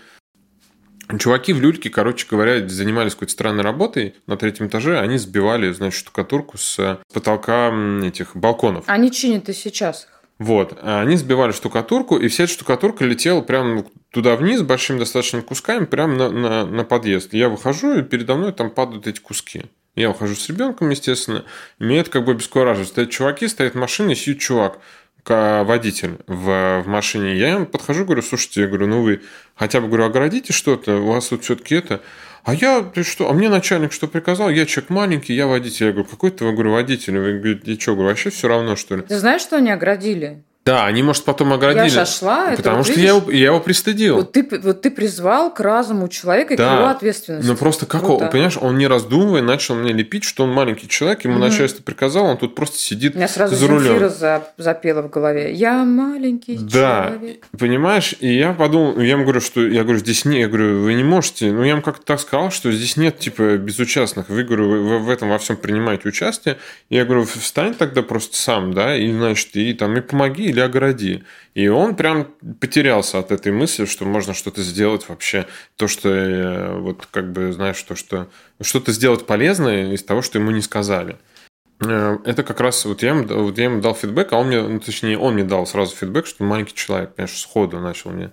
чуваки 1.21 1.53
в 1.53 1.61
люльке, 1.61 1.89
короче 1.89 2.27
говоря, 2.29 2.67
занимались 2.69 3.13
какой-то 3.13 3.33
странной 3.33 3.63
работой 3.63 4.17
на 4.27 4.37
третьем 4.37 4.67
этаже. 4.67 4.99
Они 4.99 5.19
сбивали, 5.19 5.71
значит, 5.71 6.01
штукатурку 6.01 6.59
с 6.59 7.01
потолка 7.15 7.73
этих 8.03 8.35
балконов. 8.35 8.83
Они 8.89 9.13
чинят 9.13 9.49
и 9.49 9.53
сейчас 9.53 10.07
их. 10.07 10.23
Вот. 10.41 10.77
А 10.83 11.03
Они 11.03 11.15
сбивали 11.15 11.53
штукатурку, 11.53 12.17
и 12.17 12.27
вся 12.27 12.45
эта 12.45 12.55
штукатурка 12.55 13.05
летела 13.05 13.41
прямо 13.41 13.85
туда 14.11 14.35
вниз 14.35 14.63
большими 14.63 14.99
достаточно 14.99 15.43
кусками, 15.43 15.85
прямо 15.85 16.17
на, 16.17 16.31
на, 16.31 16.67
на 16.67 16.85
подъезд. 16.85 17.35
Я 17.35 17.49
выхожу, 17.49 18.01
и 18.01 18.03
передо 18.03 18.35
мной 18.35 18.53
там 18.53 18.71
падают 18.71 19.07
эти 19.07 19.21
куски. 19.21 19.63
Я 19.97 20.11
ухожу 20.11 20.35
с 20.35 20.49
ребенком, 20.49 20.91
естественно, 20.91 21.45
и 21.79 21.85
меня 21.85 22.01
это 22.01 22.11
как 22.11 22.25
бы 22.25 22.33
обескураживает. 22.33 22.89
Стоят 22.89 23.11
чуваки, 23.11 23.49
стоят 23.49 23.75
машины, 23.75 24.15
сидит 24.15 24.41
чувак. 24.41 24.79
водитель 25.25 26.19
в, 26.27 26.83
в 26.83 26.87
машине. 26.87 27.35
Я 27.35 27.57
им 27.57 27.67
подхожу, 27.67 28.05
говорю, 28.05 28.21
слушайте, 28.21 28.61
я 28.61 28.67
говорю, 28.69 28.87
ну 28.87 29.03
вы 29.03 29.23
хотя 29.55 29.81
бы, 29.81 29.89
говорю, 29.89 30.05
огородите 30.05 30.53
что-то, 30.53 30.99
у 30.99 31.07
вас 31.07 31.29
тут 31.29 31.45
все-таки 31.45 31.75
это... 31.77 32.03
А 32.45 32.55
я, 32.55 32.83
ты 32.83 33.03
что, 33.03 33.29
а 33.29 33.33
мне 33.33 33.49
начальник 33.49 33.93
что 33.93 34.07
приказал? 34.07 34.51
Я 34.51 34.67
человек 34.67 34.91
маленький, 34.91 35.35
я 35.35 35.49
водитель. 35.49 35.87
Я 35.87 35.93
говорю, 35.93 36.09
какой 36.09 36.31
ты, 36.31 36.45
говорю, 36.45 36.73
водитель? 36.73 37.19
Вы 37.19 37.39
говорите, 37.39 37.81
что, 37.81 37.95
говорю, 37.95 38.11
вообще 38.11 38.31
все 38.31 38.47
равно, 38.47 38.77
что 38.77 38.97
ли? 38.97 39.03
Ты 39.03 39.19
знаешь, 39.19 39.41
что 39.41 39.57
они 39.57 39.73
оградили? 39.73 40.45
Да, 40.67 40.85
они, 40.85 41.05
может, 41.05 41.25
потом 41.25 41.53
оградили. 41.53 41.95
Я 41.95 42.05
шла. 42.05 42.49
Потому 42.57 42.81
это, 42.81 42.91
что 42.91 43.01
я 43.01 43.11
его, 43.11 43.31
я 43.31 43.47
его 43.47 43.61
пристыдил. 43.61 44.17
Вот 44.17 44.33
ты, 44.33 44.47
вот 44.65 44.83
ты 44.83 44.91
призвал 44.91 45.55
к 45.55 45.61
разуму 45.61 46.09
человека 46.09 46.55
и 46.55 46.57
да. 46.57 46.69
к 46.69 46.79
его 46.79 46.89
ответственности. 46.89 47.49
Ну 47.49 47.57
просто 47.57 47.87
как 47.87 48.03
он, 48.03 48.29
понимаешь, 48.31 48.59
он 48.61 48.77
не 48.77 48.89
раздумывая 48.89 49.43
начал 49.43 49.77
мне 49.77 49.93
лепить, 49.93 50.25
что 50.25 50.43
он 50.43 50.51
маленький 50.51 50.89
человек, 50.89 51.23
ему 51.23 51.35
угу. 51.35 51.45
начальство 51.45 51.85
приказало, 51.85 52.31
он 52.31 52.39
тут 52.39 52.57
просто 52.57 52.79
сидит 52.79 53.15
У 53.15 53.19
меня 53.19 53.29
сразу 53.29 53.55
за 53.55 53.69
рулем. 53.69 54.11
За, 54.11 54.43
запела 54.57 55.03
в 55.03 55.11
голове. 55.11 55.53
Я 55.55 55.85
маленький 55.85 56.59
да. 56.59 57.13
человек. 57.15 57.47
Понимаешь, 57.57 58.17
и 58.19 58.37
я 58.37 58.53
подумал, 58.53 58.99
я 58.99 59.13
ему 59.13 59.23
говорю, 59.23 59.41
что 59.41 59.65
я 59.65 59.85
говорю, 59.85 60.01
здесь 60.01 60.25
не, 60.25 60.41
я 60.41 60.49
говорю, 60.49 60.83
вы 60.83 60.95
не 60.95 61.05
можете. 61.05 61.53
Ну, 61.53 61.63
я 61.63 61.71
ему 61.71 61.83
как-то 61.83 62.05
так 62.05 62.19
сказал, 62.19 62.51
что 62.51 62.73
здесь 62.73 62.97
нет 62.97 63.21
типа 63.21 63.57
безучастных. 63.57 64.29
Вы, 64.29 64.43
говорю, 64.43 64.69
вы 64.69 64.99
в 64.99 65.11
этом 65.11 65.29
во 65.29 65.39
всем 65.39 65.57
принимаете 65.57 66.09
участие. 66.09 66.59
Я 66.91 67.05
говорю, 67.05 67.25
встань 67.25 67.75
тогда 67.75 68.03
просто 68.03 68.37
сам, 68.37 68.75
да, 68.75 68.97
и 68.97 69.13
значит, 69.13 69.55
и 69.55 69.73
там 69.73 69.97
и 69.97 70.01
помоги 70.01 70.56
или 70.57 70.63
огради. 70.63 71.25
И 71.55 71.69
он 71.69 71.95
прям 71.95 72.29
потерялся 72.61 73.19
от 73.19 73.31
этой 73.31 73.53
мысли, 73.53 73.85
что 73.85 74.05
можно 74.07 74.35
что-то 74.35 74.63
сделать 74.63 75.09
вообще, 75.09 75.47
то, 75.77 75.87
что 75.87 76.09
э, 76.09 76.79
вот 76.79 77.07
как 77.11 77.33
бы, 77.33 77.53
знаешь, 77.53 77.81
то, 77.83 77.95
что 77.95 78.29
что-то 78.61 78.93
сделать 78.93 79.27
полезное 79.27 79.93
из 79.93 80.03
того, 80.03 80.23
что 80.23 80.39
ему 80.39 80.51
не 80.51 80.63
сказали. 80.63 81.19
Э, 81.81 82.19
это 82.25 82.43
как 82.43 82.61
раз, 82.61 82.85
вот 82.87 83.03
я, 83.03 83.11
ему, 83.11 83.27
вот 83.45 83.59
я 83.59 83.65
ему 83.65 83.83
дал 83.83 83.95
фидбэк, 83.95 84.33
а 84.33 84.37
он 84.39 84.49
мне, 84.49 84.63
ну, 84.63 84.81
точнее, 84.81 85.19
он 85.19 85.35
мне 85.35 85.45
дал 85.45 85.67
сразу 85.67 85.95
фидбэк, 85.95 86.27
что 86.27 86.43
маленький 86.43 86.75
человек, 86.75 87.15
конечно, 87.15 87.39
сходу 87.39 87.79
начал 87.81 88.11
мне 88.11 88.33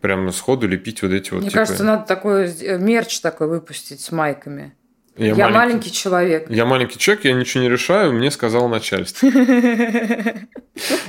прямо 0.00 0.32
сходу 0.32 0.66
лепить 0.66 1.00
вот 1.02 1.12
эти 1.12 1.30
вот. 1.30 1.42
Мне 1.42 1.50
типа... 1.50 1.60
кажется, 1.60 1.84
надо 1.84 2.04
такой 2.06 2.50
э, 2.50 2.76
мерч 2.78 3.20
такой 3.20 3.46
выпустить 3.46 4.00
с 4.00 4.10
майками. 4.10 4.74
Я, 5.16 5.26
я 5.26 5.34
маленький, 5.34 5.58
маленький 5.58 5.92
человек. 5.92 6.50
Я 6.50 6.64
маленький 6.64 6.98
человек, 6.98 7.24
я 7.24 7.32
ничего 7.34 7.62
не 7.62 7.68
решаю, 7.68 8.12
мне 8.14 8.30
сказал 8.30 8.68
начальство. 8.68 9.30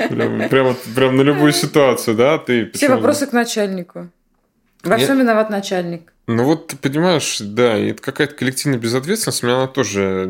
Прям, 0.09 0.75
на 1.17 1.21
любую 1.21 1.53
ситуацию, 1.53 2.17
да? 2.17 2.43
Все 2.73 2.89
вопросы 2.89 3.27
к 3.27 3.33
начальнику. 3.33 4.09
Во 4.83 4.97
всем 4.97 5.19
виноват 5.19 5.49
начальник. 5.49 6.13
Ну 6.25 6.45
вот 6.45 6.75
понимаешь, 6.79 7.39
да, 7.41 7.77
это 7.77 8.01
какая-то 8.01 8.35
коллективная 8.35 8.79
безответственность, 8.79 9.43
меня 9.43 9.57
она 9.57 9.67
тоже 9.67 10.29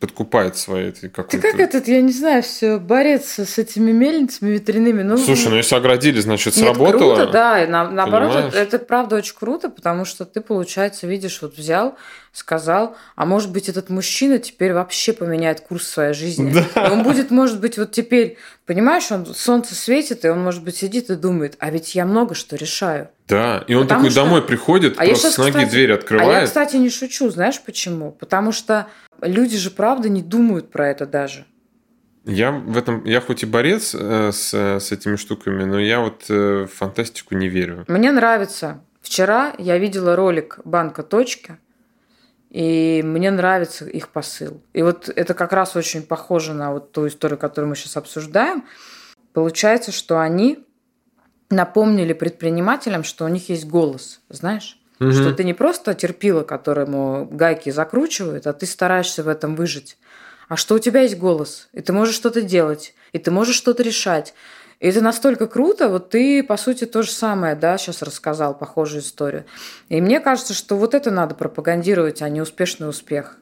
подкупает 0.00 0.56
своей 0.56 0.88
этой 0.88 1.10
какой-то... 1.10 1.36
Ты 1.36 1.52
как 1.52 1.60
этот, 1.60 1.86
я 1.86 2.00
не 2.00 2.12
знаю, 2.12 2.42
все 2.42 2.78
борец 2.78 3.38
с 3.38 3.58
этими 3.58 3.92
мельницами 3.92 4.52
ветряными. 4.52 5.02
Ну, 5.02 5.18
Слушай, 5.18 5.50
ну 5.50 5.56
если 5.56 5.74
оградили, 5.74 6.18
значит, 6.20 6.56
Нет, 6.56 6.64
сработало. 6.64 7.16
круто, 7.16 7.30
да, 7.30 7.62
и 7.62 7.66
на, 7.66 7.90
наоборот, 7.90 8.36
это, 8.36 8.56
это 8.56 8.78
правда 8.78 9.16
очень 9.16 9.36
круто, 9.36 9.68
потому 9.68 10.06
что 10.06 10.24
ты, 10.24 10.40
получается, 10.40 11.06
видишь, 11.06 11.42
вот 11.42 11.58
взял, 11.58 11.98
сказал, 12.32 12.96
а 13.14 13.26
может 13.26 13.52
быть, 13.52 13.68
этот 13.68 13.90
мужчина 13.90 14.38
теперь 14.38 14.72
вообще 14.72 15.12
поменяет 15.12 15.60
курс 15.60 15.86
своей 15.88 16.14
жизни. 16.14 16.54
Да. 16.74 16.90
он 16.90 17.02
будет, 17.02 17.30
может 17.30 17.60
быть, 17.60 17.76
вот 17.76 17.92
теперь, 17.92 18.38
понимаешь, 18.64 19.12
он 19.12 19.26
солнце 19.26 19.74
светит, 19.74 20.24
и 20.24 20.28
он, 20.30 20.42
может 20.42 20.64
быть, 20.64 20.76
сидит 20.76 21.10
и 21.10 21.16
думает, 21.16 21.56
а 21.58 21.70
ведь 21.70 21.94
я 21.94 22.06
много 22.06 22.34
что 22.34 22.56
решаю. 22.56 23.10
Да, 23.28 23.62
и 23.68 23.74
он 23.74 23.82
Потому 23.82 24.00
такой 24.00 24.10
что... 24.10 24.24
домой 24.24 24.42
приходит, 24.42 24.94
а 24.98 25.04
просто 25.04 25.16
сейчас, 25.16 25.34
с 25.34 25.38
ноги 25.38 25.50
кстати, 25.50 25.70
дверь 25.70 25.92
открывает. 25.92 26.30
А 26.30 26.40
я, 26.40 26.46
кстати, 26.46 26.76
не 26.76 26.88
шучу, 26.88 27.28
знаешь 27.30 27.60
почему? 27.60 28.12
Потому 28.12 28.52
что 28.52 28.86
люди 29.20 29.58
же, 29.58 29.70
правда, 29.70 30.08
не 30.08 30.22
думают 30.22 30.70
про 30.70 30.88
это 30.88 31.06
даже. 31.06 31.44
Я 32.24 32.52
в 32.52 32.76
этом, 32.76 33.04
я 33.04 33.20
хоть 33.20 33.42
и 33.42 33.46
борец 33.46 33.94
э, 33.94 34.32
с, 34.32 34.54
с 34.54 34.92
этими 34.92 35.16
штуками, 35.16 35.64
но 35.64 35.78
я 35.78 36.00
вот 36.00 36.24
э, 36.28 36.66
в 36.66 36.74
фантастику 36.74 37.34
не 37.34 37.48
верю. 37.48 37.84
Мне 37.86 38.12
нравится. 38.12 38.80
Вчера 39.02 39.54
я 39.58 39.78
видела 39.78 40.16
ролик 40.16 40.58
банка 40.64 41.02
точки, 41.02 41.58
и 42.50 43.02
мне 43.04 43.30
нравится 43.30 43.86
их 43.86 44.08
посыл. 44.08 44.62
И 44.72 44.82
вот 44.82 45.10
это 45.14 45.34
как 45.34 45.52
раз 45.52 45.76
очень 45.76 46.02
похоже 46.02 46.54
на 46.54 46.72
вот 46.72 46.92
ту 46.92 47.06
историю, 47.06 47.38
которую 47.38 47.68
мы 47.68 47.76
сейчас 47.76 47.96
обсуждаем. 47.96 48.64
Получается, 49.32 49.92
что 49.92 50.20
они 50.20 50.64
напомнили 51.50 52.12
предпринимателям, 52.12 53.04
что 53.04 53.24
у 53.24 53.28
них 53.28 53.48
есть 53.48 53.66
голос, 53.66 54.20
знаешь? 54.28 54.78
Угу. 55.00 55.12
Что 55.12 55.32
ты 55.32 55.44
не 55.44 55.54
просто 55.54 55.94
терпила, 55.94 56.42
которому 56.42 57.28
гайки 57.30 57.70
закручивают, 57.70 58.46
а 58.46 58.52
ты 58.52 58.66
стараешься 58.66 59.22
в 59.22 59.28
этом 59.28 59.54
выжить. 59.54 59.96
А 60.48 60.56
что 60.56 60.74
у 60.74 60.78
тебя 60.78 61.02
есть 61.02 61.18
голос, 61.18 61.68
и 61.72 61.80
ты 61.80 61.92
можешь 61.92 62.14
что-то 62.14 62.42
делать, 62.42 62.94
и 63.12 63.18
ты 63.18 63.30
можешь 63.30 63.56
что-то 63.56 63.82
решать. 63.82 64.34
И 64.80 64.88
это 64.88 65.02
настолько 65.02 65.46
круто, 65.46 65.88
вот 65.88 66.10
ты, 66.10 66.42
по 66.42 66.56
сути, 66.56 66.86
то 66.86 67.02
же 67.02 67.10
самое, 67.10 67.54
да, 67.54 67.76
сейчас 67.78 68.02
рассказал 68.02 68.56
похожую 68.56 69.02
историю. 69.02 69.44
И 69.88 70.00
мне 70.00 70.20
кажется, 70.20 70.54
что 70.54 70.76
вот 70.76 70.94
это 70.94 71.10
надо 71.10 71.34
пропагандировать, 71.34 72.22
а 72.22 72.28
не 72.28 72.40
успешный 72.40 72.88
успех. 72.88 73.38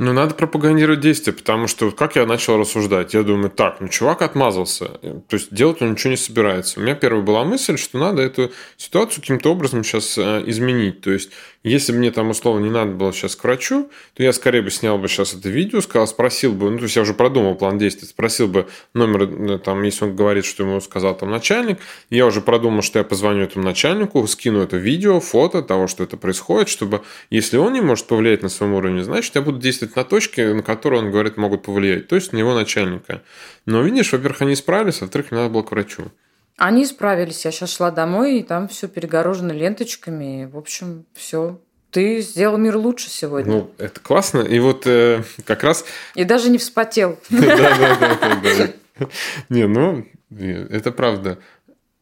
Ну, 0.00 0.12
надо 0.12 0.34
пропагандировать 0.34 1.00
действия, 1.00 1.32
потому 1.32 1.66
что 1.66 1.90
как 1.90 2.14
я 2.14 2.24
начал 2.24 2.56
рассуждать? 2.56 3.14
Я 3.14 3.24
думаю, 3.24 3.50
так, 3.50 3.80
ну, 3.80 3.88
чувак 3.88 4.22
отмазался, 4.22 4.86
то 4.86 5.22
есть 5.32 5.52
делать 5.52 5.82
он 5.82 5.92
ничего 5.92 6.12
не 6.12 6.16
собирается. 6.16 6.78
У 6.78 6.84
меня 6.84 6.94
первая 6.94 7.24
была 7.24 7.42
мысль, 7.44 7.76
что 7.76 7.98
надо 7.98 8.22
эту 8.22 8.52
ситуацию 8.76 9.22
каким-то 9.22 9.50
образом 9.50 9.82
сейчас 9.82 10.16
э, 10.16 10.44
изменить. 10.46 11.00
То 11.00 11.10
есть, 11.10 11.32
если 11.64 11.92
мне 11.92 12.12
там 12.12 12.30
условно 12.30 12.64
не 12.64 12.70
надо 12.70 12.92
было 12.92 13.12
сейчас 13.12 13.34
к 13.34 13.42
врачу, 13.42 13.90
то 14.14 14.22
я 14.22 14.32
скорее 14.32 14.62
бы 14.62 14.70
снял 14.70 14.98
бы 14.98 15.08
сейчас 15.08 15.34
это 15.34 15.48
видео, 15.48 15.80
сказал, 15.80 16.06
спросил 16.06 16.52
бы, 16.52 16.70
ну, 16.70 16.78
то 16.78 16.84
есть 16.84 16.94
я 16.94 17.02
уже 17.02 17.12
продумал 17.12 17.56
план 17.56 17.78
действий, 17.78 18.06
спросил 18.06 18.46
бы 18.46 18.68
номер, 18.94 19.22
э, 19.22 19.58
там, 19.58 19.82
если 19.82 20.04
он 20.04 20.14
говорит, 20.14 20.44
что 20.44 20.62
ему 20.62 20.80
сказал 20.80 21.16
там 21.16 21.32
начальник, 21.32 21.80
я 22.08 22.24
уже 22.24 22.40
продумал, 22.40 22.82
что 22.82 23.00
я 23.00 23.04
позвоню 23.04 23.42
этому 23.42 23.64
начальнику, 23.64 24.24
скину 24.28 24.60
это 24.60 24.76
видео, 24.76 25.18
фото 25.18 25.60
того, 25.60 25.88
что 25.88 26.04
это 26.04 26.16
происходит, 26.16 26.68
чтобы, 26.68 27.02
если 27.30 27.56
он 27.56 27.72
не 27.72 27.80
может 27.80 28.06
повлиять 28.06 28.44
на 28.44 28.48
своем 28.48 28.74
уровне, 28.74 29.02
значит, 29.02 29.34
я 29.34 29.42
буду 29.42 29.58
действовать 29.58 29.87
на 29.96 30.04
точке, 30.04 30.54
на 30.54 30.62
которые, 30.62 31.02
он 31.02 31.10
говорит, 31.10 31.36
могут 31.36 31.62
повлиять, 31.62 32.08
то 32.08 32.16
есть 32.16 32.32
на 32.32 32.38
его 32.38 32.54
начальника. 32.54 33.22
Но 33.66 33.82
видишь, 33.82 34.12
во-первых, 34.12 34.42
они 34.42 34.54
справились, 34.54 35.00
а 35.00 35.04
во-вторых, 35.04 35.30
надо 35.30 35.48
было 35.48 35.62
к 35.62 35.70
врачу. 35.70 36.10
Они 36.58 36.84
справились. 36.84 37.44
Я 37.44 37.52
сейчас 37.52 37.72
шла 37.72 37.92
домой, 37.92 38.40
и 38.40 38.42
там 38.42 38.66
все 38.66 38.88
перегорожено 38.88 39.52
ленточками. 39.52 40.50
В 40.52 40.58
общем, 40.58 41.06
все. 41.14 41.60
Ты 41.92 42.20
сделал 42.20 42.58
мир 42.58 42.76
лучше 42.76 43.08
сегодня. 43.08 43.50
Ну, 43.50 43.70
это 43.78 44.00
классно. 44.00 44.40
И 44.40 44.58
вот 44.58 44.86
э, 44.86 45.22
как 45.46 45.62
раз... 45.62 45.84
И 46.16 46.24
даже 46.24 46.50
не 46.50 46.58
вспотел. 46.58 47.18
Да, 47.30 47.56
да, 47.56 48.40
да. 48.42 49.06
Не, 49.48 49.68
ну, 49.68 50.04
это 50.30 50.90
правда. 50.90 51.38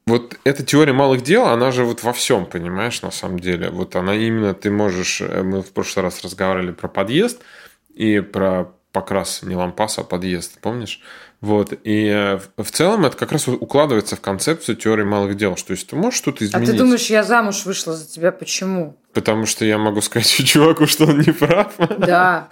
Вот 0.06 0.38
эта 0.44 0.64
теория 0.64 0.94
малых 0.94 1.22
дел, 1.22 1.46
она 1.46 1.70
же 1.70 1.84
вот 1.84 2.02
во 2.02 2.12
всем, 2.14 2.46
понимаешь, 2.46 3.02
на 3.02 3.10
самом 3.10 3.38
деле. 3.38 3.68
Вот 3.70 3.94
она 3.94 4.14
именно, 4.14 4.54
ты 4.54 4.70
можешь... 4.70 5.20
Э, 5.20 5.42
мы 5.42 5.62
в 5.62 5.70
прошлый 5.72 6.04
раз 6.04 6.22
разговаривали 6.22 6.72
про 6.72 6.88
подъезд 6.88 7.42
и 7.96 8.20
про 8.20 8.72
покрас 8.92 9.42
не 9.42 9.54
лампас, 9.54 9.98
а 9.98 10.04
подъезд, 10.04 10.58
помнишь? 10.60 11.02
Вот. 11.40 11.74
И 11.84 12.06
э, 12.06 12.38
в 12.56 12.70
целом 12.70 13.04
это 13.04 13.16
как 13.16 13.32
раз 13.32 13.46
укладывается 13.46 14.16
в 14.16 14.20
концепцию 14.20 14.76
теории 14.76 15.04
малых 15.04 15.36
дел, 15.36 15.56
что 15.56 15.72
если 15.72 15.88
ты 15.88 15.96
можешь 15.96 16.18
что-то 16.18 16.44
изменить... 16.44 16.68
А 16.68 16.72
ты 16.72 16.78
думаешь, 16.78 17.06
я 17.06 17.22
замуж 17.22 17.66
вышла 17.66 17.94
за 17.94 18.08
тебя, 18.08 18.32
почему? 18.32 18.96
Потому 19.16 19.46
что 19.46 19.64
я 19.64 19.78
могу 19.78 20.02
сказать 20.02 20.26
чуваку, 20.44 20.86
что 20.86 21.06
он 21.06 21.20
не 21.20 21.32
прав. 21.32 21.72
Да. 21.96 22.48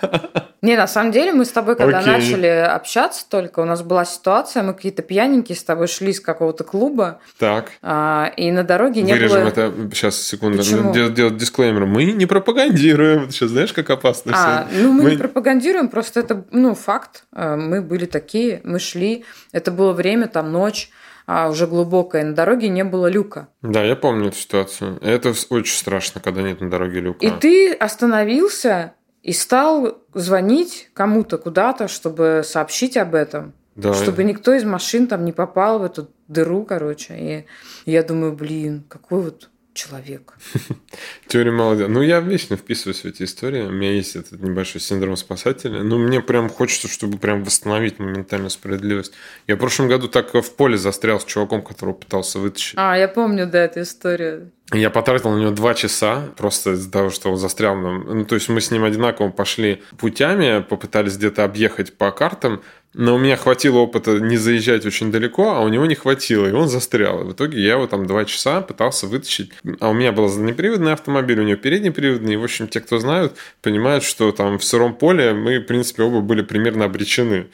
Не, 0.62 0.78
на 0.78 0.86
самом 0.86 1.12
деле 1.12 1.30
мы 1.32 1.44
с 1.44 1.50
тобой, 1.50 1.76
когда 1.76 1.98
Окей. 1.98 2.10
начали 2.10 2.46
общаться 2.46 3.28
только, 3.28 3.60
у 3.60 3.66
нас 3.66 3.82
была 3.82 4.06
ситуация, 4.06 4.62
мы 4.62 4.72
какие-то 4.72 5.02
пьяненькие 5.02 5.56
с 5.56 5.62
тобой 5.62 5.88
шли 5.88 6.12
из 6.12 6.20
какого-то 6.20 6.64
клуба. 6.64 7.20
Так. 7.38 7.72
А, 7.82 8.32
и 8.38 8.50
на 8.50 8.64
дороге 8.64 9.02
не 9.02 9.12
Вырежем 9.12 9.40
было... 9.42 9.48
это, 9.48 9.74
сейчас, 9.92 10.16
секунду, 10.22 10.62
делать, 10.62 11.12
делать 11.12 11.36
дисклеймер. 11.36 11.84
Мы 11.84 12.04
не 12.12 12.24
пропагандируем. 12.24 13.30
Сейчас 13.30 13.50
знаешь, 13.50 13.74
как 13.74 13.90
опасно 13.90 14.32
а, 14.34 14.66
все? 14.66 14.82
Ну, 14.82 14.90
мы, 14.90 15.02
мы 15.02 15.10
не 15.10 15.16
пропагандируем, 15.18 15.88
просто 15.88 16.20
это, 16.20 16.46
ну, 16.50 16.74
факт. 16.74 17.24
А, 17.32 17.56
мы 17.56 17.82
были 17.82 18.06
такие, 18.06 18.62
мы 18.64 18.78
шли. 18.78 19.26
Это 19.52 19.70
было 19.70 19.92
время, 19.92 20.28
там, 20.28 20.50
ночь 20.50 20.88
а 21.26 21.48
уже 21.48 21.66
глубокая, 21.66 22.24
на 22.24 22.34
дороге 22.34 22.68
не 22.68 22.84
было 22.84 23.06
люка. 23.06 23.48
Да, 23.62 23.82
я 23.82 23.96
помню 23.96 24.28
эту 24.28 24.36
ситуацию. 24.36 24.98
Это 25.00 25.32
очень 25.50 25.76
страшно, 25.76 26.20
когда 26.20 26.42
нет 26.42 26.60
на 26.60 26.70
дороге 26.70 27.00
люка. 27.00 27.24
И 27.24 27.30
ты 27.30 27.72
остановился 27.72 28.94
и 29.22 29.32
стал 29.32 29.98
звонить 30.12 30.90
кому-то 30.92 31.38
куда-то, 31.38 31.88
чтобы 31.88 32.42
сообщить 32.44 32.96
об 32.96 33.14
этом. 33.14 33.54
Да. 33.74 33.94
Чтобы 33.94 34.22
никто 34.22 34.52
из 34.52 34.64
машин 34.64 35.06
там 35.06 35.24
не 35.24 35.32
попал 35.32 35.80
в 35.80 35.84
эту 35.84 36.08
дыру, 36.28 36.64
короче. 36.64 37.46
И 37.86 37.90
я 37.90 38.02
думаю, 38.02 38.32
блин, 38.32 38.84
какой 38.88 39.22
вот 39.22 39.50
человек. 39.74 40.34
Теория 41.26 41.50
молодец. 41.50 41.88
Ну, 41.88 42.00
я 42.00 42.20
вечно 42.20 42.56
вписываюсь 42.56 43.00
в 43.00 43.04
эти 43.04 43.24
истории. 43.24 43.62
У 43.62 43.70
меня 43.70 43.92
есть 43.92 44.16
этот 44.16 44.40
небольшой 44.40 44.80
синдром 44.80 45.16
спасателя. 45.16 45.82
Ну, 45.82 45.98
мне 45.98 46.20
прям 46.20 46.48
хочется, 46.48 46.88
чтобы 46.88 47.18
прям 47.18 47.44
восстановить 47.44 47.98
моментальную 47.98 48.50
справедливость. 48.50 49.12
Я 49.46 49.56
в 49.56 49.58
прошлом 49.58 49.88
году 49.88 50.08
так 50.08 50.32
в 50.32 50.54
поле 50.54 50.78
застрял 50.78 51.20
с 51.20 51.24
чуваком, 51.24 51.62
которого 51.62 51.94
пытался 51.94 52.38
вытащить. 52.38 52.74
А, 52.76 52.96
я 52.96 53.08
помню, 53.08 53.46
да, 53.46 53.64
эту 53.64 53.82
историю. 53.82 54.52
Я 54.72 54.88
потратил 54.90 55.30
на 55.30 55.40
него 55.40 55.50
два 55.50 55.74
часа 55.74 56.22
просто 56.36 56.72
из-за 56.72 56.90
того, 56.90 57.10
что 57.10 57.30
он 57.30 57.36
застрял. 57.36 57.76
Ну, 57.76 58.24
то 58.24 58.34
есть 58.34 58.48
мы 58.48 58.60
с 58.60 58.70
ним 58.70 58.84
одинаково 58.84 59.30
пошли 59.30 59.82
путями, 59.98 60.62
попытались 60.62 61.16
где-то 61.16 61.44
объехать 61.44 61.98
по 61.98 62.10
картам, 62.12 62.62
Но 62.94 63.16
у 63.16 63.18
меня 63.18 63.36
хватило 63.36 63.78
опыта 63.78 64.20
не 64.20 64.36
заезжать 64.36 64.86
очень 64.86 65.10
далеко, 65.10 65.50
а 65.50 65.60
у 65.60 65.68
него 65.68 65.84
не 65.84 65.96
хватило, 65.96 66.46
и 66.46 66.52
он 66.52 66.68
застрял. 66.68 67.22
И 67.22 67.24
в 67.24 67.32
итоге 67.32 67.60
я 67.60 67.72
его 67.72 67.88
там 67.88 68.06
два 68.06 68.24
часа 68.24 68.60
пытался 68.60 69.08
вытащить. 69.08 69.50
А 69.80 69.90
у 69.90 69.92
меня 69.92 70.12
был 70.12 70.28
заднеприводный 70.28 70.92
автомобиль, 70.92 71.40
у 71.40 71.42
него 71.42 71.56
переднеприводный. 71.56 72.34
И, 72.34 72.36
в 72.36 72.44
общем, 72.44 72.68
те, 72.68 72.80
кто 72.80 73.00
знают, 73.00 73.34
понимают, 73.62 74.04
что 74.04 74.30
там 74.30 74.58
в 74.58 74.64
сыром 74.64 74.94
поле 74.94 75.32
мы, 75.32 75.58
в 75.58 75.64
принципе, 75.64 76.04
оба 76.04 76.20
были 76.20 76.42
примерно 76.42 76.84
обречены. 76.84 77.48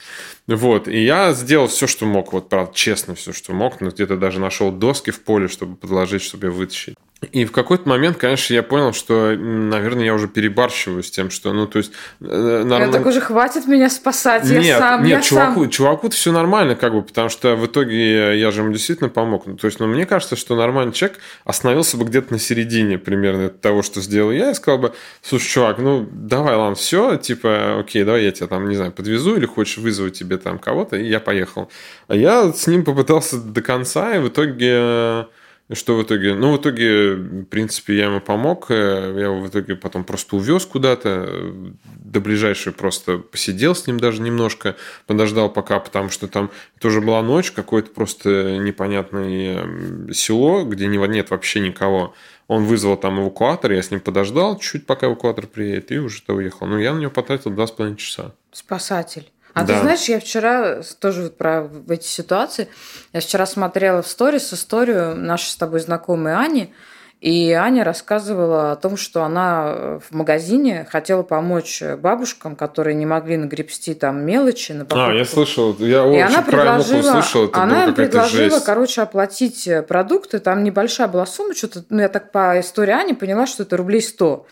Вот. 0.47 0.87
И 0.87 1.03
я 1.03 1.33
сделал 1.33 1.67
все, 1.67 1.87
что 1.87 2.05
мог. 2.05 2.33
Вот, 2.33 2.47
правда, 2.47 2.71
честно 2.75 3.15
все, 3.15 3.33
что 3.33 3.53
мог. 3.53 3.81
Но 3.81 3.89
где-то 3.89 4.17
даже 4.17 4.39
нашел 4.39 4.71
доски 4.71 5.09
в 5.09 5.21
поле, 5.21 5.47
чтобы 5.47 5.75
подложить, 5.75 6.21
чтобы 6.21 6.51
вытащить. 6.51 6.95
И 7.29 7.45
в 7.45 7.51
какой-то 7.51 7.87
момент, 7.87 8.17
конечно, 8.17 8.51
я 8.51 8.63
понял, 8.63 8.93
что, 8.93 9.35
наверное, 9.37 10.05
я 10.05 10.15
уже 10.15 10.27
перебарщиваю 10.27 11.03
с 11.03 11.11
тем, 11.11 11.29
что, 11.29 11.53
ну, 11.53 11.67
то 11.67 11.77
есть... 11.77 11.91
Э, 12.19 12.63
нормально... 12.63 12.85
Я 12.85 12.91
так 12.91 13.05
уже 13.05 13.21
хватит 13.21 13.67
меня 13.67 13.91
спасать, 13.91 14.43
нет, 14.45 14.63
я 14.63 14.79
сам, 14.79 15.03
Нет, 15.03 15.17
я 15.17 15.21
чуваку, 15.21 15.61
сам. 15.61 15.69
чуваку-то 15.69 16.15
все 16.15 16.31
нормально, 16.31 16.75
как 16.75 16.93
бы, 16.93 17.03
потому 17.03 17.29
что 17.29 17.55
в 17.55 17.67
итоге 17.67 18.39
я 18.39 18.49
же 18.49 18.61
ему 18.61 18.73
действительно 18.73 19.09
помог. 19.09 19.45
Ну, 19.45 19.55
то 19.55 19.65
есть, 19.65 19.79
ну, 19.79 19.85
мне 19.85 20.07
кажется, 20.07 20.35
что 20.35 20.55
нормальный 20.55 20.93
человек 20.93 21.19
остановился 21.45 21.95
бы 21.95 22.05
где-то 22.05 22.33
на 22.33 22.39
середине 22.39 22.97
примерно 22.97 23.49
того, 23.49 23.83
что 23.83 24.01
сделал 24.01 24.31
я, 24.31 24.49
и 24.49 24.53
сказал 24.55 24.79
бы, 24.79 24.93
слушай, 25.21 25.47
чувак, 25.47 25.77
ну, 25.77 26.07
давай, 26.11 26.55
ладно, 26.55 26.73
все, 26.73 27.17
типа, 27.17 27.81
окей, 27.81 28.03
давай 28.03 28.23
я 28.23 28.31
тебя 28.31 28.47
там, 28.47 28.67
не 28.67 28.75
знаю, 28.75 28.93
подвезу, 28.93 29.35
или 29.35 29.45
хочешь 29.45 29.77
вызвать 29.77 30.17
тебе 30.17 30.37
там 30.37 30.57
кого-то, 30.57 30.97
и 30.97 31.05
я 31.07 31.19
поехал. 31.19 31.69
А 32.07 32.15
я 32.15 32.51
с 32.51 32.65
ним 32.65 32.83
попытался 32.83 33.39
до 33.39 33.61
конца, 33.61 34.15
и 34.15 34.19
в 34.19 34.29
итоге 34.29 35.27
что 35.73 35.95
в 35.95 36.03
итоге? 36.03 36.33
Ну, 36.33 36.53
в 36.53 36.61
итоге, 36.61 37.13
в 37.13 37.43
принципе, 37.45 37.97
я 37.97 38.05
ему 38.05 38.19
помог. 38.19 38.67
Э, 38.69 39.13
я 39.15 39.25
его 39.25 39.39
в 39.39 39.47
итоге 39.47 39.75
потом 39.75 40.03
просто 40.03 40.35
увез 40.35 40.65
куда-то. 40.65 41.53
До 41.85 42.19
ближайшей 42.19 42.73
просто 42.73 43.17
посидел 43.17 43.75
с 43.75 43.87
ним 43.87 43.99
даже 43.99 44.21
немножко. 44.21 44.75
Подождал 45.07 45.49
пока, 45.49 45.79
потому 45.79 46.09
что 46.09 46.27
там 46.27 46.51
тоже 46.79 47.01
была 47.01 47.21
ночь, 47.21 47.51
какое-то 47.51 47.91
просто 47.91 48.57
непонятное 48.57 50.11
село, 50.13 50.63
где 50.63 50.87
нет 50.87 51.29
вообще 51.29 51.59
никого. 51.59 52.13
Он 52.47 52.65
вызвал 52.65 52.97
там 52.97 53.21
эвакуатор, 53.21 53.71
я 53.71 53.81
с 53.81 53.91
ним 53.91 54.01
подождал, 54.01 54.59
чуть 54.59 54.85
пока 54.85 55.07
эвакуатор 55.07 55.47
приедет, 55.47 55.91
и 55.91 55.99
уже 55.99 56.21
то 56.21 56.33
уехал. 56.33 56.67
Но 56.67 56.79
я 56.79 56.93
на 56.93 56.99
него 56.99 57.11
потратил 57.11 57.51
два 57.51 57.65
с 57.65 57.71
половиной 57.71 57.97
часа. 57.97 58.33
Спасатель. 58.51 59.31
А 59.53 59.63
да. 59.63 59.73
ты 59.73 59.81
знаешь, 59.81 60.03
я 60.05 60.19
вчера 60.19 60.81
тоже 60.99 61.23
вот 61.23 61.37
про 61.37 61.69
эти 61.89 62.05
ситуации, 62.05 62.67
я 63.13 63.19
вчера 63.19 63.45
смотрела 63.45 64.01
в 64.01 64.07
сторис 64.07 64.53
историю 64.53 65.15
нашей 65.15 65.49
с 65.49 65.55
тобой 65.55 65.79
знакомой 65.79 66.35
Ани, 66.35 66.73
и 67.21 67.51
Аня 67.51 67.83
рассказывала 67.83 68.71
о 68.71 68.75
том, 68.75 68.97
что 68.97 69.23
она 69.23 69.99
в 70.09 70.11
магазине 70.11 70.87
хотела 70.89 71.21
помочь 71.21 71.83
бабушкам, 71.99 72.55
которые 72.55 72.95
не 72.95 73.05
могли 73.05 73.37
нагребсти 73.37 73.93
там 73.93 74.25
мелочи 74.25 74.71
на 74.71 74.85
покупку. 74.85 75.11
А, 75.11 75.13
я 75.13 75.23
слышал, 75.23 75.75
я 75.77 76.03
и 76.11 76.19
она 76.19 76.41
предложила, 76.41 76.99
услышал, 76.99 77.45
это 77.45 77.61
она 77.61 77.85
им 77.85 77.93
предложила, 77.93 78.49
жесть. 78.49 78.65
короче, 78.65 79.01
оплатить 79.03 79.69
продукты, 79.87 80.39
там 80.39 80.63
небольшая 80.63 81.07
была 81.07 81.27
сумма, 81.27 81.53
что-то, 81.53 81.83
ну, 81.89 82.01
я 82.01 82.09
так 82.09 82.31
по 82.31 82.59
истории 82.59 82.93
Ани 82.93 83.13
поняла, 83.13 83.45
что 83.45 83.63
это 83.63 83.77
рублей 83.77 84.01
100. 84.01 84.47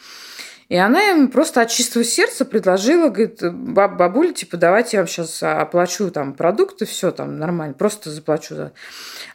И 0.69 0.75
она 0.75 1.09
им 1.09 1.29
просто 1.29 1.61
от 1.61 1.71
чистого 1.71 2.05
сердца 2.05 2.45
предложила, 2.45 3.09
говорит, 3.09 3.39
баб, 3.41 3.97
бабуля, 3.97 4.31
типа, 4.33 4.55
давайте 4.55 4.97
я 4.97 5.01
вам 5.01 5.07
сейчас 5.07 5.41
оплачу 5.41 6.11
там 6.11 6.33
продукты, 6.33 6.85
все 6.85 7.09
там 7.09 7.39
нормально, 7.39 7.73
просто 7.73 8.11
заплачу. 8.11 8.71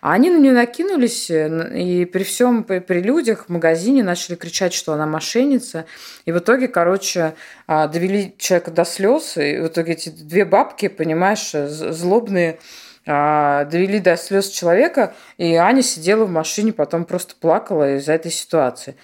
А 0.00 0.12
они 0.12 0.30
на 0.30 0.38
нее 0.38 0.52
накинулись, 0.52 1.30
и 1.30 2.04
при 2.04 2.22
всем, 2.22 2.62
при 2.62 3.00
людях 3.00 3.46
в 3.46 3.48
магазине 3.48 4.04
начали 4.04 4.36
кричать, 4.36 4.72
что 4.72 4.92
она 4.92 5.06
мошенница. 5.06 5.86
И 6.24 6.30
в 6.30 6.38
итоге, 6.38 6.68
короче, 6.68 7.34
а, 7.66 7.88
довели 7.88 8.36
человека 8.38 8.70
до 8.70 8.84
слез, 8.84 9.36
и 9.36 9.58
в 9.58 9.66
итоге 9.66 9.94
эти 9.94 10.10
две 10.10 10.44
бабки, 10.44 10.86
понимаешь, 10.86 11.50
злобные, 11.50 12.60
а, 13.06 13.64
довели 13.64 13.98
до 13.98 14.16
слез 14.16 14.50
человека, 14.50 15.14
и 15.36 15.56
Аня 15.56 15.82
сидела 15.82 16.26
в 16.26 16.30
машине, 16.30 16.72
потом 16.72 17.04
просто 17.04 17.34
плакала 17.34 17.96
из-за 17.96 18.12
этой 18.12 18.30
ситуации. 18.30 18.94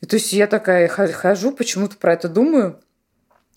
И 0.00 0.06
то 0.06 0.16
есть 0.16 0.32
я 0.32 0.46
такая 0.46 0.88
хожу, 0.88 1.52
почему-то 1.52 1.96
про 1.96 2.14
это 2.14 2.28
думаю. 2.28 2.80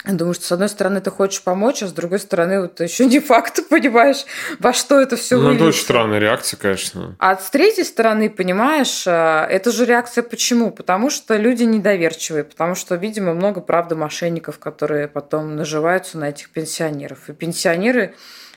Думаю, 0.05 0.33
что 0.33 0.43
с 0.43 0.51
одной 0.51 0.67
стороны 0.67 0.99
ты 0.99 1.09
хочешь 1.11 1.41
помочь, 1.43 1.81
а 1.81 1.87
с 1.87 1.93
другой 1.93 2.19
стороны 2.19 2.59
вот 2.59 2.81
еще 2.81 3.05
не 3.05 3.19
факт, 3.21 3.61
понимаешь, 3.69 4.25
во 4.59 4.73
что 4.73 4.99
это 4.99 5.15
все 5.15 5.37
Ну, 5.37 5.53
это 5.53 5.63
очень 5.63 5.81
странная 5.81 6.19
реакция, 6.19 6.57
конечно. 6.57 7.15
А 7.19 7.37
с 7.37 7.49
третьей 7.49 7.85
стороны, 7.85 8.29
понимаешь, 8.29 9.05
а, 9.07 9.47
это 9.49 9.71
же 9.71 9.85
реакция 9.85 10.21
почему? 10.21 10.71
Потому 10.71 11.09
что 11.09 11.37
люди 11.37 11.63
недоверчивые, 11.63 12.43
потому 12.43 12.75
что, 12.75 12.95
видимо, 12.95 13.33
много, 13.33 13.61
правда, 13.61 13.95
мошенников, 13.95 14.59
которые 14.59 15.07
потом 15.07 15.55
наживаются 15.55 16.17
на 16.17 16.29
этих 16.29 16.49
пенсионеров. 16.49 17.29
И 17.29 17.33
пенсионеры 17.33 18.13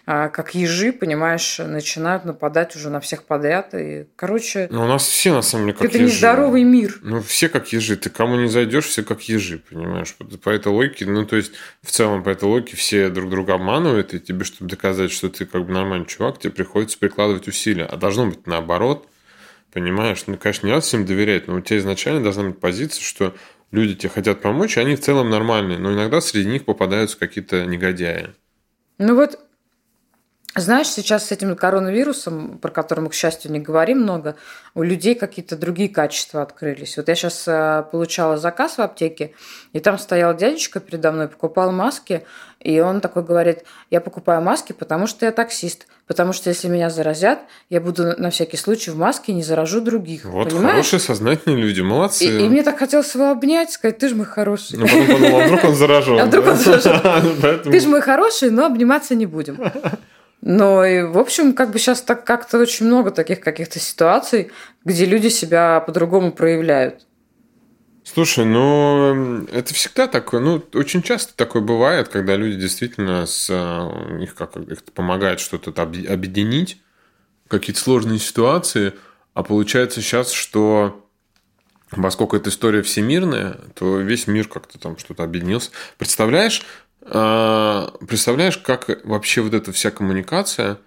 как 0.06 0.54
ежи, 0.54 0.92
понимаешь, 0.92 1.58
начинают 1.58 2.24
нападать 2.24 2.76
уже 2.76 2.90
на 2.90 3.00
всех 3.00 3.24
подряд. 3.24 3.74
И, 3.74 4.06
короче... 4.14 4.68
Ну, 4.70 4.84
у 4.84 4.86
нас 4.86 5.04
все, 5.04 5.34
на 5.34 5.42
самом 5.42 5.66
деле, 5.66 5.76
как 5.76 5.88
это 5.88 5.98
ежи. 5.98 6.06
Это 6.06 6.14
нездоровый 6.14 6.62
мир. 6.62 6.98
Ну, 7.02 7.20
все 7.20 7.48
как 7.48 7.72
ежи. 7.72 7.96
Ты 7.96 8.08
кому 8.08 8.36
не 8.36 8.48
зайдешь, 8.48 8.86
все 8.86 9.02
как 9.02 9.22
ежи, 9.22 9.58
понимаешь? 9.68 10.14
По 10.44 10.50
этой 10.50 10.68
логике, 10.68 11.06
ну, 11.06 11.26
то 11.26 11.34
есть, 11.34 11.52
в 11.82 11.90
целом, 11.90 12.22
по 12.22 12.28
этой 12.28 12.44
логике 12.44 12.76
все 12.76 13.08
друг 13.10 13.30
друга 13.30 13.54
обманывают, 13.54 14.14
и 14.14 14.20
тебе, 14.20 14.44
чтобы 14.44 14.70
доказать, 14.70 15.10
что 15.10 15.28
ты 15.28 15.44
как 15.44 15.66
бы 15.66 15.72
нормальный 15.72 16.06
чувак, 16.06 16.38
тебе 16.38 16.52
приходится 16.52 16.98
прикладывать 16.98 17.48
усилия. 17.48 17.86
А 17.86 17.96
должно 17.96 18.26
быть 18.26 18.46
наоборот. 18.46 19.08
Понимаешь? 19.72 20.22
Ну, 20.28 20.36
конечно, 20.38 20.66
не 20.66 20.72
надо 20.72 20.86
всем 20.86 21.04
доверять, 21.04 21.48
но 21.48 21.56
у 21.56 21.60
тебя 21.60 21.78
изначально 21.78 22.22
должна 22.22 22.44
быть 22.44 22.60
позиция, 22.60 23.02
что 23.02 23.34
люди 23.72 23.94
тебе 23.94 24.08
хотят 24.08 24.40
помочь, 24.40 24.76
и 24.76 24.80
они 24.80 24.94
в 24.94 25.00
целом 25.00 25.28
нормальные, 25.30 25.78
но 25.78 25.92
иногда 25.92 26.20
среди 26.20 26.48
них 26.48 26.64
попадаются 26.64 27.18
какие-то 27.18 27.66
негодяи. 27.66 28.28
Ну 28.98 29.16
вот 29.16 29.38
знаешь, 30.60 30.88
сейчас 30.88 31.26
с 31.26 31.32
этим 31.32 31.54
коронавирусом, 31.54 32.58
про 32.58 32.70
который 32.70 33.00
мы, 33.00 33.10
к 33.10 33.14
счастью, 33.14 33.52
не 33.52 33.60
говорим 33.60 34.00
много, 34.00 34.36
у 34.74 34.82
людей 34.82 35.14
какие-то 35.14 35.56
другие 35.56 35.88
качества 35.88 36.42
открылись. 36.42 36.96
Вот 36.96 37.08
я 37.08 37.14
сейчас 37.14 37.44
э, 37.46 37.84
получала 37.90 38.36
заказ 38.38 38.78
в 38.78 38.80
аптеке, 38.80 39.32
и 39.72 39.80
там 39.80 39.98
стоял 39.98 40.34
дядечка 40.34 40.80
передо 40.80 41.12
мной, 41.12 41.28
покупал 41.28 41.72
маски, 41.72 42.24
и 42.60 42.80
он 42.80 43.00
такой 43.00 43.22
говорит, 43.22 43.64
я 43.90 44.00
покупаю 44.00 44.40
маски, 44.40 44.72
потому 44.72 45.06
что 45.06 45.26
я 45.26 45.32
таксист, 45.32 45.86
потому 46.06 46.32
что 46.32 46.48
если 46.48 46.68
меня 46.68 46.90
заразят, 46.90 47.40
я 47.68 47.80
буду 47.80 48.14
на 48.18 48.30
всякий 48.30 48.56
случай 48.56 48.90
в 48.90 48.96
маске 48.96 49.32
и 49.32 49.34
не 49.34 49.42
заражу 49.42 49.80
других. 49.80 50.24
Вот 50.24 50.48
понимаешь? 50.48 50.70
хорошие, 50.70 51.00
сознательные 51.00 51.58
люди, 51.58 51.82
молодцы. 51.82 52.24
И, 52.24 52.44
и 52.44 52.48
мне 52.48 52.62
так 52.62 52.78
хотелось 52.78 53.14
его 53.14 53.30
обнять, 53.30 53.72
сказать, 53.72 53.98
ты 53.98 54.08
же 54.08 54.14
мой 54.14 54.26
хороший. 54.26 54.78
Ну, 54.78 54.86
потом 54.86 55.06
подумал, 55.06 55.40
а 55.40 55.44
вдруг 55.46 55.64
он 55.64 55.74
заражен. 55.74 56.18
А 56.18 56.24
вдруг 56.24 56.46
он 56.46 56.56
заражен. 56.56 57.60
Ты 57.70 57.80
же 57.80 57.88
мой 57.88 58.00
хороший, 58.00 58.50
но 58.50 58.66
обниматься 58.66 59.14
не 59.14 59.26
будем. 59.26 59.58
Но 60.48 60.84
и, 60.84 61.02
в 61.02 61.18
общем, 61.18 61.54
как 61.54 61.72
бы 61.72 61.80
сейчас 61.80 62.02
так 62.02 62.24
как-то 62.24 62.60
очень 62.60 62.86
много 62.86 63.10
таких 63.10 63.40
каких-то 63.40 63.80
ситуаций, 63.80 64.52
где 64.84 65.04
люди 65.04 65.26
себя 65.26 65.80
по-другому 65.80 66.30
проявляют. 66.30 67.04
Слушай, 68.04 68.44
ну 68.44 69.44
это 69.46 69.74
всегда 69.74 70.06
такое, 70.06 70.40
ну 70.40 70.62
очень 70.72 71.02
часто 71.02 71.34
такое 71.34 71.62
бывает, 71.62 72.06
когда 72.10 72.36
люди 72.36 72.60
действительно 72.60 73.26
с 73.26 73.48
э, 73.50 74.22
их 74.22 74.36
как 74.36 74.56
их 74.56 74.84
помогает 74.84 75.40
что-то 75.40 75.72
объединить, 75.82 76.80
какие-то 77.48 77.80
сложные 77.80 78.20
ситуации, 78.20 78.92
а 79.34 79.42
получается 79.42 80.00
сейчас, 80.00 80.30
что 80.30 81.04
поскольку 81.90 82.36
эта 82.36 82.50
история 82.50 82.82
всемирная, 82.82 83.58
то 83.74 83.98
весь 83.98 84.28
мир 84.28 84.46
как-то 84.46 84.78
там 84.78 84.96
что-то 84.96 85.24
объединился. 85.24 85.72
Представляешь, 85.98 86.62
представляешь, 87.06 88.58
как 88.58 89.04
вообще 89.04 89.40
вот 89.40 89.54
эта 89.54 89.72
вся 89.72 89.90
коммуникация, 89.90 90.78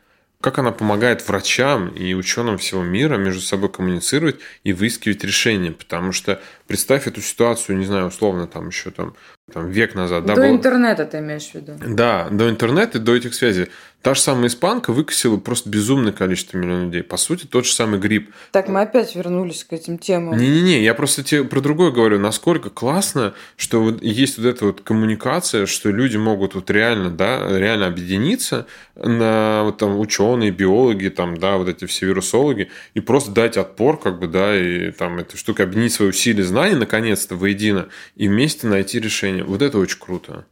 как 0.42 0.58
она 0.58 0.72
помогает 0.72 1.28
врачам 1.28 1.90
и 1.90 2.14
ученым 2.14 2.58
всего 2.58 2.82
мира 2.82 3.18
между 3.18 3.42
собой 3.42 3.70
коммуницировать 3.70 4.38
и 4.64 4.72
выискивать 4.72 5.24
решения. 5.24 5.72
Потому 5.72 6.14
что 6.14 6.42
представь 6.66 7.08
эту 7.08 7.22
ситуацию, 7.22 7.78
не 7.78 7.86
знаю, 7.86 8.08
условно, 8.08 8.48
там 8.48 8.70
еще 8.70 8.92
там, 8.92 9.16
там 9.52 9.70
век 9.70 9.96
назад. 9.96 10.26
До 10.26 10.36
да, 10.36 10.50
интернета 10.50 11.06
ты 11.06 11.20
имеешь 11.20 11.50
в 11.52 11.56
виду? 11.56 11.74
Да, 11.86 12.30
до 12.30 12.50
интернета, 12.50 13.00
до 13.00 13.16
этих 13.16 13.34
связей. 13.36 13.68
Та 14.02 14.14
же 14.14 14.22
самая 14.22 14.48
испанка 14.48 14.94
выкосила 14.94 15.36
просто 15.36 15.70
безумное 15.70 16.14
количество 16.14 16.58
миллионов 16.58 16.86
людей. 16.86 17.04
По 17.04 17.18
сути, 17.18 17.46
тот 17.46 17.66
же 17.66 17.74
самый 17.74 18.00
грипп. 18.00 18.34
Так, 18.52 18.70
мы 18.70 18.82
опять 18.82 19.14
вернулись 19.14 19.66
к 19.66 19.74
этим 19.74 19.98
темам. 19.98 20.38
Не-не-не, 20.38 20.82
я 20.82 20.94
просто 20.94 21.22
тебе 21.22 21.44
про 21.44 21.60
другое 21.60 21.92
говорю. 21.92 22.18
Насколько 22.18 22.70
классно, 22.70 23.34
что 23.58 23.82
вот 23.82 24.02
есть 24.02 24.38
вот 24.38 24.48
эта 24.48 24.66
вот 24.66 24.82
коммуникация, 24.82 25.66
что 25.66 25.92
люди 25.92 26.16
могут 26.16 26.56
вот 26.56 26.72
реально, 26.72 27.10
да, 27.10 27.46
реально 27.60 27.88
объединиться 27.88 28.68
на 28.96 29.64
вот 29.66 29.80
там 29.80 30.00
ученые, 30.00 30.52
биологи, 30.52 31.10
там, 31.10 31.38
да, 31.38 31.58
вот 31.58 31.68
эти 31.68 31.84
все 31.86 32.06
вирусологи, 32.06 32.70
и 32.94 33.02
просто 33.02 33.32
дать 33.32 33.58
отпор, 33.58 34.00
как 34.00 34.20
бы, 34.20 34.28
да, 34.28 34.58
и 34.58 34.92
там 34.92 35.20
этой 35.20 35.36
штукой 35.36 35.66
объединить 35.66 35.92
свои 35.92 36.10
усилия 36.10 36.44
знаний 36.44 36.76
наконец-то 36.76 37.36
воедино 37.36 37.90
и 38.16 38.30
вместе 38.30 38.68
найти 38.68 39.00
решение. 39.00 39.44
Вот 39.44 39.62
это 39.62 39.78
очень 39.78 40.00
круто. 40.00 40.46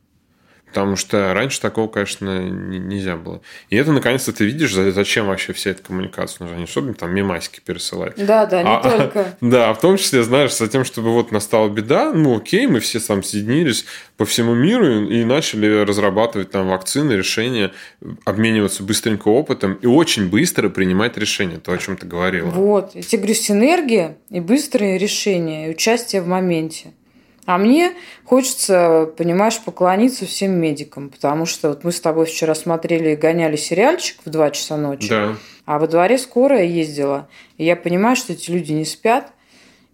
Потому 0.68 0.96
что 0.96 1.34
раньше 1.34 1.62
такого, 1.62 1.88
конечно, 1.88 2.50
нельзя 2.50 3.16
было. 3.16 3.42
И 3.70 3.76
это, 3.76 3.92
наконец-то, 3.92 4.34
ты 4.34 4.46
видишь, 4.46 4.74
зачем 4.74 5.28
вообще 5.28 5.54
вся 5.54 5.72
эта 5.72 5.82
коммуникация 5.82 6.44
нужна. 6.44 6.58
Не 6.58 6.66
особенно 6.66 6.94
там 6.94 7.14
мемасики 7.16 7.62
пересылать. 7.66 8.14
Да, 8.18 8.46
да, 8.46 8.62
не 8.62 8.70
а, 8.70 8.82
только. 8.82 9.38
Да, 9.42 9.74
в 9.74 9.80
том 9.80 9.98
числе, 9.98 10.24
знаешь, 10.24 10.56
за 10.56 10.68
тем, 10.68 10.84
чтобы 10.84 11.14
вот 11.14 11.32
настала 11.32 11.70
беда, 11.70 12.12
ну 12.14 12.38
окей, 12.38 12.68
мы 12.68 12.80
все 12.80 13.00
там 13.00 13.24
соединились 13.24 13.86
по 14.18 14.26
всему 14.26 14.54
миру 14.56 15.08
и 15.08 15.24
начали 15.24 15.84
разрабатывать 15.84 16.52
там 16.52 16.68
вакцины, 16.68 17.14
решения, 17.14 17.72
обмениваться 18.26 18.84
быстренько 18.84 19.30
опытом 19.30 19.76
и 19.76 19.88
очень 19.88 20.30
быстро 20.30 20.70
принимать 20.70 21.18
решения, 21.18 21.58
то, 21.58 21.72
о 21.72 21.78
чем 21.78 21.98
ты 21.98 22.06
говорила. 22.06 22.50
Вот, 22.50 22.92
я 22.94 23.02
тебе 23.02 23.20
говорю, 23.20 23.36
синергия 23.36 24.18
и 24.30 24.40
быстрые 24.40 24.98
решения, 24.98 25.68
и 25.68 25.70
участие 25.72 26.22
в 26.22 26.28
моменте. 26.28 26.94
А 27.48 27.58
мне 27.58 27.94
хочется, 28.26 29.10
понимаешь, 29.18 29.58
поклониться 29.64 30.26
всем 30.26 30.52
медикам, 30.52 31.10
потому 31.10 31.46
что 31.46 31.70
вот 31.70 31.86
мы 31.86 31.94
с 31.94 32.02
тобой 32.02 32.26
вчера 32.26 32.54
смотрели 32.54 33.12
и 33.12 33.16
гоняли 33.16 33.56
сериальчик 33.56 34.18
в 34.26 34.30
2 34.30 34.52
часа 34.52 34.76
ночи, 34.76 35.08
да. 35.08 35.38
а 35.66 35.80
во 35.80 35.88
дворе 35.88 36.18
скорая 36.18 36.66
ездила, 36.66 37.30
и 37.58 37.64
я 37.64 37.78
понимаю, 37.78 38.18
что 38.18 38.34
эти 38.34 38.52
люди 38.52 38.74
не 38.74 38.84
спят, 38.84 39.32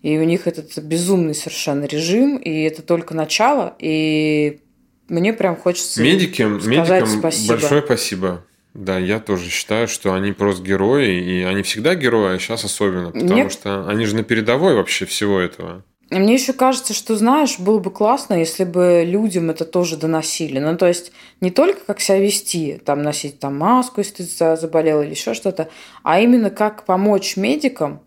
и 0.01 0.17
у 0.17 0.23
них 0.23 0.47
этот 0.47 0.75
безумный 0.79 1.35
совершенно 1.35 1.85
режим, 1.85 2.37
и 2.37 2.63
это 2.63 2.81
только 2.81 3.13
начало, 3.13 3.75
и 3.77 4.59
мне 5.07 5.31
прям 5.31 5.55
хочется 5.55 6.01
медикам, 6.01 6.59
сказать 6.59 7.03
медикам 7.03 7.19
спасибо. 7.19 7.53
большое 7.53 7.83
спасибо. 7.83 8.45
Да, 8.73 8.97
я 8.97 9.19
тоже 9.19 9.51
считаю, 9.51 9.87
что 9.87 10.15
они 10.15 10.31
просто 10.31 10.63
герои, 10.63 11.21
и 11.21 11.43
они 11.43 11.61
всегда 11.61 11.93
герои, 11.93 12.35
а 12.35 12.39
сейчас 12.39 12.65
особенно, 12.65 13.11
потому 13.11 13.31
Мне... 13.31 13.49
что 13.51 13.87
они 13.87 14.05
же 14.05 14.15
на 14.15 14.23
передовой 14.23 14.73
вообще 14.73 15.05
всего 15.05 15.39
этого. 15.39 15.83
Мне 16.19 16.33
еще 16.35 16.53
кажется, 16.53 16.93
что, 16.93 17.15
знаешь, 17.15 17.57
было 17.59 17.79
бы 17.79 17.89
классно, 17.89 18.35
если 18.35 18.63
бы 18.63 19.03
людям 19.05 19.49
это 19.49 19.65
тоже 19.65 19.97
доносили. 19.97 20.59
Ну, 20.59 20.77
то 20.77 20.87
есть, 20.87 21.11
не 21.41 21.49
только 21.49 21.79
как 21.85 21.99
себя 21.99 22.19
вести, 22.19 22.79
там, 22.83 23.01
носить 23.01 23.39
там 23.39 23.57
маску, 23.57 24.01
если 24.01 24.23
ты 24.23 24.55
заболел 24.55 25.01
или 25.01 25.11
еще 25.11 25.33
что-то, 25.33 25.69
а 26.03 26.19
именно 26.19 26.49
как 26.49 26.85
помочь 26.85 27.35
медикам 27.35 28.01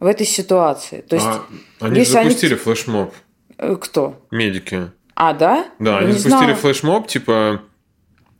в 0.00 0.06
этой 0.06 0.26
ситуации. 0.26 1.00
То 1.00 1.16
есть, 1.16 1.26
а, 1.26 1.46
они 1.80 2.04
же 2.04 2.10
запустили 2.10 2.54
они... 2.54 2.60
флешмоб. 2.60 3.14
Э, 3.58 3.76
кто? 3.80 4.26
Медики. 4.30 4.90
А, 5.14 5.32
да? 5.32 5.66
Да, 5.78 5.92
Я 5.92 5.98
они 5.98 6.12
запустили 6.12 6.28
знала. 6.28 6.54
флешмоб, 6.54 7.06
типа, 7.06 7.62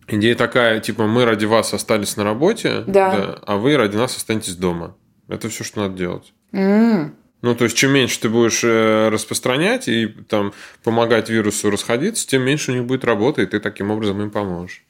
идея 0.08 0.34
такая, 0.34 0.80
типа, 0.80 1.06
мы 1.06 1.24
ради 1.24 1.46
вас 1.46 1.72
остались 1.72 2.16
на 2.16 2.24
работе, 2.24 2.84
да. 2.86 3.16
Да, 3.16 3.38
а 3.46 3.56
вы 3.56 3.76
ради 3.76 3.96
нас 3.96 4.16
останетесь 4.16 4.56
дома. 4.56 4.94
Это 5.28 5.48
все, 5.48 5.64
что 5.64 5.80
надо 5.80 5.96
делать. 5.96 6.34
Mm. 6.52 7.12
Ну, 7.43 7.55
то 7.55 7.64
есть, 7.64 7.76
чем 7.76 7.93
меньше 7.93 8.20
ты 8.20 8.28
будешь 8.28 8.64
э, 8.64 9.09
распространять 9.09 9.89
и 9.89 10.07
там 10.07 10.53
помогать 10.82 11.28
вирусу 11.28 11.70
расходиться, 11.70 12.26
тем 12.26 12.43
меньше 12.43 12.72
у 12.72 12.74
них 12.74 12.84
будет 12.84 13.05
работы, 13.05 13.43
и 13.43 13.47
ты 13.47 13.61
таким 13.61 13.91
образом 13.91 14.22
им 14.22 14.30
поможешь. 14.30 14.84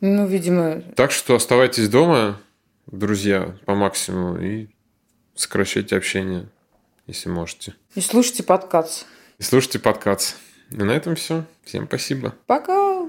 Ну, 0.00 0.26
видимо. 0.26 0.82
Так 0.94 1.10
что 1.10 1.34
оставайтесь 1.34 1.88
дома, 1.88 2.38
друзья, 2.86 3.56
по 3.64 3.74
максимуму, 3.74 4.38
и 4.38 4.68
сокращайте 5.34 5.96
общение, 5.96 6.48
если 7.06 7.30
можете. 7.30 7.74
И 7.94 8.00
слушайте 8.00 8.42
подкаст. 8.42 9.06
И 9.38 9.42
слушайте 9.42 9.78
подкаст. 9.78 10.36
И 10.70 10.76
на 10.76 10.92
этом 10.92 11.14
все. 11.14 11.44
Всем 11.64 11.86
спасибо. 11.86 12.34
Пока. 12.46 13.08